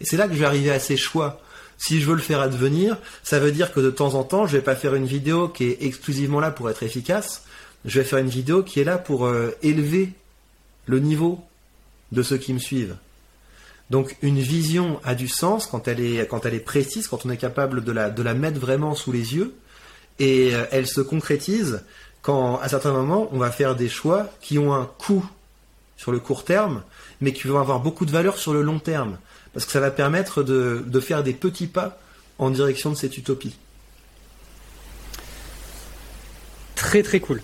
[0.00, 1.40] Et c'est là que je vais arriver à ces choix.
[1.78, 4.56] Si je veux le faire advenir, ça veut dire que de temps en temps, je
[4.56, 7.44] vais pas faire une vidéo qui est exclusivement là pour être efficace.
[7.84, 10.12] Je vais faire une vidéo qui est là pour euh, élever
[10.86, 11.44] le niveau
[12.12, 12.96] de ceux qui me suivent.
[13.90, 17.92] Donc une vision a du sens quand elle est précise, quand on est capable de
[17.92, 19.54] la de la mettre vraiment sous les yeux,
[20.18, 21.82] et euh, elle se concrétise
[22.22, 25.24] quand à certains moments on va faire des choix qui ont un coût
[25.96, 26.82] sur le court terme,
[27.20, 29.18] mais qui vont avoir beaucoup de valeur sur le long terme,
[29.54, 31.98] parce que ça va permettre de, faire des petits pas
[32.38, 33.56] en direction de cette utopie.
[36.74, 37.40] Très très cool.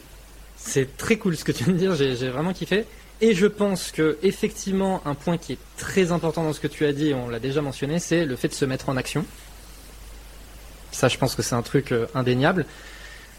[0.56, 2.84] C'est très cool ce que tu viens de dire, j'ai vraiment kiffé.
[3.22, 6.84] Et je pense que effectivement un point qui est très important dans ce que tu
[6.84, 9.24] as dit, on l'a déjà mentionné, c'est le fait de se mettre en action.
[10.90, 12.66] Ça, je pense que c'est un truc euh, indéniable.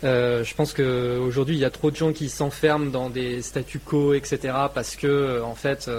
[0.03, 3.79] Euh, je pense qu'aujourd'hui, il y a trop de gens qui s'enferment dans des statu
[3.79, 4.39] quo, etc.,
[4.73, 5.89] parce que euh, en fait,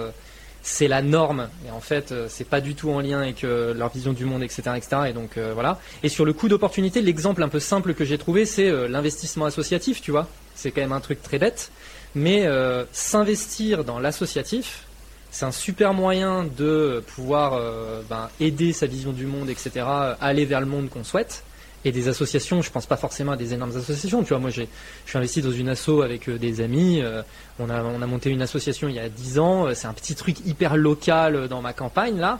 [0.65, 3.73] c'est la norme, et en fait, euh, c'est pas du tout en lien avec euh,
[3.73, 5.13] leur vision du monde, etc., etc.
[5.37, 5.73] Euh.
[6.03, 10.01] Et sur le coût d'opportunité, l'exemple un peu simple que j'ai trouvé, c'est l'investissement associatif,
[10.01, 10.27] tu vois.
[10.55, 11.71] C'est quand même un truc très bête,
[12.15, 12.47] mais
[12.93, 14.85] s'investir dans l'associatif,
[15.31, 17.59] c'est un super moyen de pouvoir
[18.09, 19.85] ben, aider sa vision du monde, etc.,
[20.21, 21.43] aller vers le monde qu'on souhaite.
[21.85, 24.23] Et des associations, je pense pas forcément à des énormes associations.
[24.23, 24.61] Tu vois, moi, je
[25.05, 27.01] suis investi dans une asso avec euh, des amis.
[27.01, 27.21] euh,
[27.59, 29.67] on a, on a monté une association il y a 10 ans.
[29.67, 32.39] euh, c'est un petit truc hyper local dans ma campagne là.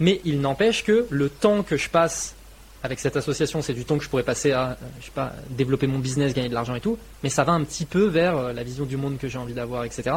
[0.00, 2.34] Mais il n'empêche que le temps que je passe
[2.82, 5.88] avec cette association, c'est du temps que je pourrais passer à, je sais pas, développer
[5.88, 6.96] mon business, gagner de l'argent et tout.
[7.24, 9.84] Mais ça va un petit peu vers la vision du monde que j'ai envie d'avoir,
[9.84, 10.16] etc.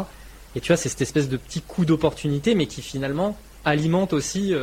[0.56, 3.36] Et tu vois, c'est cette espèce de petit coup d'opportunité, mais qui finalement
[3.66, 4.54] alimente aussi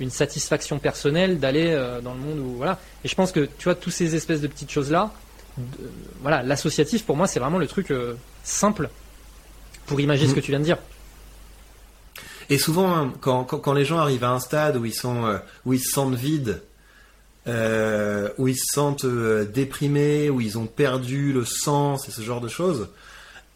[0.00, 2.78] une satisfaction personnelle d'aller euh, dans le monde où voilà.
[3.04, 5.12] Et je pense que tu vois tous ces espèces de petites choses là,
[6.22, 8.14] voilà, l'associatif pour moi c'est vraiment le truc euh,
[8.44, 8.90] simple
[9.86, 10.78] pour imaginer ce que tu viens de dire.
[12.50, 15.26] Et souvent, hein, quand, quand, quand les gens arrivent à un stade où ils sont,
[15.26, 16.62] euh, où ils se sentent vides,
[17.46, 22.22] euh, où ils se sentent euh, déprimés, où ils ont perdu le sens et ce
[22.22, 22.88] genre de choses,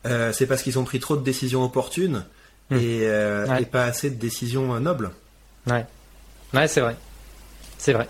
[0.06, 2.24] euh, c'est parce qu'ils ont pris trop de décisions opportunes
[2.70, 2.77] Hmm.
[2.77, 3.62] et, euh, Ouais.
[3.62, 5.10] et pas assez de décisions euh, nobles.
[5.66, 5.85] Ouais,
[6.55, 6.97] ouais, c'est vrai,
[7.79, 8.09] c'est vrai.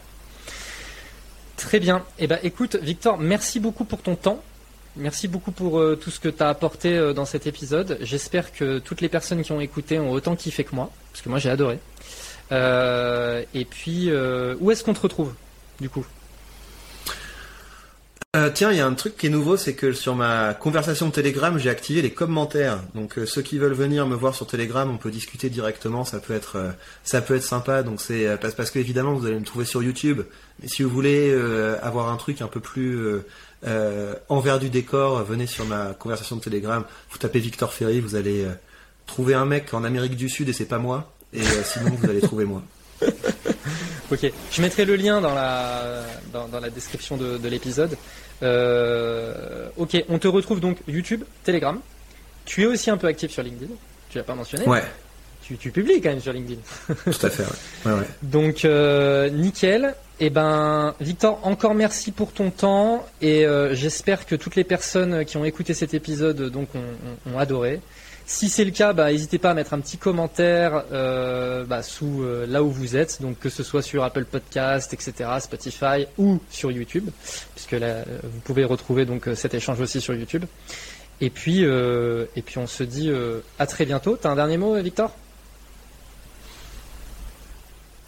[1.56, 2.04] Très bien.
[2.18, 4.42] Eh ben, écoute, Victor, merci beaucoup pour ton temps.
[4.96, 7.96] Merci beaucoup pour euh, tout ce que tu as apporté euh, dans cet épisode.
[8.02, 11.30] J'espère que toutes les personnes qui ont écouté ont autant kiffé que moi, parce que
[11.30, 11.78] moi j'ai adoré.
[12.50, 14.10] Euh, et puis,
[14.60, 15.34] où est-ce qu'on te retrouve,
[15.80, 16.04] du coup?
[18.34, 21.10] Euh, tiens, il y a un truc qui est nouveau, c'est que sur ma conversation
[21.10, 22.78] Telegram, j'ai activé les commentaires.
[22.94, 26.06] Donc euh, ceux qui veulent venir me voir sur Telegram, on peut discuter directement.
[26.06, 26.70] Ça peut être, euh,
[27.04, 27.82] ça peut être sympa.
[27.82, 30.22] Donc c'est euh, parce, parce que évidemment vous allez me trouver sur YouTube.
[30.62, 31.30] Mais si vous voulez
[31.82, 33.20] avoir un truc un peu plus
[34.30, 36.84] envers du décor, venez sur ma conversation de Telegram.
[37.10, 38.46] Vous tapez Victor Ferry, vous allez
[39.06, 41.12] trouver un mec en Amérique du Sud et c'est pas moi.
[41.34, 42.62] Et sinon vous allez trouver moi.
[44.12, 46.04] Ok, je mettrai le lien dans la,
[46.34, 47.96] dans, la description de, de l'épisode.
[48.42, 51.78] Euh, ok, on te retrouve donc YouTube, Telegram.
[52.44, 53.72] Tu es aussi un peu actif sur LinkedIn,
[54.10, 54.66] tu l'as pas mentionné.
[54.66, 54.82] Ouais.
[55.46, 56.60] tu, tu publies quand même sur LinkedIn.
[57.04, 57.44] Tout à fait.
[57.44, 57.92] Ouais.
[57.92, 58.06] Ouais, ouais.
[58.22, 59.94] Donc euh, nickel.
[60.20, 65.24] Et ben Victor, encore merci pour ton temps et euh, j'espère que toutes les personnes
[65.24, 67.80] qui ont écouté cet épisode donc ont, ont- ont adoré.
[68.26, 72.22] Si c'est le cas, bah, n'hésitez pas à mettre un petit commentaire euh, bah, sous
[72.22, 76.40] euh, là où vous êtes, donc que ce soit sur Apple Podcast, etc., Spotify ou
[76.50, 77.10] sur YouTube,
[77.54, 80.44] puisque euh, vous pouvez retrouver cet échange aussi sur YouTube.
[81.20, 83.12] Et puis, on se dit
[83.58, 84.16] à très bientôt.
[84.20, 85.14] T'as un dernier mot, Victor?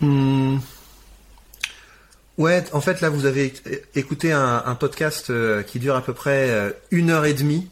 [0.01, 0.59] Hmm.
[2.39, 3.55] Ouais, en fait, là, vous avez
[3.95, 5.33] écouté un, podcast
[5.69, 7.69] qui dure à peu près une heure et demie.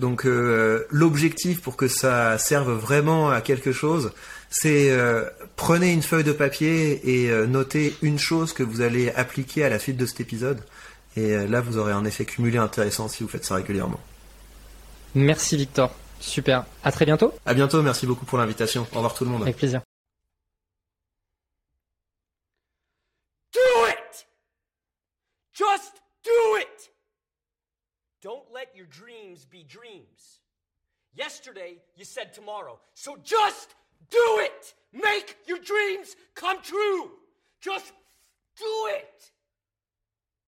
[0.00, 4.12] Donc, euh, l'objectif pour que ça serve vraiment à quelque chose,
[4.48, 9.10] c'est euh, prenez une feuille de papier et euh, notez une chose que vous allez
[9.10, 10.64] appliquer à la suite de cet épisode.
[11.16, 14.00] Et euh, là, vous aurez un effet cumulé intéressant si vous faites ça régulièrement.
[15.14, 15.94] Merci Victor.
[16.18, 16.64] Super.
[16.82, 17.34] À très bientôt.
[17.44, 18.86] À bientôt, merci beaucoup pour l'invitation.
[18.92, 19.42] Au revoir tout le monde.
[19.42, 19.82] Avec plaisir.
[23.52, 24.26] Do it!
[25.52, 25.92] Just
[26.24, 26.69] do it!
[28.22, 30.40] Don't let your dreams be dreams.
[31.14, 32.78] Yesterday, you said tomorrow.
[32.94, 33.74] So just
[34.10, 34.74] do it!
[34.92, 37.10] Make your dreams come true!
[37.60, 37.92] Just
[38.56, 39.30] do it!